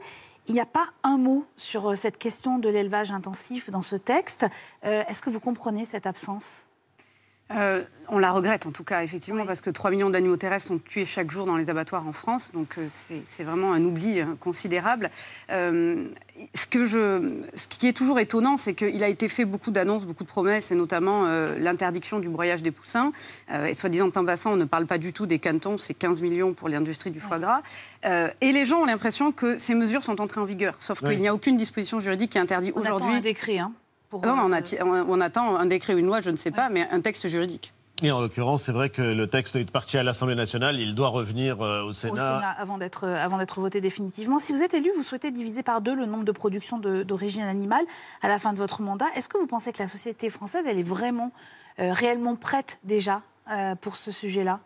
Il 0.48 0.54
n'y 0.54 0.62
a 0.62 0.66
pas 0.66 0.88
un 1.04 1.18
mot 1.18 1.46
sur 1.58 1.92
euh, 1.92 1.96
cette 1.96 2.18
question 2.18 2.58
de 2.58 2.70
l'élevage 2.70 3.12
intensif 3.12 3.70
dans 3.70 3.82
ce 3.82 3.98
texte. 3.98 4.46
Euh, 4.86 5.04
Est-ce 5.08 5.22
que 5.22 5.30
vous 5.30 5.42
comprenez 5.42 5.86
cette 5.86 6.08
absence? 6.08 6.70
Euh, 7.52 7.82
on 8.10 8.20
la 8.20 8.32
regrette 8.32 8.66
en 8.66 8.72
tout 8.72 8.84
cas, 8.84 9.04
effectivement, 9.04 9.46
parce 9.46 9.62
que 9.62 9.70
3 9.70 9.92
millions 9.92 10.10
d'animaux 10.10 10.38
terrestres 10.38 10.68
sont 10.68 10.80
tués 10.80 11.06
chaque 11.06 11.32
jour 11.32 11.46
dans 11.46 11.56
les 11.56 11.70
abattoirs 11.70 12.06
en 12.08 12.12
France, 12.14 12.52
donc 12.54 12.78
euh, 12.78 12.86
c'est 12.90 13.22
c'est 13.24 13.44
vraiment 13.44 13.74
un 13.74 13.84
oubli 13.84 14.20
euh, 14.20 14.26
considérable. 14.40 15.10
Euh, 15.50 16.06
ce, 16.54 16.68
que 16.68 16.86
je, 16.86 17.38
ce 17.56 17.68
qui 17.68 17.88
est 17.88 17.94
toujours 17.94 18.20
étonnant, 18.20 18.58
c'est 18.58 18.74
qu'il 18.74 19.04
a 19.04 19.08
été 19.08 19.28
fait 19.30 19.46
beaucoup 19.46 19.72
d'annonces, 19.72 20.06
beaucoup 20.06 20.24
de 20.24 20.30
promesses, 20.30 20.72
et 20.72 20.76
notamment 20.76 21.26
euh, 21.26 21.58
l'interdiction 21.58 22.20
du 22.20 22.30
broyage 22.30 22.64
des 22.64 22.72
poussins. 22.72 23.12
Euh, 23.52 23.66
et 23.66 23.74
soit 23.74 23.90
disant 23.90 24.10
en 24.16 24.26
passant, 24.26 24.52
on 24.54 24.58
ne 24.58 24.66
parle 24.66 24.86
pas 24.86 24.98
du 24.98 25.14
tout 25.14 25.26
des 25.26 25.40
cantons, 25.40 25.78
c'est 25.78 25.94
15 25.94 26.22
millions 26.22 26.54
pour 26.54 26.70
l'industrie 26.70 27.12
du 27.12 27.20
foie 27.20 27.40
gras. 27.40 27.62
Euh, 28.06 28.30
et 28.42 28.52
les 28.52 28.66
gens 28.66 28.82
ont 28.82 28.86
l'impression 28.86 29.32
que 29.32 29.58
ces 29.58 29.74
mesures 29.76 30.04
sont 30.04 30.20
entrées 30.22 30.42
en 30.42 30.46
vigueur, 30.46 30.76
sauf 30.80 31.02
Oui. 31.02 31.12
qu'il 31.12 31.22
n'y 31.22 31.28
a 31.28 31.34
aucune 31.34 31.58
disposition 31.58 32.00
juridique 32.00 32.32
qui 32.32 32.40
interdit 32.40 32.72
On 32.76 32.82
attend 32.82 32.96
aujourd'hui. 32.96 33.16
un 33.16 33.22
décret. 33.22 33.58
Hein, 33.58 33.72
pour, 34.10 34.26
Non, 34.26 34.36
non, 34.36 34.44
on, 34.46 34.52
euh, 34.54 34.60
atti- 34.60 34.78
on- 34.82 35.22
attend 35.22 35.56
un 35.58 35.66
décret 35.66 35.94
ou 35.94 35.98
une 35.98 36.06
loi, 36.06 36.20
je 36.22 36.30
ne 36.30 36.36
sais 36.36 36.52
pas, 36.52 36.70
mais 36.70 36.88
un 36.92 37.02
texte 37.02 37.28
juridique. 37.28 37.74
Et 38.04 38.12
en 38.12 38.22
l'occurrence, 38.22 38.64
c'est 38.64 38.72
vrai 38.72 38.90
que 38.92 39.02
le 39.02 39.26
texte 39.28 39.56
est 39.56 39.70
parti 39.70 39.98
à 39.98 40.04
l'Assemblée 40.04 40.36
nationale. 40.36 40.80
Il 40.80 40.94
doit 40.94 41.08
revenir 41.08 41.62
euh, 41.64 41.82
au 41.82 41.88
au 41.88 41.94
Sénat. 41.94 42.14
Sénat 42.36 42.52
avant 42.52 42.78
d'être 42.78 43.06
euh, 43.08 43.16
avant 43.26 43.38
d'être 43.40 43.60
voté 43.60 43.82
définitivement. 43.82 44.38
Si 44.38 44.54
vous 44.54 44.62
êtes 44.62 44.76
élu, 44.76 44.92
vous 44.96 45.02
souhaitez 45.02 45.32
diviser 45.32 45.64
par 45.64 45.82
deux 45.82 45.96
le 45.96 46.06
nombre 46.06 46.24
de 46.24 46.32
productions 46.32 46.78
de- 46.78 47.02
d'origine 47.02 47.42
animale 47.44 47.84
à 48.22 48.28
la 48.28 48.38
fin 48.38 48.54
de 48.54 48.60
votre 48.60 48.84
mandat. 48.84 49.08
Est-ce 49.16 49.28
que 49.30 49.40
vous 49.40 49.48
pensez 49.48 49.72
que 49.74 49.80
la 49.80 49.88
société 49.88 50.30
française, 50.30 50.64
elle 50.68 50.78
est 50.78 50.84
vraiment 50.84 51.32
euh, 51.80 51.92
réellement 51.92 52.36
prête 52.36 52.78
déjà 52.84 53.24
euh, 53.52 53.74
pour 53.74 53.98
ce 53.98 54.12
sujet-là? 54.12 54.60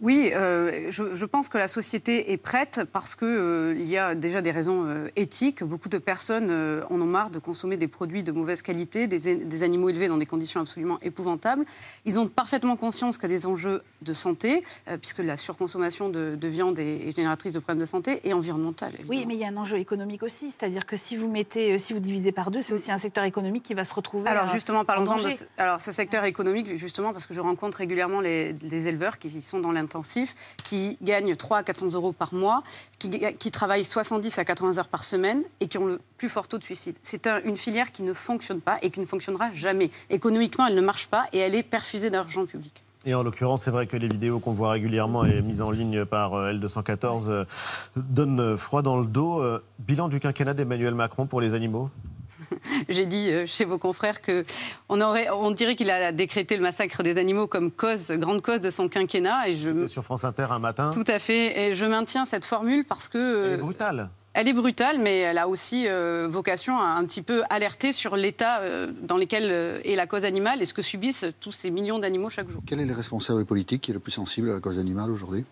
Oui, 0.00 0.30
euh, 0.32 0.90
je, 0.90 1.16
je 1.16 1.24
pense 1.24 1.48
que 1.48 1.58
la 1.58 1.66
société 1.66 2.30
est 2.30 2.36
prête 2.36 2.82
parce 2.92 3.16
que 3.16 3.24
euh, 3.24 3.74
il 3.76 3.86
y 3.86 3.98
a 3.98 4.14
déjà 4.14 4.42
des 4.42 4.52
raisons 4.52 4.84
euh, 4.86 5.08
éthiques. 5.16 5.64
Beaucoup 5.64 5.88
de 5.88 5.98
personnes 5.98 6.52
en 6.88 7.00
ont 7.00 7.04
marre 7.04 7.30
de 7.30 7.40
consommer 7.40 7.76
des 7.76 7.88
produits 7.88 8.22
de 8.22 8.30
mauvaise 8.30 8.62
qualité, 8.62 9.08
des, 9.08 9.34
des 9.36 9.62
animaux 9.64 9.88
élevés 9.88 10.06
dans 10.06 10.16
des 10.16 10.26
conditions 10.26 10.60
absolument 10.60 10.98
épouvantables. 11.02 11.64
Ils 12.04 12.20
ont 12.20 12.28
parfaitement 12.28 12.76
conscience 12.76 13.18
qu'il 13.18 13.28
y 13.28 13.34
a 13.34 13.36
des 13.36 13.46
enjeux 13.46 13.82
de 14.02 14.12
santé, 14.12 14.62
puisque 15.00 15.18
la 15.18 15.36
surconsommation 15.36 16.08
de, 16.08 16.36
de 16.36 16.48
viande 16.48 16.78
est, 16.78 17.08
est 17.08 17.16
génératrice 17.16 17.52
de 17.52 17.58
problèmes 17.58 17.80
de 17.80 17.86
santé 17.86 18.20
et 18.22 18.32
environnementale. 18.32 18.92
Oui, 19.08 19.24
mais 19.26 19.34
il 19.34 19.40
y 19.40 19.44
a 19.44 19.48
un 19.48 19.56
enjeu 19.56 19.78
économique 19.78 20.22
aussi, 20.22 20.52
c'est-à-dire 20.52 20.86
que 20.86 20.96
si 20.96 21.16
vous 21.16 21.28
mettez, 21.28 21.76
si 21.78 21.92
vous 21.92 22.00
divisez 22.00 22.30
par 22.30 22.52
deux, 22.52 22.60
c'est 22.60 22.74
aussi 22.74 22.92
un 22.92 22.98
secteur 22.98 23.24
économique 23.24 23.64
qui 23.64 23.74
va 23.74 23.82
se 23.82 23.94
retrouver. 23.94 24.28
Alors 24.28 24.48
justement, 24.48 24.80
en 24.80 24.84
parlons-en 24.84 25.16
de 25.16 25.22
danger. 25.22 25.36
ce, 25.36 25.44
alors, 25.56 25.80
ce 25.80 25.90
secteur 25.90 26.24
économique, 26.24 26.76
justement, 26.76 27.12
parce 27.12 27.26
que 27.26 27.34
je 27.34 27.40
rencontre 27.40 27.78
régulièrement 27.78 28.20
les, 28.20 28.52
les 28.52 28.86
éleveurs 28.86 29.18
qui 29.18 29.42
sont 29.42 29.58
dans 29.58 29.72
l'intensif, 29.92 30.34
qui 30.64 30.98
gagnent 31.02 31.34
300 31.34 31.60
à 31.60 31.62
400 31.62 31.86
euros 31.94 32.12
par 32.12 32.34
mois, 32.34 32.62
qui, 32.98 33.50
travaillent 33.50 33.84
70 33.84 34.38
à 34.38 34.44
80 34.44 34.78
heures 34.78 34.88
par 34.88 35.02
semaine 35.04 35.42
et 35.60 35.68
qui 35.68 35.78
ont 35.78 35.86
le 35.86 36.00
plus 36.18 36.28
fort 36.28 36.46
taux 36.46 36.58
de 36.58 36.64
suicide. 36.64 36.96
C'est 37.02 37.26
un- 37.26 37.40
une 37.44 37.56
filière 37.56 37.90
qui 37.90 38.02
ne 38.02 38.12
fonctionne 38.12 38.60
pas 38.60 38.78
et 38.82 38.90
qui 38.90 39.00
ne 39.00 39.06
fonctionnera 39.06 39.50
jamais. 39.52 39.90
Économiquement, 40.10 40.66
elle 40.66 40.74
ne 40.74 40.80
marche 40.82 41.06
pas 41.08 41.24
et 41.32 41.38
elle 41.38 41.54
est 41.54 41.62
perfusée 41.62 42.10
d'argent 42.10 42.44
public. 42.44 42.82
Et 43.06 43.14
en 43.14 43.22
l'occurrence, 43.22 43.62
c'est 43.62 43.70
vrai 43.70 43.86
que 43.86 43.96
les 43.96 44.08
vidéos 44.08 44.38
qu'on 44.40 44.52
voit 44.52 44.72
régulièrement 44.72 45.24
et 45.24 45.40
mises 45.40 45.62
en 45.62 45.70
ligne 45.70 46.04
par 46.04 46.34
euh, 46.34 46.52
L214 46.52 47.28
euh, 47.30 47.44
donnent 47.96 48.40
euh, 48.40 48.56
froid 48.58 48.82
dans 48.82 48.98
le 49.00 49.06
dos. 49.06 49.42
Bilan 49.78 50.08
du 50.08 50.20
quinquennat 50.20 50.52
d'Emmanuel 50.52 50.94
Macron 50.94 51.26
pour 51.26 51.40
les 51.40 51.54
animaux? 51.54 51.88
J'ai 52.88 53.06
dit 53.06 53.30
euh, 53.30 53.46
chez 53.46 53.64
vos 53.64 53.78
confrères 53.78 54.20
que 54.20 54.44
on 54.88 55.00
aurait, 55.00 55.28
on 55.30 55.50
dirait 55.50 55.76
qu'il 55.76 55.90
a 55.90 56.12
décrété 56.12 56.56
le 56.56 56.62
massacre 56.62 57.02
des 57.02 57.18
animaux 57.18 57.46
comme 57.46 57.70
cause, 57.70 58.10
grande 58.12 58.42
cause 58.42 58.60
de 58.60 58.70
son 58.70 58.88
quinquennat. 58.88 59.48
Et 59.48 59.56
je 59.56 59.86
Sur 59.86 60.04
France 60.04 60.24
Inter 60.24 60.46
un 60.50 60.58
matin. 60.58 60.90
Tout 60.92 61.04
à 61.06 61.18
fait. 61.18 61.68
Et 61.68 61.74
je 61.74 61.86
maintiens 61.86 62.24
cette 62.24 62.44
formule 62.44 62.84
parce 62.84 63.08
que. 63.08 63.46
Elle 63.46 63.54
est 63.54 63.62
brutale. 63.62 64.10
Elle 64.34 64.46
est 64.46 64.52
brutale, 64.52 65.00
mais 65.00 65.18
elle 65.18 65.36
a 65.36 65.48
aussi 65.48 65.88
euh, 65.88 66.28
vocation 66.30 66.78
à 66.78 66.90
un 66.90 67.04
petit 67.06 67.22
peu 67.22 67.42
alerter 67.50 67.92
sur 67.92 68.14
l'état 68.14 68.60
euh, 68.60 68.92
dans 69.02 69.16
lequel 69.16 69.50
euh, 69.50 69.80
est 69.82 69.96
la 69.96 70.06
cause 70.06 70.24
animale 70.24 70.62
et 70.62 70.64
ce 70.64 70.72
que 70.72 70.80
subissent 70.80 71.24
tous 71.40 71.50
ces 71.50 71.72
millions 71.72 71.98
d'animaux 71.98 72.28
chaque 72.28 72.48
jour. 72.48 72.62
Quel 72.64 72.78
est 72.78 72.84
le 72.84 72.94
responsable 72.94 73.44
politique 73.44 73.82
qui 73.82 73.90
est 73.90 73.94
le 73.94 73.98
plus 74.00 74.12
sensible 74.12 74.50
à 74.50 74.54
la 74.54 74.60
cause 74.60 74.78
animale 74.78 75.10
aujourd'hui? 75.10 75.44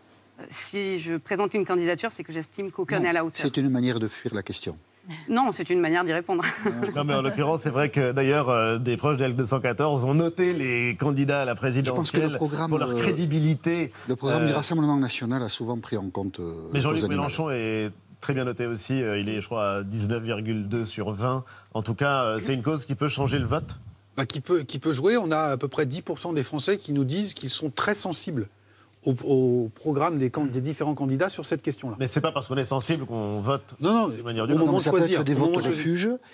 Si 0.51 0.99
je 0.99 1.15
présente 1.15 1.55
une 1.55 1.67
candidature, 1.67 2.13
c'est 2.13 2.23
que 2.23 2.33
j'estime 2.33 2.71
qu'aucun 2.71 3.01
n'est 3.01 3.09
à 3.09 3.13
la 3.13 3.25
hauteur. 3.25 3.41
C'est 3.43 3.57
une 3.57 3.71
manière 3.71 3.99
de 3.99 4.07
fuir 4.07 4.33
la 4.35 4.45
question. 4.45 4.77
Non, 5.29 5.53
c'est 5.53 5.71
une 5.71 5.81
manière 5.81 6.05
d'y 6.05 6.13
répondre. 6.13 6.43
Non, 6.95 7.05
mais 7.05 7.15
en 7.15 7.23
l'occurrence, 7.23 7.63
c'est 7.63 7.71
vrai 7.71 7.91
que 7.91 8.13
d'ailleurs, 8.13 8.49
euh, 8.49 8.79
des 8.79 8.97
proches 8.97 9.17
d'L214 9.19 10.05
ont 10.05 10.15
noté 10.15 10.53
les 10.53 10.97
candidats 10.97 11.43
à 11.43 11.45
la 11.45 11.53
Je 11.55 11.57
pense 11.57 11.61
que 11.61 12.17
présidentielle 12.19 12.31
le 12.33 12.37
programme, 12.37 12.69
pour 12.71 12.79
leur 12.79 12.91
euh, 12.91 12.99
crédibilité. 12.99 13.93
Le 14.09 14.17
programme 14.17 14.45
Euh, 14.45 14.47
du 14.49 14.53
Rassemblement 14.53 14.97
national 14.97 15.43
a 15.43 15.49
souvent 15.49 15.79
pris 15.79 15.97
en 15.97 16.11
compte. 16.11 16.41
euh, 16.41 16.69
Mais 16.73 16.81
Jean-Luc. 16.81 17.03
Mélenchon 17.05 17.51
est 17.51 17.91
très 18.21 18.33
bien 18.35 18.45
noté 18.45 18.67
aussi. 18.67 19.03
Euh, 19.03 19.19
Il 19.19 19.29
est, 19.29 19.41
je 19.41 19.47
crois, 19.47 19.69
à 19.77 19.83
19,2 19.83 20.85
sur 20.85 21.13
20. 21.13 21.45
En 21.75 21.83
tout 21.83 21.95
cas, 21.95 22.25
euh, 22.25 22.39
c'est 22.41 22.55
une 22.55 22.63
cause 22.63 22.85
qui 22.85 22.95
peut 22.95 23.09
changer 23.09 23.39
le 23.39 23.47
vote? 23.47 23.79
Bah, 24.17 24.25
qui, 24.25 24.41
peut, 24.41 24.63
qui 24.63 24.79
peut 24.79 24.93
jouer. 24.93 25.17
On 25.19 25.31
a 25.31 25.39
à 25.53 25.57
peu 25.57 25.69
près 25.69 25.85
10% 25.85 26.35
des 26.35 26.43
Français 26.43 26.79
qui 26.79 26.93
nous 26.93 27.05
disent 27.05 27.35
qu'ils 27.35 27.51
sont 27.51 27.71
très 27.71 27.95
sensibles 27.95 28.49
au, 29.05 29.15
au 29.25 29.69
programme 29.75 30.19
des, 30.19 30.31
différents 30.61 30.95
candidats 30.95 31.29
sur 31.29 31.45
cette 31.45 31.63
question-là. 31.63 31.97
Mais 31.99 32.07
c'est 32.07 32.21
pas 32.21 32.33
parce 32.33 32.47
qu'on 32.47 32.57
est 32.57 32.65
sensible 32.65 33.07
qu'on 33.07 33.41
vote 33.41 33.63
non, 33.81 33.93
non, 33.95 34.09
de 34.09 34.23
manière 34.23 34.45
au 34.45 34.47
durable. 34.47 34.65
moment 34.67 34.73
Non, 34.73 34.79
de 34.79 34.83
ça 34.83 34.91
peut 34.91 34.99
choisir, 34.99 35.21
être 35.21 35.27
des 35.27 35.35
votes 35.35 35.55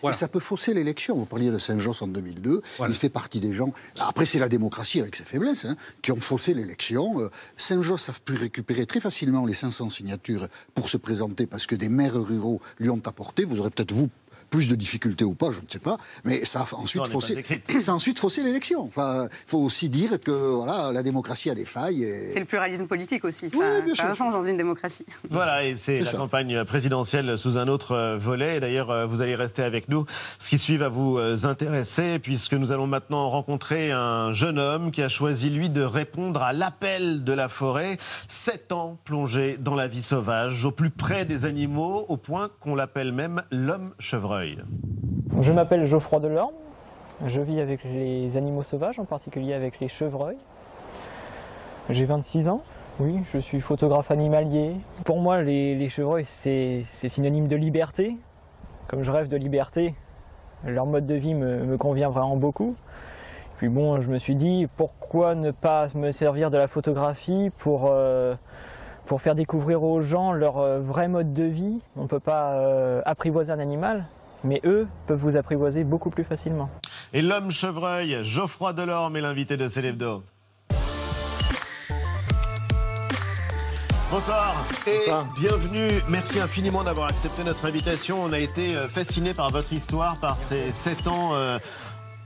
Voilà. 0.00 0.16
et 0.16 0.18
ça 0.18 0.28
peut 0.28 0.40
fausser 0.40 0.74
l'élection. 0.74 1.16
Vous 1.16 1.26
parliez 1.26 1.50
de 1.50 1.58
Saint-Josse 1.58 2.02
en 2.02 2.08
2002. 2.08 2.62
Il 2.88 2.94
fait 2.94 3.08
partie 3.08 3.40
des 3.40 3.52
gens. 3.52 3.72
Après, 3.98 4.26
c'est 4.26 4.38
la 4.38 4.48
démocratie 4.48 5.00
avec 5.00 5.16
ses 5.16 5.24
faiblesses 5.24 5.64
hein, 5.64 5.76
qui 6.02 6.12
ont 6.12 6.20
faussé 6.20 6.54
l'élection. 6.54 7.20
Euh, 7.20 7.30
Saint-Josse 7.56 8.08
a 8.08 8.12
pu 8.24 8.34
récupérer 8.34 8.86
très 8.86 9.00
facilement 9.00 9.44
les 9.46 9.54
500 9.54 9.90
signatures 9.90 10.46
pour 10.74 10.88
se 10.88 10.96
présenter 10.96 11.46
parce 11.46 11.66
que 11.66 11.74
des 11.74 11.88
maires 11.88 12.14
ruraux 12.14 12.60
lui 12.78 12.90
ont 12.90 13.02
apporté. 13.04 13.44
Vous 13.44 13.60
aurez 13.60 13.70
peut-être 13.70 13.92
vous 13.92 14.08
plus 14.52 14.68
de 14.68 14.74
difficultés 14.76 15.24
ou 15.24 15.32
pas, 15.34 15.50
je 15.50 15.58
ne 15.60 15.66
sais 15.66 15.78
pas, 15.78 15.96
mais 16.24 16.44
ça 16.44 16.60
a 16.60 16.74
ensuite 16.76 17.06
faussé, 17.08 17.42
ça 17.80 17.92
a 17.92 17.94
ensuite 17.94 18.20
faussé 18.20 18.42
l'élection. 18.44 18.82
Enfin, 18.84 19.28
il 19.30 19.50
faut 19.50 19.58
aussi 19.58 19.88
dire 19.88 20.20
que 20.20 20.30
voilà, 20.30 20.92
la 20.92 21.02
démocratie 21.02 21.48
a 21.50 21.54
des 21.54 21.64
failles. 21.64 22.04
et- 22.04 22.30
C'est 22.32 22.38
le 22.38 22.44
pluralisme 22.44 22.86
politique 22.86 23.24
aussi, 23.24 23.48
ça, 23.48 23.56
Oui, 23.56 23.82
bien 23.84 23.94
ça 23.94 24.04
a 24.06 24.10
un 24.10 24.14
sens 24.14 24.32
dans 24.32 24.44
une 24.44 24.56
démocratie. 24.58 25.06
Voilà, 25.30 25.64
et 25.64 25.74
c'est 25.74 26.00
la 26.00 26.06
ça. 26.10 26.18
campagne 26.18 26.64
présidentielle 26.64 27.38
sous 27.38 27.56
un 27.56 27.66
autre 27.66 27.92
euh, 27.92 28.18
volet. 28.18 28.58
Et 28.58 28.60
D'ailleurs, 28.60 28.90
euh, 28.90 29.06
vous 29.06 29.22
allez 29.22 29.34
rester 29.34 29.62
avec 29.62 29.88
nous. 29.88 30.04
Ce 30.38 30.50
qui 30.50 30.58
suit 30.58 30.76
va 30.76 30.90
vous 30.90 31.16
euh, 31.16 31.36
intéresser, 31.44 32.18
puisque 32.18 32.52
nous 32.52 32.70
allons 32.72 32.86
maintenant 32.86 33.30
rencontrer 33.30 33.90
un 33.90 34.34
jeune 34.34 34.58
homme 34.58 34.90
qui 34.90 35.00
a 35.02 35.08
choisi, 35.08 35.48
lui, 35.48 35.70
de 35.70 35.80
répondre 35.82 36.42
à 36.42 36.52
l'appel 36.52 37.24
de 37.24 37.32
la 37.32 37.48
forêt. 37.48 37.96
Sept 38.28 38.70
ans 38.72 38.98
plongé 39.04 39.56
dans 39.58 39.74
la 39.74 39.88
vie 39.88 40.02
sauvage, 40.02 40.66
au 40.66 40.70
plus 40.72 40.90
près 40.90 41.24
des 41.24 41.46
animaux, 41.46 42.04
au 42.10 42.18
point 42.18 42.50
qu'on 42.60 42.74
l'appelle 42.74 43.12
même 43.12 43.42
l'homme 43.50 43.94
chevreuil. 43.98 44.41
Je 45.40 45.52
m'appelle 45.52 45.84
Geoffroy 45.84 46.20
Delorme. 46.20 46.54
Je 47.26 47.40
vis 47.40 47.60
avec 47.60 47.84
les 47.84 48.36
animaux 48.36 48.62
sauvages, 48.62 48.98
en 48.98 49.04
particulier 49.04 49.54
avec 49.54 49.80
les 49.80 49.88
chevreuils. 49.88 50.38
J'ai 51.90 52.04
26 52.04 52.48
ans. 52.48 52.62
Oui, 53.00 53.20
je 53.24 53.38
suis 53.38 53.60
photographe 53.60 54.10
animalier. 54.10 54.76
Pour 55.04 55.20
moi, 55.20 55.42
les, 55.42 55.88
chevreuils, 55.88 56.24
c'est 56.24 56.82
synonyme 57.08 57.48
de 57.48 57.56
liberté. 57.56 58.16
Comme 58.88 59.02
je 59.02 59.10
rêve 59.10 59.28
de 59.28 59.36
liberté, 59.36 59.94
leur 60.66 60.86
mode 60.86 61.06
de 61.06 61.14
vie 61.14 61.34
me, 61.34 61.64
me 61.64 61.76
convient 61.76 62.10
vraiment 62.10 62.36
beaucoup. 62.36 62.74
Puis 63.62 63.68
bon, 63.68 64.00
je 64.00 64.08
me 64.08 64.18
suis 64.18 64.34
dit, 64.34 64.66
pourquoi 64.76 65.36
ne 65.36 65.52
pas 65.52 65.86
me 65.94 66.10
servir 66.10 66.50
de 66.50 66.58
la 66.58 66.66
photographie 66.66 67.50
pour, 67.58 67.86
euh, 67.86 68.34
pour 69.06 69.22
faire 69.22 69.36
découvrir 69.36 69.84
aux 69.84 70.00
gens 70.00 70.32
leur 70.32 70.58
euh, 70.58 70.80
vrai 70.80 71.06
mode 71.06 71.32
de 71.32 71.44
vie? 71.44 71.80
On 71.96 72.02
ne 72.02 72.08
peut 72.08 72.18
pas 72.18 72.54
euh, 72.54 73.02
apprivoiser 73.04 73.52
un 73.52 73.60
animal, 73.60 74.04
mais 74.44 74.60
eux 74.64 74.86
peuvent 75.06 75.20
vous 75.20 75.36
apprivoiser 75.36 75.84
beaucoup 75.84 76.10
plus 76.10 76.24
facilement. 76.24 76.70
Et 77.12 77.22
l'homme 77.22 77.50
chevreuil, 77.50 78.24
Geoffroy 78.24 78.72
Delorme, 78.72 79.16
est 79.16 79.20
l'invité 79.20 79.56
de 79.56 79.68
Célébdo. 79.68 80.22
Bonsoir 84.10 84.54
et 84.86 85.08
bienvenue. 85.40 86.02
Merci 86.06 86.38
infiniment 86.38 86.84
d'avoir 86.84 87.08
accepté 87.08 87.44
notre 87.44 87.64
invitation. 87.64 88.22
On 88.22 88.30
a 88.34 88.38
été 88.38 88.76
euh, 88.76 88.86
fascinés 88.86 89.32
par 89.32 89.50
votre 89.50 89.72
histoire, 89.72 90.20
par 90.20 90.36
ces 90.36 90.70
sept 90.72 91.06
ans 91.06 91.34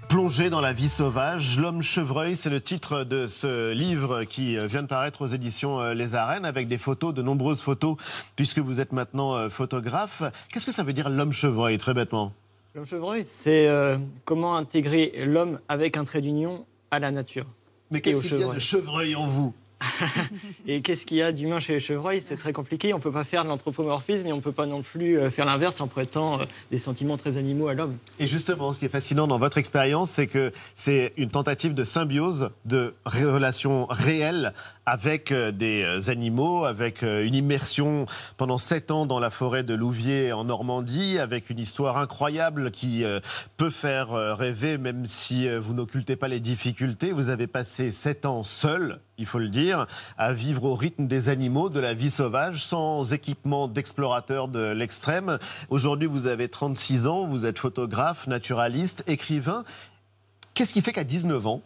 plongés 0.08 0.50
dans 0.50 0.60
la 0.60 0.72
vie 0.72 0.88
sauvage. 0.88 1.58
L'homme 1.58 1.82
chevreuil, 1.82 2.36
c'est 2.36 2.50
le 2.50 2.60
titre 2.60 3.04
de 3.04 3.26
ce 3.26 3.72
livre 3.72 4.24
qui 4.24 4.56
euh, 4.56 4.66
vient 4.66 4.82
de 4.82 4.86
paraître 4.86 5.22
aux 5.22 5.26
éditions 5.26 5.80
euh, 5.80 5.94
Les 5.94 6.14
Arènes 6.14 6.44
avec 6.44 6.68
des 6.68 6.78
photos, 6.78 7.14
de 7.14 7.22
nombreuses 7.22 7.60
photos, 7.60 7.96
puisque 8.36 8.58
vous 8.58 8.80
êtes 8.80 8.92
maintenant 8.92 9.34
euh, 9.34 9.48
photographe. 9.48 10.22
Qu'est-ce 10.52 10.66
que 10.66 10.72
ça 10.72 10.82
veut 10.82 10.92
dire 10.92 11.08
l'homme 11.08 11.32
chevreuil, 11.32 11.78
très 11.78 11.94
bêtement? 11.94 12.32
L'homme 12.74 12.86
chevreuil, 12.86 13.24
c'est 13.24 13.68
euh, 13.68 13.98
comment 14.24 14.56
intégrer 14.56 15.12
l'homme 15.24 15.60
avec 15.68 15.96
un 15.96 16.04
trait 16.04 16.20
d'union 16.20 16.66
à 16.90 16.98
la 16.98 17.10
nature. 17.10 17.46
Mais 17.90 18.00
qu'est-ce 18.00 18.20
qu'il 18.20 18.38
y 18.38 18.44
a 18.44 18.48
de 18.48 18.58
chevreuil 18.58 19.16
en 19.16 19.26
vous? 19.26 19.54
Et 20.66 20.80
qu'est-ce 20.80 21.06
qu'il 21.06 21.18
y 21.18 21.22
a 21.22 21.32
d'humain 21.32 21.60
chez 21.60 21.74
les 21.74 21.80
chevreuils? 21.80 22.22
C'est 22.24 22.36
très 22.36 22.52
compliqué. 22.52 22.92
On 22.94 22.98
ne 22.98 23.02
peut 23.02 23.12
pas 23.12 23.24
faire 23.24 23.44
de 23.44 23.48
l'anthropomorphisme 23.48 24.26
et 24.26 24.32
on 24.32 24.36
ne 24.36 24.40
peut 24.40 24.52
pas 24.52 24.66
non 24.66 24.82
plus 24.82 25.18
euh, 25.18 25.30
faire 25.30 25.44
l'inverse 25.44 25.80
en 25.80 25.88
prêtant 25.88 26.40
euh, 26.40 26.44
des 26.70 26.78
sentiments 26.78 27.16
très 27.16 27.36
animaux 27.36 27.68
à 27.68 27.74
l'homme. 27.74 27.96
Et 28.18 28.26
justement, 28.26 28.72
ce 28.72 28.78
qui 28.78 28.86
est 28.86 28.90
fascinant 28.90 29.26
dans 29.26 29.38
votre 29.38 29.58
expérience, 29.58 30.10
c'est 30.10 30.26
que 30.26 30.52
c'est 30.74 31.12
une 31.16 31.30
tentative 31.30 31.74
de 31.74 31.84
symbiose, 31.84 32.50
de 32.64 32.94
relations 33.04 33.86
réelles 33.86 34.52
avec 34.86 35.32
euh, 35.32 35.52
des 35.52 36.10
animaux, 36.10 36.64
avec 36.64 37.02
une 37.02 37.34
immersion 37.34 38.06
pendant 38.36 38.58
sept 38.58 38.90
ans 38.90 39.06
dans 39.06 39.18
la 39.18 39.30
forêt 39.30 39.62
de 39.62 39.74
Louviers 39.74 40.32
en 40.32 40.44
Normandie, 40.44 41.18
avec 41.18 41.50
une 41.50 41.58
histoire 41.58 41.98
incroyable 41.98 42.70
qui 42.70 43.04
peut 43.56 43.70
faire 43.70 44.10
rêver, 44.36 44.78
même 44.78 45.06
si 45.06 45.48
vous 45.58 45.74
n'occultez 45.74 46.16
pas 46.16 46.28
les 46.28 46.40
difficultés. 46.40 47.12
Vous 47.12 47.28
avez 47.28 47.46
passé 47.46 47.90
sept 47.90 48.26
ans 48.26 48.44
seul, 48.44 49.00
il 49.18 49.26
faut 49.26 49.38
le 49.38 49.48
dire, 49.48 49.86
à 50.18 50.32
vivre 50.32 50.64
au 50.64 50.74
rythme 50.74 51.06
des 51.06 51.28
animaux, 51.28 51.68
de 51.68 51.80
la 51.80 51.94
vie 51.94 52.10
sauvage, 52.10 52.64
sans 52.64 53.12
équipement 53.12 53.68
d'explorateur 53.68 54.48
de 54.48 54.72
l'extrême. 54.72 55.38
Aujourd'hui, 55.70 56.08
vous 56.08 56.26
avez 56.26 56.48
36 56.48 57.06
ans, 57.06 57.26
vous 57.26 57.46
êtes 57.46 57.58
photographe, 57.58 58.26
naturaliste, 58.26 59.04
écrivain. 59.06 59.64
Qu'est-ce 60.54 60.72
qui 60.72 60.82
fait 60.82 60.92
qu'à 60.92 61.04
19 61.04 61.46
ans, 61.46 61.62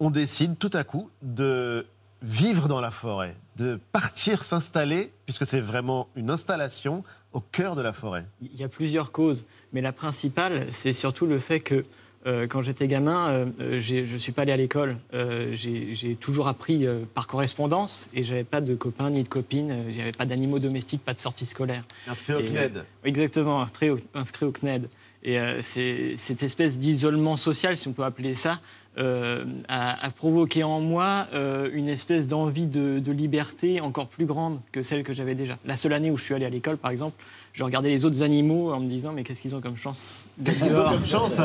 on 0.00 0.10
décide 0.10 0.58
tout 0.58 0.70
à 0.74 0.84
coup 0.84 1.10
de 1.22 1.86
vivre 2.22 2.68
dans 2.68 2.80
la 2.80 2.90
forêt, 2.90 3.36
de 3.56 3.78
partir 3.92 4.44
s'installer, 4.44 5.12
puisque 5.26 5.46
c'est 5.46 5.60
vraiment 5.60 6.08
une 6.16 6.30
installation 6.30 7.04
au 7.32 7.40
cœur 7.40 7.76
de 7.76 7.82
la 7.82 7.92
forêt? 7.92 8.26
Il 8.40 8.56
y 8.56 8.64
a 8.64 8.68
plusieurs 8.68 9.12
causes, 9.12 9.46
mais 9.72 9.80
la 9.80 9.92
principale, 9.92 10.68
c'est 10.72 10.92
surtout 10.92 11.26
le 11.26 11.38
fait 11.38 11.60
que 11.60 11.84
euh, 12.26 12.46
quand 12.46 12.62
j'étais 12.62 12.88
gamin, 12.88 13.28
euh, 13.28 13.46
euh, 13.60 13.80
je 13.80 14.12
ne 14.12 14.18
suis 14.18 14.32
pas 14.32 14.42
allé 14.42 14.52
à 14.52 14.56
l'école. 14.56 14.96
Euh, 15.14 15.52
J'ai 15.54 16.16
toujours 16.16 16.48
appris 16.48 16.86
par 17.14 17.26
correspondance 17.26 18.08
et 18.14 18.22
j'avais 18.24 18.44
pas 18.44 18.60
de 18.60 18.74
copains 18.74 19.10
ni 19.10 19.22
de 19.22 19.28
copines. 19.28 19.84
J'avais 19.90 20.12
pas 20.12 20.24
d'animaux 20.26 20.58
domestiques, 20.58 21.02
pas 21.04 21.14
de 21.14 21.18
sortie 21.18 21.46
scolaire. 21.46 21.84
Inscrit 22.08 22.34
au 22.34 22.40
Et, 22.40 22.46
CNED. 22.46 22.84
exactement, 23.04 23.60
inscrit 23.62 23.90
au, 23.90 23.96
inscrit 24.14 24.44
au 24.46 24.52
CNED. 24.52 24.88
Et 25.22 25.38
c'est- 25.60 26.14
cette 26.16 26.42
espèce 26.42 26.78
d'isolement 26.78 27.36
social, 27.36 27.76
si 27.76 27.88
on 27.88 27.92
peut 27.92 28.04
appeler 28.04 28.34
ça, 28.34 28.60
euh, 28.98 29.44
a, 29.68 30.04
a 30.04 30.10
provoqué 30.10 30.64
en 30.64 30.80
moi 30.80 31.26
euh, 31.34 31.68
une 31.72 31.88
espèce 31.88 32.28
d'envie 32.28 32.66
de, 32.66 32.98
de 32.98 33.12
liberté 33.12 33.80
encore 33.80 34.08
plus 34.08 34.26
grande 34.26 34.60
que 34.72 34.82
celle 34.82 35.02
que 35.02 35.12
j'avais 35.12 35.34
déjà. 35.34 35.58
La 35.64 35.76
seule 35.76 35.92
année 35.92 36.10
où 36.10 36.16
je 36.16 36.24
suis 36.24 36.34
allé 36.34 36.46
à 36.46 36.50
l'école, 36.50 36.76
par 36.76 36.90
exemple, 36.90 37.16
je 37.52 37.64
regardais 37.64 37.88
les 37.88 38.04
autres 38.04 38.22
animaux 38.22 38.72
en 38.72 38.80
me 38.80 38.86
disant 38.86 39.12
mais 39.12 39.24
qu'est-ce 39.24 39.40
qu'ils 39.40 39.54
ont 39.54 39.60
comme 39.60 39.76
chance 39.78 40.26
Qu'est-ce 40.44 40.64
qu'ils 40.64 40.76
ont 40.76 40.90
comme 40.90 41.06
chance 41.06 41.40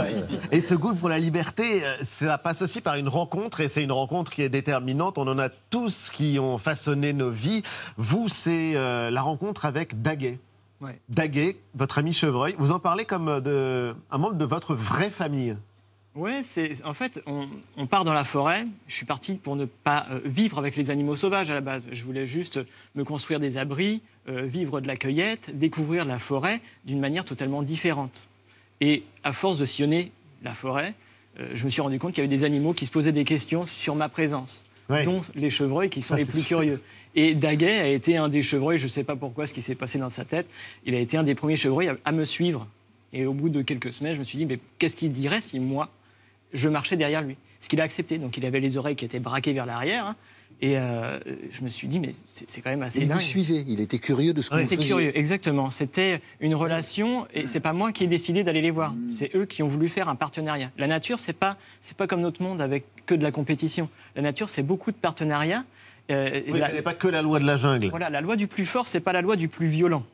Et 0.52 0.60
ce 0.62 0.76
goût 0.76 0.93
pour 0.93 1.10
la 1.10 1.20
liberté, 1.20 1.86
euh, 1.86 1.95
ça 2.04 2.38
passe 2.38 2.62
aussi 2.62 2.82
par 2.82 2.95
une 2.95 3.08
rencontre, 3.08 3.62
et 3.62 3.68
c'est 3.68 3.84
une 3.84 3.91
rencontre 3.91 4.32
qui 4.32 4.41
est 4.41 4.49
déterminante. 4.49 5.18
On 5.18 5.28
en 5.28 5.39
a 5.39 5.49
tous 5.49 6.10
qui 6.10 6.38
ont 6.39 6.58
façonné 6.58 7.14
nos 7.14 7.32
vies. 7.32 7.64
Vous, 7.97 8.28
c'est 8.28 8.74
euh, 8.76 9.10
la 9.10 9.22
rencontre 9.22 9.66
avec 9.66 10.02
Daguet. 10.02 10.39
Ouais. 10.82 10.99
Daguet, 11.10 11.58
votre 11.76 11.99
ami 11.99 12.12
chevreuil, 12.12 12.56
vous 12.58 12.72
en 12.72 12.80
parlez 12.80 13.06
comme 13.06 13.39
de, 13.39 13.95
un 14.10 14.18
membre 14.18 14.36
de 14.36 14.45
votre 14.45 14.74
vraie 14.74 15.12
famille. 15.12 15.56
Ouais, 16.14 16.41
c'est 16.43 16.86
en 16.86 16.93
fait, 16.93 17.22
on, 17.26 17.47
on 17.78 17.88
part 17.88 18.03
dans 18.03 18.14
la 18.14 18.26
forêt. 18.26 18.66
Je 18.88 18.95
suis 18.95 19.05
parti 19.05 19.36
pour 19.36 19.55
ne 19.55 19.64
pas 19.66 20.07
euh, 20.12 20.20
vivre 20.26 20.57
avec 20.59 20.76
les 20.76 20.91
animaux 20.91 21.16
sauvages 21.16 21.49
à 21.49 21.53
la 21.53 21.62
base. 21.62 21.88
Je 21.93 22.03
voulais 22.03 22.26
juste 22.26 22.59
me 22.95 23.05
construire 23.05 23.39
des 23.39 23.57
abris, 23.57 24.01
euh, 24.28 24.41
vivre 24.41 24.82
de 24.82 24.88
la 24.88 24.97
cueillette, 24.97 25.57
découvrir 25.57 26.03
la 26.03 26.20
forêt 26.20 26.59
d'une 26.86 26.99
manière 26.99 27.24
totalement 27.24 27.62
différente. 27.64 28.28
Et 28.82 29.03
à 29.24 29.32
force 29.32 29.57
de 29.57 29.64
sillonner 29.64 30.12
la 30.43 30.53
forêt, 30.53 30.95
euh, 31.39 31.51
je 31.53 31.64
me 31.64 31.70
suis 31.70 31.82
rendu 31.82 31.97
compte 31.97 32.12
qu'il 32.14 32.22
y 32.24 32.28
avait 32.28 32.36
des 32.36 32.43
animaux 32.43 32.74
qui 32.74 32.86
se 32.86 32.91
posaient 32.91 33.14
des 33.14 33.24
questions 33.24 33.66
sur 33.66 33.95
ma 33.95 34.09
présence, 34.09 34.66
Ouais. 34.89 35.05
dont 35.05 35.22
les 35.36 35.49
chevreuils 35.49 35.89
qui 35.89 36.01
sont 36.01 36.09
Ça, 36.16 36.18
les 36.18 36.26
plus 36.26 36.39
sûr. 36.39 36.47
curieux. 36.59 36.82
Et 37.16 37.36
Daguet 37.36 37.80
a 37.80 37.88
été 37.88 38.18
un 38.18 38.28
des 38.28 38.41
chevreuils, 38.41 38.78
je 38.80 38.84
ne 38.84 38.89
sais 38.89 39.05
pas 39.05 39.16
pourquoi, 39.16 39.47
ce 39.47 39.53
qui 39.53 39.62
s'est 39.62 39.76
passé 39.76 39.97
dans 39.97 40.09
sa 40.09 40.26
tête. 40.26 40.47
Il 40.86 40.93
a 40.93 40.99
été 40.99 41.16
un 41.16 41.24
des 41.24 41.36
premiers 41.36 41.55
chevreuils 41.55 41.88
à, 41.88 41.95
à 42.03 42.12
me 42.12 42.26
suivre. 42.26 42.68
Et 43.14 43.26
au 43.26 43.34
bout 43.34 43.47
de 43.47 43.62
quelques 43.62 43.93
semaines, 43.93 44.14
je 44.16 44.20
me 44.20 44.24
suis 44.26 44.38
dit, 44.38 44.45
mais 44.45 44.59
qu'est-ce 44.78 44.97
qu'il 44.97 45.14
dirait 45.14 45.39
si 45.41 45.59
moi, 45.62 45.89
je 46.54 46.70
marchais 46.70 46.97
derrière 46.97 47.22
lui 47.22 47.38
ce 47.60 47.70
qu'il 47.70 47.80
a 47.82 47.84
accepté. 47.84 48.18
Donc 48.18 48.38
il 48.38 48.45
avait 48.45 48.60
les 48.60 48.78
oreilles 48.78 48.95
qui 48.95 49.06
étaient 49.06 49.20
braquées 49.20 49.54
vers 49.54 49.66
l'arrière. 49.66 50.06
hein. 50.08 50.16
Et 50.64 50.78
euh, 50.78 51.18
je 51.52 51.64
me 51.64 51.70
suis 51.70 51.88
dit, 51.88 51.99
mais 51.99 52.12
c'est 52.28 52.47
c'est 52.47 52.62
quand 52.62 52.70
même 52.70 52.84
assez 52.84 52.99
Il 53.02 53.08
dingue. 53.08 53.18
vous 53.18 53.24
suivait, 53.24 53.64
il 53.68 53.80
était 53.82 53.97
curieux 53.97 54.32
de 54.32 54.43
ce 54.43 54.49
que 54.52 54.56
Il 54.60 54.66
vous 54.68 54.74
était 54.74 54.84
curieux, 54.86 55.18
exactement. 55.18 55.72
C'était 55.72 56.22
une 56.39 56.54
relation, 56.54 57.26
et 57.34 57.47
c'est 57.47 57.60
pas 57.62 57.74
moi 57.74 57.91
qui 57.91 58.04
ai 58.04 58.08
décidé 58.08 58.43
d'aller 58.43 58.62
les 58.62 58.70
voir. 58.70 58.93
C'est 59.10 59.36
eux 59.36 59.45
qui 59.45 59.64
ont 59.64 59.68
voulu 59.68 59.89
faire 59.89 60.08
un 60.08 60.16
partenariat. 60.16 60.70
La 60.78 60.86
nature, 60.86 61.20
c'est 61.20 61.34
pas, 61.34 61.58
c'est 61.80 61.97
pas 61.97 62.06
comme 62.06 62.22
notre 62.22 62.43
monde 62.43 62.62
avec 62.62 62.84
que 63.08 63.16
de 63.16 63.24
la 63.24 63.32
compétition. 63.32 63.89
La 64.16 64.22
nature, 64.22 64.49
c'est 64.49 64.62
beaucoup 64.62 64.91
de 64.91 64.97
partenariats. 64.97 65.64
Euh, 66.12 66.41
Oui, 66.49 66.60
la- 66.60 66.70
ce 66.70 66.76
n'est 66.76 66.82
pas 66.84 66.93
que 66.93 67.08
la 67.08 67.24
loi 67.24 67.39
de 67.39 67.45
la 67.45 67.58
jungle. 67.58 67.89
Voilà, 67.89 68.12
la 68.12 68.22
loi 68.22 68.36
du 68.36 68.45
plus 68.47 68.66
fort, 68.66 68.86
c'est 68.88 68.99
pas 68.99 69.14
la 69.14 69.22
loi 69.22 69.38
du 69.38 69.47
plus 69.47 69.68
violent. 69.68 70.06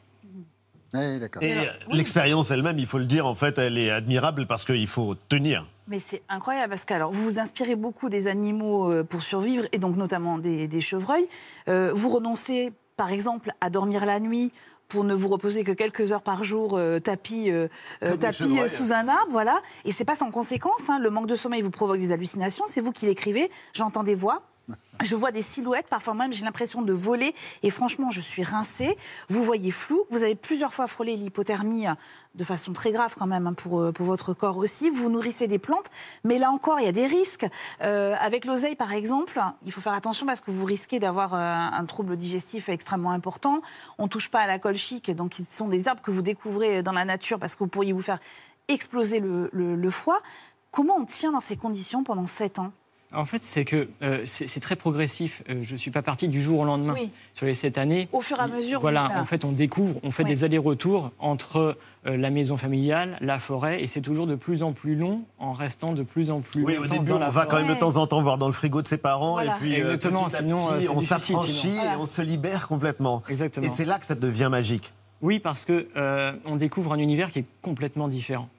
Et 1.41 1.53
euh, 1.57 1.61
l'expérience 1.91 2.51
elle-même, 2.51 2.79
il 2.79 2.88
faut 2.88 2.97
le 2.97 3.05
dire, 3.05 3.25
en 3.25 3.35
fait, 3.35 3.57
elle 3.57 3.77
est 3.77 3.91
admirable 3.91 4.47
parce 4.47 4.65
qu'il 4.65 4.88
faut 4.88 5.15
tenir. 5.15 5.67
Mais 5.88 5.99
c'est 5.99 6.21
incroyable 6.29 6.69
parce 6.71 6.85
que 6.85 6.93
alors, 6.93 7.11
vous 7.11 7.23
vous 7.23 7.39
inspirez 7.39 7.75
beaucoup 7.75 8.09
des 8.09 8.27
animaux 8.27 8.91
euh, 8.91 9.03
pour 9.03 9.21
survivre 9.21 9.65
et 9.71 9.79
donc 9.79 9.95
notamment 9.95 10.38
des, 10.38 10.67
des 10.67 10.81
chevreuils. 10.81 11.27
Euh, 11.67 11.91
vous 11.93 12.09
renoncez 12.09 12.71
par 12.95 13.11
exemple 13.11 13.51
à 13.61 13.69
dormir 13.69 14.05
la 14.05 14.19
nuit 14.19 14.51
pour 14.88 15.03
ne 15.03 15.13
vous 15.13 15.27
reposer 15.27 15.63
que 15.65 15.73
quelques 15.73 16.13
heures 16.13 16.21
par 16.21 16.45
jour 16.45 16.77
euh, 16.77 16.99
tapis, 16.99 17.51
euh, 17.51 17.67
euh, 18.03 18.15
tapis 18.15 18.57
euh, 18.59 18.67
sous 18.69 18.93
un 18.93 19.07
arbre, 19.09 19.31
voilà. 19.31 19.61
Et 19.83 19.91
c'est 19.91 20.05
pas 20.05 20.15
sans 20.15 20.31
conséquence. 20.31 20.89
hein. 20.89 20.97
Le 20.99 21.09
manque 21.09 21.27
de 21.27 21.35
sommeil 21.35 21.61
vous 21.61 21.71
provoque 21.71 21.99
des 21.99 22.13
hallucinations. 22.13 22.63
C'est 22.67 22.79
vous 22.79 22.93
qui 22.93 23.05
l'écrivez. 23.05 23.49
J'entends 23.73 24.03
des 24.03 24.15
voix. 24.15 24.41
Je 25.03 25.15
vois 25.15 25.32
des 25.32 25.41
silhouettes, 25.43 25.88
parfois 25.88 26.13
même 26.15 26.34
j'ai 26.34 26.43
l'impression 26.43 26.82
de 26.82 26.91
voler 26.91 27.34
et 27.63 27.70
franchement 27.70 28.09
je 28.09 28.20
suis 28.20 28.43
rincée. 28.43 28.97
Vous 29.30 29.43
voyez 29.43 29.72
flou, 29.72 30.03
vous 30.09 30.24
avez 30.24 30.36
plusieurs 30.36 30.74
fois 30.74 30.88
frôlé 30.88 31.15
l'hypothermie 31.15 31.88
euh, 31.88 31.93
de 32.36 32.43
façon 32.43 32.74
très 32.74 32.91
grave 32.91 33.15
quand 33.18 33.28
même 33.28 33.45
hein, 33.47 33.53
pour, 33.53 33.80
euh, 33.80 33.91
pour 33.91 34.05
votre 34.07 34.34
corps 34.34 34.57
aussi. 34.57 34.89
Vous 34.89 35.09
nourrissez 35.09 35.47
des 35.47 35.59
plantes, 35.59 35.89
mais 36.24 36.39
là 36.39 36.49
encore 36.51 36.80
il 36.80 36.86
y 36.86 36.89
a 36.89 36.91
des 36.91 37.05
risques. 37.05 37.45
Euh, 37.82 38.15
avec 38.20 38.43
l'oseille 38.45 38.76
par 38.76 38.91
exemple, 38.91 39.39
il 39.65 39.72
faut 39.72 39.82
faire 39.82 39.93
attention 39.93 40.26
parce 40.26 40.41
que 40.41 40.51
vous 40.51 40.65
risquez 40.65 40.99
d'avoir 40.99 41.34
un 41.36 41.86
trouble 41.86 42.18
digestif 42.18 42.68
extrêmement 42.68 43.11
important. 43.11 43.61
On 43.99 44.07
touche 44.07 44.30
pas 44.30 44.39
à 44.41 44.47
la 44.47 44.57
colchique, 44.59 45.11
donc 45.11 45.36
ce 45.36 45.43
sont 45.43 45.68
des 45.68 45.88
arbres 45.88 46.01
que 46.01 46.11
vous 46.11 46.24
découvrez 46.24 46.82
dans 46.84 46.91
la 46.91 47.05
nature 47.05 47.38
parce 47.39 47.53
que 47.55 47.59
vous 47.59 47.70
pourriez 47.70 47.93
vous 47.93 48.01
faire 48.01 48.20
exploser 48.68 49.20
le, 49.20 49.49
le- 49.53 49.76
le 49.76 49.91
foie. 49.91 50.22
Comment 50.72 50.97
on 50.97 51.05
tient 51.05 51.32
dans 51.32 51.39
ces 51.39 51.55
conditions 51.55 52.03
pendant 52.03 52.26
7 52.26 52.59
ans? 52.59 52.72
En 53.13 53.25
fait, 53.25 53.43
c'est 53.45 53.63
que 53.63 53.87
euh, 54.03 54.21
c'est 54.25 54.59
très 54.59 54.75
progressif. 54.75 55.41
Euh, 55.49 55.61
je 55.63 55.71
ne 55.71 55.77
suis 55.77 55.91
pas 55.91 56.01
parti 56.01 56.27
du 56.27 56.41
jour 56.41 56.59
au 56.59 56.65
lendemain. 56.65 56.93
Oui. 56.93 57.09
Sur 57.33 57.45
les 57.45 57.53
sept 57.53 57.77
années, 57.77 58.09
Au 58.11 58.19
fur 58.19 58.37
et 58.37 58.41
à 58.41 58.47
mesure, 58.47 58.81
voilà, 58.81 59.09
en 59.19 59.23
fait, 59.23 59.45
on 59.45 59.53
découvre, 59.53 59.97
on 60.03 60.11
fait 60.11 60.25
des 60.25 60.43
allers-retours 60.43 61.11
entre 61.17 61.77
euh, 62.05 62.17
la 62.17 62.29
maison 62.31 62.57
familiale, 62.57 63.17
la 63.21 63.39
forêt, 63.39 63.81
et 63.81 63.87
c'est 63.87 64.01
toujours 64.01 64.27
de 64.27 64.35
plus 64.35 64.61
en 64.61 64.73
plus 64.73 64.95
long 64.95 65.21
en 65.39 65.53
restant 65.53 65.93
de 65.93 66.03
plus 66.03 66.31
en 66.31 66.41
plus 66.41 66.63
Oui, 66.63 66.75
au 66.77 66.85
début, 66.85 67.05
dans 67.05 67.15
on 67.15 67.19
la 67.19 67.29
va 67.29 67.45
quand 67.45 67.57
même 67.61 67.73
de 67.73 67.79
temps 67.79 67.95
en 67.95 68.07
temps 68.07 68.21
voir 68.21 68.37
dans 68.37 68.47
le 68.47 68.53
frigo 68.53 68.81
de 68.81 68.87
ses 68.87 68.97
parents, 68.97 69.33
Voilà. 69.33 69.55
et 69.55 69.59
puis 69.59 69.73
euh, 69.75 69.93
Exactement, 69.93 70.25
petit 70.25 70.35
à 70.35 70.39
sinon, 70.39 70.55
petit, 70.57 70.87
euh, 70.87 70.91
on 70.93 70.99
s'affranchit 71.01 71.69
et 71.75 71.95
on 71.97 72.05
se 72.07 72.21
libère 72.21 72.67
complètement. 72.67 73.23
Exactement. 73.29 73.65
Et 73.65 73.69
c'est 73.69 73.85
là 73.85 73.99
que 73.99 74.05
ça 74.05 74.15
devient 74.15 74.49
magique. 74.51 74.91
Oui, 75.21 75.39
parce 75.39 75.63
que 75.63 75.87
euh, 75.95 76.33
on 76.45 76.57
découvre 76.57 76.91
un 76.91 76.99
univers 76.99 77.31
qui 77.31 77.39
est 77.39 77.45
complètement 77.61 78.09
différent. 78.09 78.49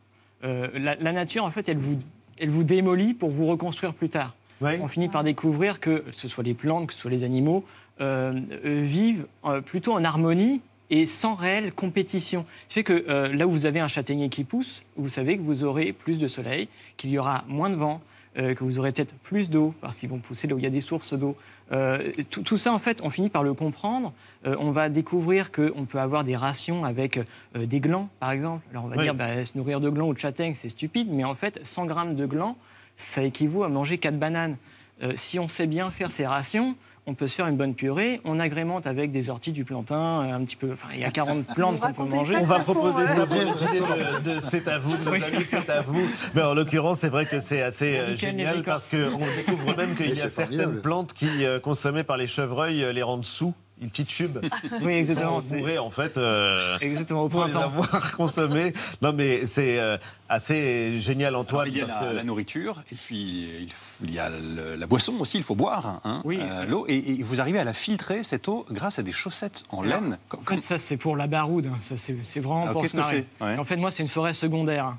Euh, 0.45 0.69
la, 0.75 0.95
la 0.95 1.13
nature, 1.13 1.45
en 1.45 1.51
fait, 1.51 1.69
elle 1.69 1.79
vous, 1.79 1.99
elle 2.41 2.51
vous 2.51 2.65
démolit 2.65 3.15
pour 3.15 3.31
vous 3.31 3.47
reconstruire 3.47 3.95
plus 3.95 4.09
tard. 4.09 4.35
On 4.61 4.89
finit 4.89 5.09
par 5.09 5.23
découvrir 5.23 5.79
que 5.79 6.05
ce 6.11 6.27
soit 6.27 6.43
les 6.43 6.55
plantes, 6.55 6.89
que 6.89 6.93
ce 6.93 6.99
soit 6.99 7.11
les 7.11 7.23
animaux, 7.23 7.65
euh, 8.01 8.41
euh, 8.65 8.83
vivent 8.83 9.27
euh, 9.45 9.61
plutôt 9.61 9.93
en 9.93 10.03
harmonie 10.03 10.63
et 10.91 11.07
sans 11.07 11.35
réelle 11.37 11.73
compétition. 11.73 12.45
Ce 12.67 12.69
qui 12.69 12.75
fait 12.75 12.85
que 12.85 13.05
euh, 13.09 13.33
là 13.33 13.47
où 13.47 13.51
vous 13.51 13.67
avez 13.67 13.79
un 13.79 13.89
châtaignier 13.89 14.29
qui 14.29 14.43
pousse, 14.43 14.83
vous 14.97 15.09
savez 15.09 15.37
que 15.37 15.43
vous 15.43 15.63
aurez 15.65 15.93
plus 15.93 16.19
de 16.19 16.27
soleil, 16.27 16.69
qu'il 16.97 17.11
y 17.11 17.19
aura 17.19 17.45
moins 17.47 17.71
de 17.71 17.77
vent, 17.77 18.01
que 18.35 18.63
vous 18.63 18.79
aurez 18.79 18.93
peut-être 18.93 19.17
plus 19.17 19.51
d'eau, 19.51 19.75
parce 19.81 19.97
qu'ils 19.97 20.09
vont 20.09 20.19
pousser 20.19 20.47
là 20.47 20.55
où 20.55 20.59
il 20.59 20.65
y 20.65 20.67
a 20.67 20.71
des 20.71 20.81
sources 20.81 21.13
d'eau. 21.13 21.35
Euh, 21.73 22.13
tout, 22.31 22.43
tout 22.43 22.57
ça, 22.57 22.73
en 22.73 22.79
fait, 22.79 23.01
on 23.03 23.11
finit 23.11 23.29
par 23.29 23.43
le 23.43 23.53
comprendre. 23.55 24.13
Euh, 24.47 24.57
on 24.59 24.71
va 24.71 24.89
découvrir 24.89 25.53
qu'on 25.53 25.85
peut 25.85 25.99
avoir 26.01 26.25
des 26.25 26.37
rations 26.37 26.85
avec 26.85 27.19
euh, 27.19 27.67
des 27.67 27.81
glands, 27.81 28.09
par 28.21 28.31
exemple. 28.31 28.65
Alors 28.71 28.85
on 28.85 28.89
va 28.89 28.97
Oui. 28.97 29.03
dire, 29.03 29.15
bah, 29.15 29.45
se 29.45 29.57
nourrir 29.59 29.81
de 29.81 29.91
glands 29.91 30.09
ou 30.09 30.15
de 30.15 30.19
châtaignes, 30.19 30.55
c'est 30.55 30.69
stupide, 30.71 31.09
mais 31.11 31.25
en 31.25 31.35
fait, 31.35 31.61
100 31.63 31.87
grammes 31.87 32.15
de 32.15 32.27
glands, 32.27 32.57
ça 32.97 33.23
équivaut 33.23 33.65
à 33.65 33.69
manger 33.69 33.99
4 33.99 34.19
bananes. 34.19 34.57
Euh, 35.03 35.13
si 35.15 35.39
on 35.39 35.49
sait 35.49 35.67
bien 35.67 35.91
faire 35.91 36.11
ces 36.13 36.27
rations, 36.27 36.75
on 37.07 37.15
peut 37.15 37.27
se 37.27 37.37
faire 37.37 37.47
une 37.47 37.57
bonne 37.57 37.75
purée. 37.75 38.21
On 38.25 38.39
agrémente 38.39 38.87
avec 38.87 39.13
des 39.13 39.31
orties, 39.31 39.53
du 39.53 39.65
plantain, 39.65 40.25
euh, 40.25 40.35
un 40.35 40.45
petit 40.45 40.57
peu. 40.57 40.73
Enfin, 40.73 40.89
il 40.95 41.01
y 41.01 41.05
a 41.05 41.11
40 41.11 41.47
plantes 41.55 41.81
qu'on 41.81 41.93
peut 41.93 42.17
manger. 42.17 42.37
On 42.39 42.45
va 42.45 42.59
proposer 42.59 43.07
ça 43.07 43.27
pour 43.27 43.37
le 43.39 43.55
dîner 43.57 43.81
de, 43.81 44.35
de 44.35 44.41
C'est 44.41 44.69
à 44.69 44.79
vous, 44.79 44.95
de 45.05 45.11
Oui. 45.11 45.21
de 45.21 45.45
C'est 45.47 45.71
à 45.71 45.81
vous. 45.81 46.03
Mais 46.35 46.43
en 46.43 46.53
l'occurrence, 46.55 46.99
c'est 46.99 47.09
vrai 47.09 47.25
que 47.27 47.41
c'est 47.41 47.63
assez 47.63 47.97
euh, 47.97 48.17
génial 48.17 48.63
parce 48.63 48.89
qu'on 48.89 49.19
découvre 49.37 49.75
même 49.77 49.95
qu'il 49.97 50.09
y 50.09 50.13
a 50.21 50.29
certaines 50.29 50.57
formidable. 50.59 50.81
plantes 50.83 51.13
qui, 51.15 51.45
euh, 51.47 51.59
consommées 51.61 52.05
par 52.05 52.19
les 52.19 52.27
chevreuils, 52.27 52.83
euh, 52.85 52.93
les 52.93 53.03
rendent 53.03 53.25
sous. 53.25 53.55
Ils 53.81 53.91
titubent. 53.91 54.39
Oui, 54.83 54.93
exactement, 54.95 55.39
Ils 55.39 55.43
sont 55.43 55.49
c'est- 55.51 55.57
bourrés, 55.59 55.79
en 55.79 55.91
fait. 55.91 56.19
euh, 56.19 56.79
Exactement, 56.81 57.23
au 57.23 57.29
pour 57.29 57.45
les 57.45 57.51
printemps. 57.53 57.67
avoir 57.69 58.13
consommés. 58.17 58.73
Non, 59.03 59.13
mais 59.13 59.47
c'est 59.47 59.79
euh, 59.79 59.97
assez 60.29 61.01
génial, 61.01 61.37
Antoine. 61.37 61.69
il 61.71 61.77
y 61.77 61.81
a 61.81 61.87
parce 61.87 62.03
la, 62.03 62.11
que- 62.11 62.17
la 62.17 62.25
nourriture, 62.25 62.83
et 62.91 62.95
puis 62.97 63.69
il, 64.03 64.11
y 64.11 64.19
a 64.19 64.29
le- 64.31 64.75
la 64.77 64.87
boisson 64.87 65.15
aussi, 65.21 65.37
il 65.39 65.45
faut 65.45 65.55
boire 65.55 66.01
hein, 66.05 66.23
euh, 66.27 66.65
l'eau, 66.65 66.87
et, 66.89 66.97
et 66.97 67.23
vous 67.23 67.41
arrivez 67.41 67.59
à 67.61 67.65
la 67.65 67.73
filtrer, 67.73 68.23
cette 68.25 68.49
eau, 68.49 68.67
grâce 68.71 68.99
à 68.99 69.03
des 69.03 69.13
chaussettes 69.13 69.63
en 69.71 69.83
Alors, 69.83 70.01
laine. 70.01 70.19
En 70.37 70.43
fait, 70.45 70.61
ça, 70.61 70.77
c'est 70.79 70.97
pour 70.97 71.17
la 71.17 71.27
baroude. 71.29 71.71
Ça, 71.81 71.97
c'est 71.97 72.17
c'est 72.23 72.41
vraiment 72.41 72.63
Alors, 72.63 72.73
pour 72.73 72.83
qu'est-ce 72.83 72.93
se 72.93 72.97
que 72.97 73.03
marrer. 73.03 73.27
c'est? 73.39 73.45
Ouais. 73.45 73.57
En 73.59 73.65
fait, 73.65 73.77
moi, 73.77 73.91
c'est 73.91 74.03
une 74.03 74.09
forêt 74.09 74.35
secondaire. 74.35 74.97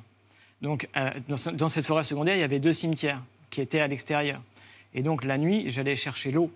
Donc, 0.62 0.88
euh, 0.98 1.10
dans 1.54 1.68
cette 1.68 1.86
forêt 1.86 2.04
secondaire, 2.04 2.36
il 2.36 2.40
y 2.42 2.44
avait 2.44 2.60
deux 2.60 2.74
cimetières 2.74 3.22
qui 3.50 3.62
étaient 3.62 3.80
à 3.82 3.88
l'extérieur. 3.88 4.42
Et 4.94 5.04
donc, 5.04 5.24
la 5.24 5.38
nuit, 5.38 5.66
j'allais 5.70 5.96
chercher 5.96 6.32
l'eau 6.32 6.52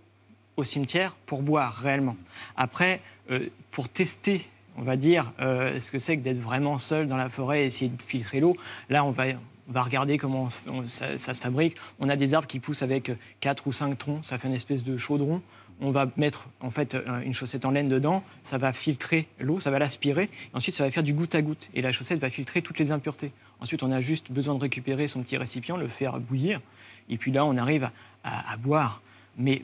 au 0.57 0.63
cimetière 0.63 1.15
pour 1.25 1.41
boire 1.41 1.73
réellement. 1.73 2.15
Après, 2.55 3.01
euh, 3.31 3.47
pour 3.71 3.89
tester, 3.89 4.45
on 4.77 4.83
va 4.83 4.97
dire, 4.97 5.31
euh, 5.39 5.79
ce 5.79 5.91
que 5.91 5.99
c'est 5.99 6.17
que 6.17 6.23
d'être 6.23 6.39
vraiment 6.39 6.77
seul 6.77 7.07
dans 7.07 7.17
la 7.17 7.29
forêt 7.29 7.63
et 7.63 7.65
essayer 7.65 7.89
de 7.89 8.01
filtrer 8.01 8.39
l'eau, 8.39 8.55
là, 8.89 9.03
on 9.03 9.11
va, 9.11 9.25
regarder 9.75 10.17
comment 10.17 10.49
ça, 10.85 11.17
se 11.17 11.41
fabrique. 11.41 11.75
On 11.99 12.09
a 12.09 12.15
des 12.15 12.33
arbres 12.33 12.47
qui 12.47 12.59
poussent 12.59 12.83
avec 12.83 13.11
4 13.39 13.67
ou 13.67 13.71
5 13.71 13.97
troncs, 13.97 14.25
ça 14.25 14.37
fait 14.37 14.47
une 14.47 14.53
espèce 14.53 14.83
de 14.83 14.97
chaudron. 14.97 15.41
On 15.81 15.91
va 15.91 16.07
mettre 16.17 16.49
en 16.61 16.69
fait 16.69 16.93
euh, 16.93 17.21
une 17.21 17.33
chaussette 17.33 17.65
en 17.65 17.71
laine 17.71 17.87
dedans, 17.87 18.23
ça 18.43 18.59
va 18.59 18.73
filtrer 18.73 19.27
l'eau, 19.39 19.59
ça 19.59 19.71
va 19.71 19.79
l'aspirer. 19.79 20.29
Ensuite, 20.53 20.75
ça 20.75 20.83
va 20.83 20.91
faire 20.91 21.03
du 21.03 21.13
goutte 21.13 21.33
à 21.33 21.41
goutte 21.41 21.71
et 21.73 21.81
la 21.81 21.91
chaussette 21.91 22.19
va 22.19 22.29
filtrer 22.29 22.61
toutes 22.61 22.77
les 22.77 22.91
impuretés. 22.91 23.31
Ensuite, 23.59 23.81
on 23.81 23.91
a 23.91 23.99
juste 23.99 24.31
besoin 24.31 24.55
de 24.55 24.61
récupérer 24.61 25.07
son 25.07 25.23
petit 25.23 25.35
récipient, 25.35 25.75
le 25.75 25.87
faire 25.87 26.19
bouillir, 26.19 26.61
et 27.09 27.17
puis 27.17 27.31
là, 27.31 27.43
on 27.43 27.57
arrive 27.57 27.89
à 28.23 28.55
boire. 28.57 29.01
Mais 29.37 29.61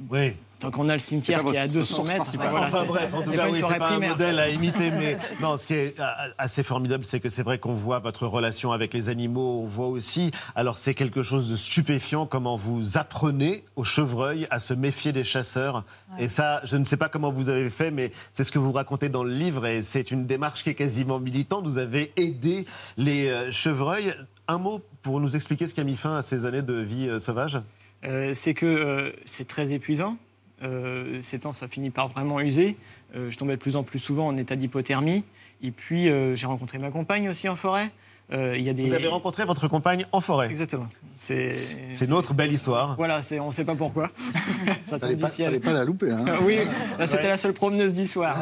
tant 0.59 0.71
qu'on 0.71 0.89
a 0.89 0.93
le 0.93 0.99
cimetière 0.99 1.43
qui 1.43 1.55
est 1.55 1.57
à 1.57 1.63
votre 1.63 1.73
200 1.73 1.95
source 1.95 2.09
mètres, 2.09 2.31
voilà, 2.35 2.67
enfin 2.67 2.81
c'est- 2.81 2.87
bref, 2.87 3.13
en 3.13 3.21
tout 3.21 3.31
cas, 3.31 3.49
oui, 3.49 3.61
c'est 3.67 3.77
pas 3.77 3.89
un 3.91 3.99
modèle 3.99 4.39
à 4.39 4.49
imiter, 4.49 4.91
mais 4.91 5.17
non, 5.41 5.57
ce 5.57 5.67
qui 5.67 5.73
est 5.73 5.99
euh, 5.99 6.03
assez 6.37 6.63
formidable, 6.63 7.05
c'est 7.05 7.19
que 7.19 7.29
c'est 7.29 7.43
vrai 7.43 7.57
qu'on 7.59 7.75
voit 7.75 7.99
votre 7.99 8.27
relation 8.27 8.71
avec 8.71 8.93
les 8.93 9.09
animaux, 9.09 9.61
on 9.63 9.67
voit 9.67 9.87
aussi, 9.87 10.31
alors 10.55 10.77
c'est 10.77 10.93
quelque 10.93 11.23
chose 11.23 11.49
de 11.49 11.55
stupéfiant, 11.55 12.25
comment 12.25 12.57
vous 12.57 12.97
apprenez 12.97 13.63
aux 13.75 13.83
chevreuils 13.85 14.47
à 14.49 14.59
se 14.59 14.73
méfier 14.73 15.11
des 15.13 15.23
chasseurs. 15.23 15.83
Et 16.17 16.27
ça, 16.27 16.61
je 16.65 16.75
ne 16.77 16.85
sais 16.85 16.97
pas 16.97 17.07
comment 17.09 17.31
vous 17.31 17.49
avez 17.49 17.69
fait, 17.69 17.91
mais 17.91 18.11
c'est 18.33 18.43
ce 18.43 18.51
que 18.51 18.59
vous 18.59 18.71
racontez 18.71 19.09
dans 19.09 19.23
le 19.23 19.33
livre, 19.33 19.65
et 19.65 19.81
c'est 19.81 20.11
une 20.11 20.25
démarche 20.25 20.63
qui 20.63 20.69
est 20.71 20.75
quasiment 20.75 21.19
militante. 21.19 21.65
Vous 21.65 21.77
avez 21.77 22.11
aidé 22.17 22.65
les 22.97 23.29
euh, 23.29 23.51
chevreuils. 23.51 24.13
Un 24.47 24.57
mot 24.57 24.81
pour 25.03 25.19
nous 25.21 25.35
expliquer 25.35 25.67
ce 25.67 25.73
qui 25.73 25.79
a 25.81 25.83
mis 25.83 25.95
fin 25.95 26.17
à 26.17 26.21
ces 26.21 26.45
années 26.45 26.63
de 26.63 26.73
vie 26.73 27.07
euh, 27.07 27.19
sauvage? 27.19 27.59
Euh, 28.03 28.33
c'est 28.33 28.53
que 28.53 28.65
euh, 28.65 29.11
c'est 29.25 29.47
très 29.47 29.71
épuisant. 29.71 30.17
Euh, 30.63 31.19
ces 31.21 31.39
temps, 31.39 31.53
ça 31.53 31.67
finit 31.67 31.89
par 31.89 32.07
vraiment 32.09 32.39
user. 32.39 32.77
Euh, 33.15 33.31
je 33.31 33.37
tombais 33.37 33.55
de 33.55 33.61
plus 33.61 33.75
en 33.75 33.83
plus 33.83 33.99
souvent 33.99 34.27
en 34.27 34.37
état 34.37 34.55
d'hypothermie. 34.55 35.23
Et 35.61 35.71
puis, 35.71 36.09
euh, 36.09 36.35
j'ai 36.35 36.47
rencontré 36.47 36.77
ma 36.77 36.91
compagne 36.91 37.29
aussi 37.29 37.49
en 37.49 37.55
forêt. 37.55 37.91
Euh, 38.31 38.55
il 38.57 38.63
y 38.63 38.69
a 38.69 38.73
des... 38.73 38.83
Vous 38.83 38.93
avez 38.93 39.07
rencontré 39.07 39.43
votre 39.43 39.67
compagne 39.67 40.05
en 40.11 40.21
forêt 40.21 40.49
Exactement. 40.49 40.87
C'est 41.17 42.11
autre 42.11 42.35
belle 42.35 42.53
histoire. 42.53 42.95
Voilà, 42.95 43.21
on 43.41 43.47
ne 43.47 43.51
sait 43.51 43.65
pas 43.65 43.75
pourquoi. 43.75 44.11
ça 44.85 44.99
tombe 44.99 45.11
du 45.11 45.17
pas, 45.17 45.29
ciel. 45.29 45.47
fallait 45.47 45.59
pas 45.59 45.73
la 45.73 45.83
louper. 45.83 46.11
Hein. 46.11 46.25
oui, 46.43 46.57
là, 46.99 47.07
c'était 47.07 47.27
la 47.27 47.37
seule 47.37 47.53
promeneuse 47.53 47.95
du 47.95 48.05
soir. 48.05 48.37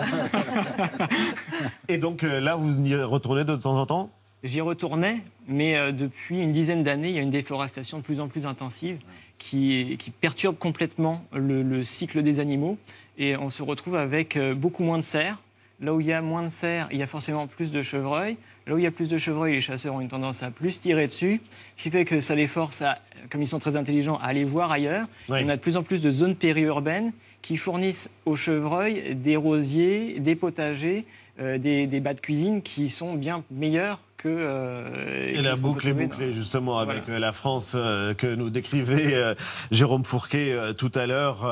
Et 1.87 1.97
donc 1.97 2.23
là, 2.23 2.55
vous 2.55 2.85
y 2.85 2.95
retournez 2.95 3.45
de 3.45 3.55
temps 3.55 3.77
en 3.77 3.85
temps? 3.85 4.11
J'y 4.43 4.61
retournais, 4.61 5.23
mais 5.47 5.77
euh, 5.77 5.91
depuis 5.91 6.41
une 6.41 6.51
dizaine 6.51 6.83
d'années, 6.83 7.09
il 7.09 7.15
y 7.15 7.19
a 7.19 7.23
une 7.23 7.31
déforestation 7.31 7.97
de 7.97 8.03
plus 8.03 8.19
en 8.19 8.27
plus 8.27 8.45
intensive 8.45 8.99
qui, 9.37 9.95
qui 9.99 10.11
perturbe 10.11 10.57
complètement 10.57 11.23
le, 11.33 11.63
le 11.63 11.83
cycle 11.83 12.21
des 12.21 12.39
animaux. 12.39 12.77
Et 13.17 13.35
on 13.37 13.49
se 13.49 13.63
retrouve 13.63 13.95
avec 13.95 14.35
euh, 14.35 14.53
beaucoup 14.53 14.83
moins 14.83 14.97
de 14.97 15.03
cerfs. 15.03 15.37
Là 15.79 15.93
où 15.93 16.01
il 16.01 16.07
y 16.07 16.13
a 16.13 16.21
moins 16.21 16.43
de 16.43 16.49
cerfs, 16.49 16.87
il 16.91 16.97
y 16.97 17.03
a 17.03 17.07
forcément 17.07 17.45
plus 17.45 17.71
de 17.71 17.81
chevreuils. 17.81 18.37
Là 18.65 18.73
où 18.73 18.77
il 18.79 18.83
y 18.83 18.87
a 18.87 18.91
plus 18.91 19.09
de 19.09 19.17
chevreuils, 19.17 19.53
les 19.53 19.61
chasseurs 19.61 19.93
ont 19.93 20.01
une 20.01 20.07
tendance 20.07 20.43
à 20.43 20.51
plus 20.51 20.79
tirer 20.79 21.07
dessus, 21.07 21.39
ce 21.77 21.83
qui 21.83 21.89
fait 21.89 22.03
que 22.03 22.19
ça 22.19 22.35
les 22.35 22.47
force, 22.47 22.81
à, 22.81 22.99
comme 23.29 23.41
ils 23.41 23.47
sont 23.47 23.59
très 23.59 23.77
intelligents, 23.77 24.17
à 24.17 24.25
aller 24.25 24.43
voir 24.43 24.71
ailleurs. 24.71 25.07
Oui. 25.29 25.39
On 25.43 25.49
a 25.49 25.55
de 25.55 25.61
plus 25.61 25.77
en 25.77 25.83
plus 25.83 26.01
de 26.01 26.11
zones 26.11 26.35
périurbaines 26.35 27.13
qui 27.41 27.57
fournissent 27.57 28.09
aux 28.25 28.35
chevreuils 28.35 29.15
des 29.15 29.35
rosiers, 29.37 30.19
des 30.19 30.35
potagers, 30.35 31.05
euh, 31.39 31.57
des, 31.57 31.87
des 31.87 31.99
bas 31.99 32.13
de 32.13 32.19
cuisine 32.19 32.61
qui 32.61 32.89
sont 32.89 33.13
bien 33.13 33.43
meilleurs 33.51 33.99
que. 34.17 34.27
euh, 34.29 35.23
Et 35.25 35.41
la 35.41 35.55
boucle 35.55 35.87
est 35.87 35.93
bouclée 35.93 36.33
justement 36.33 36.79
avec 36.79 37.03
Voilà. 37.05 37.17
euh, 37.17 37.19
la 37.19 37.33
France 37.33 37.73
euh, 37.75 38.13
que 38.13 38.27
nous 38.33 38.49
décrivait 38.49 39.13
euh, 39.13 39.35
Jérôme 39.71 40.03
Fourquet 40.03 40.55
tout 40.77 40.91
à 40.95 41.05
l'heure. 41.05 41.45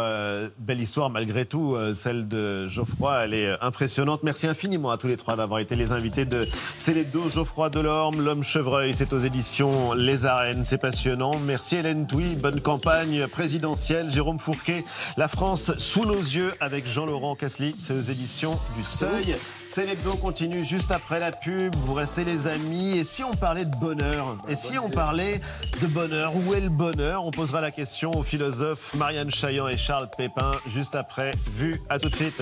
Belle 0.59 0.81
histoire 0.81 1.09
malgré 1.09 1.45
tout, 1.45 1.77
celle 1.93 2.27
de 2.27 2.67
Geoffroy, 2.67 3.23
elle 3.25 3.33
est 3.33 3.55
impressionnante. 3.61 4.23
Merci 4.23 4.47
infiniment 4.47 4.91
à 4.91 4.97
tous 4.97 5.07
les 5.07 5.17
trois 5.17 5.35
d'avoir 5.35 5.59
été 5.59 5.75
les 5.75 5.91
invités 5.91 6.25
de 6.25 6.47
C'est. 6.77 6.95
Geoffroy 7.31 7.69
Delorme, 7.69 8.21
l'homme 8.23 8.43
chevreuil, 8.43 8.93
c'est 8.93 9.13
aux 9.13 9.19
éditions 9.19 9.93
Les 9.93 10.25
Arènes, 10.25 10.63
c'est 10.65 10.77
passionnant. 10.77 11.31
Merci 11.45 11.75
Hélène 11.77 12.07
Touy, 12.07 12.35
bonne 12.35 12.61
campagne 12.61 13.27
présidentielle. 13.27 14.09
Jérôme 14.09 14.39
Fourquet, 14.39 14.83
La 15.17 15.27
France 15.27 15.71
sous 15.77 16.05
nos 16.05 16.13
yeux 16.17 16.51
avec 16.61 16.87
Jean-Laurent 16.87 17.35
Casely, 17.35 17.75
c'est 17.77 17.93
aux 17.93 18.01
éditions 18.01 18.57
du 18.77 18.83
Seuil. 18.83 19.35
C'est 19.69 19.85
l'hebdo 19.85 20.15
continue 20.15 20.63
juste 20.63 20.91
après 20.91 21.19
la 21.19 21.31
pub. 21.31 21.75
Vous 21.75 21.93
restez 21.93 22.23
les 22.23 22.47
amis. 22.55 22.97
Et 22.97 23.03
si 23.03 23.23
on 23.23 23.35
parlait 23.35 23.65
de 23.65 23.75
bonheur 23.77 24.37
Et 24.47 24.55
si 24.55 24.79
on 24.79 24.89
parlait 24.89 25.41
de 25.81 25.87
bonheur 25.87 26.33
Où 26.35 26.53
est 26.53 26.61
le 26.61 26.69
bonheur 26.69 27.25
On 27.25 27.31
posera 27.31 27.61
la 27.61 27.71
question 27.71 28.11
aux 28.11 28.23
philosophes 28.23 28.93
Marianne 28.95 29.31
Chaillan 29.31 29.67
et 29.67 29.77
Charles 29.77 30.09
Pépin 30.17 30.51
juste 30.73 30.95
après. 30.95 31.31
Vu, 31.57 31.81
à 31.89 31.99
tout 31.99 32.09
de 32.09 32.15
suite. 32.15 32.41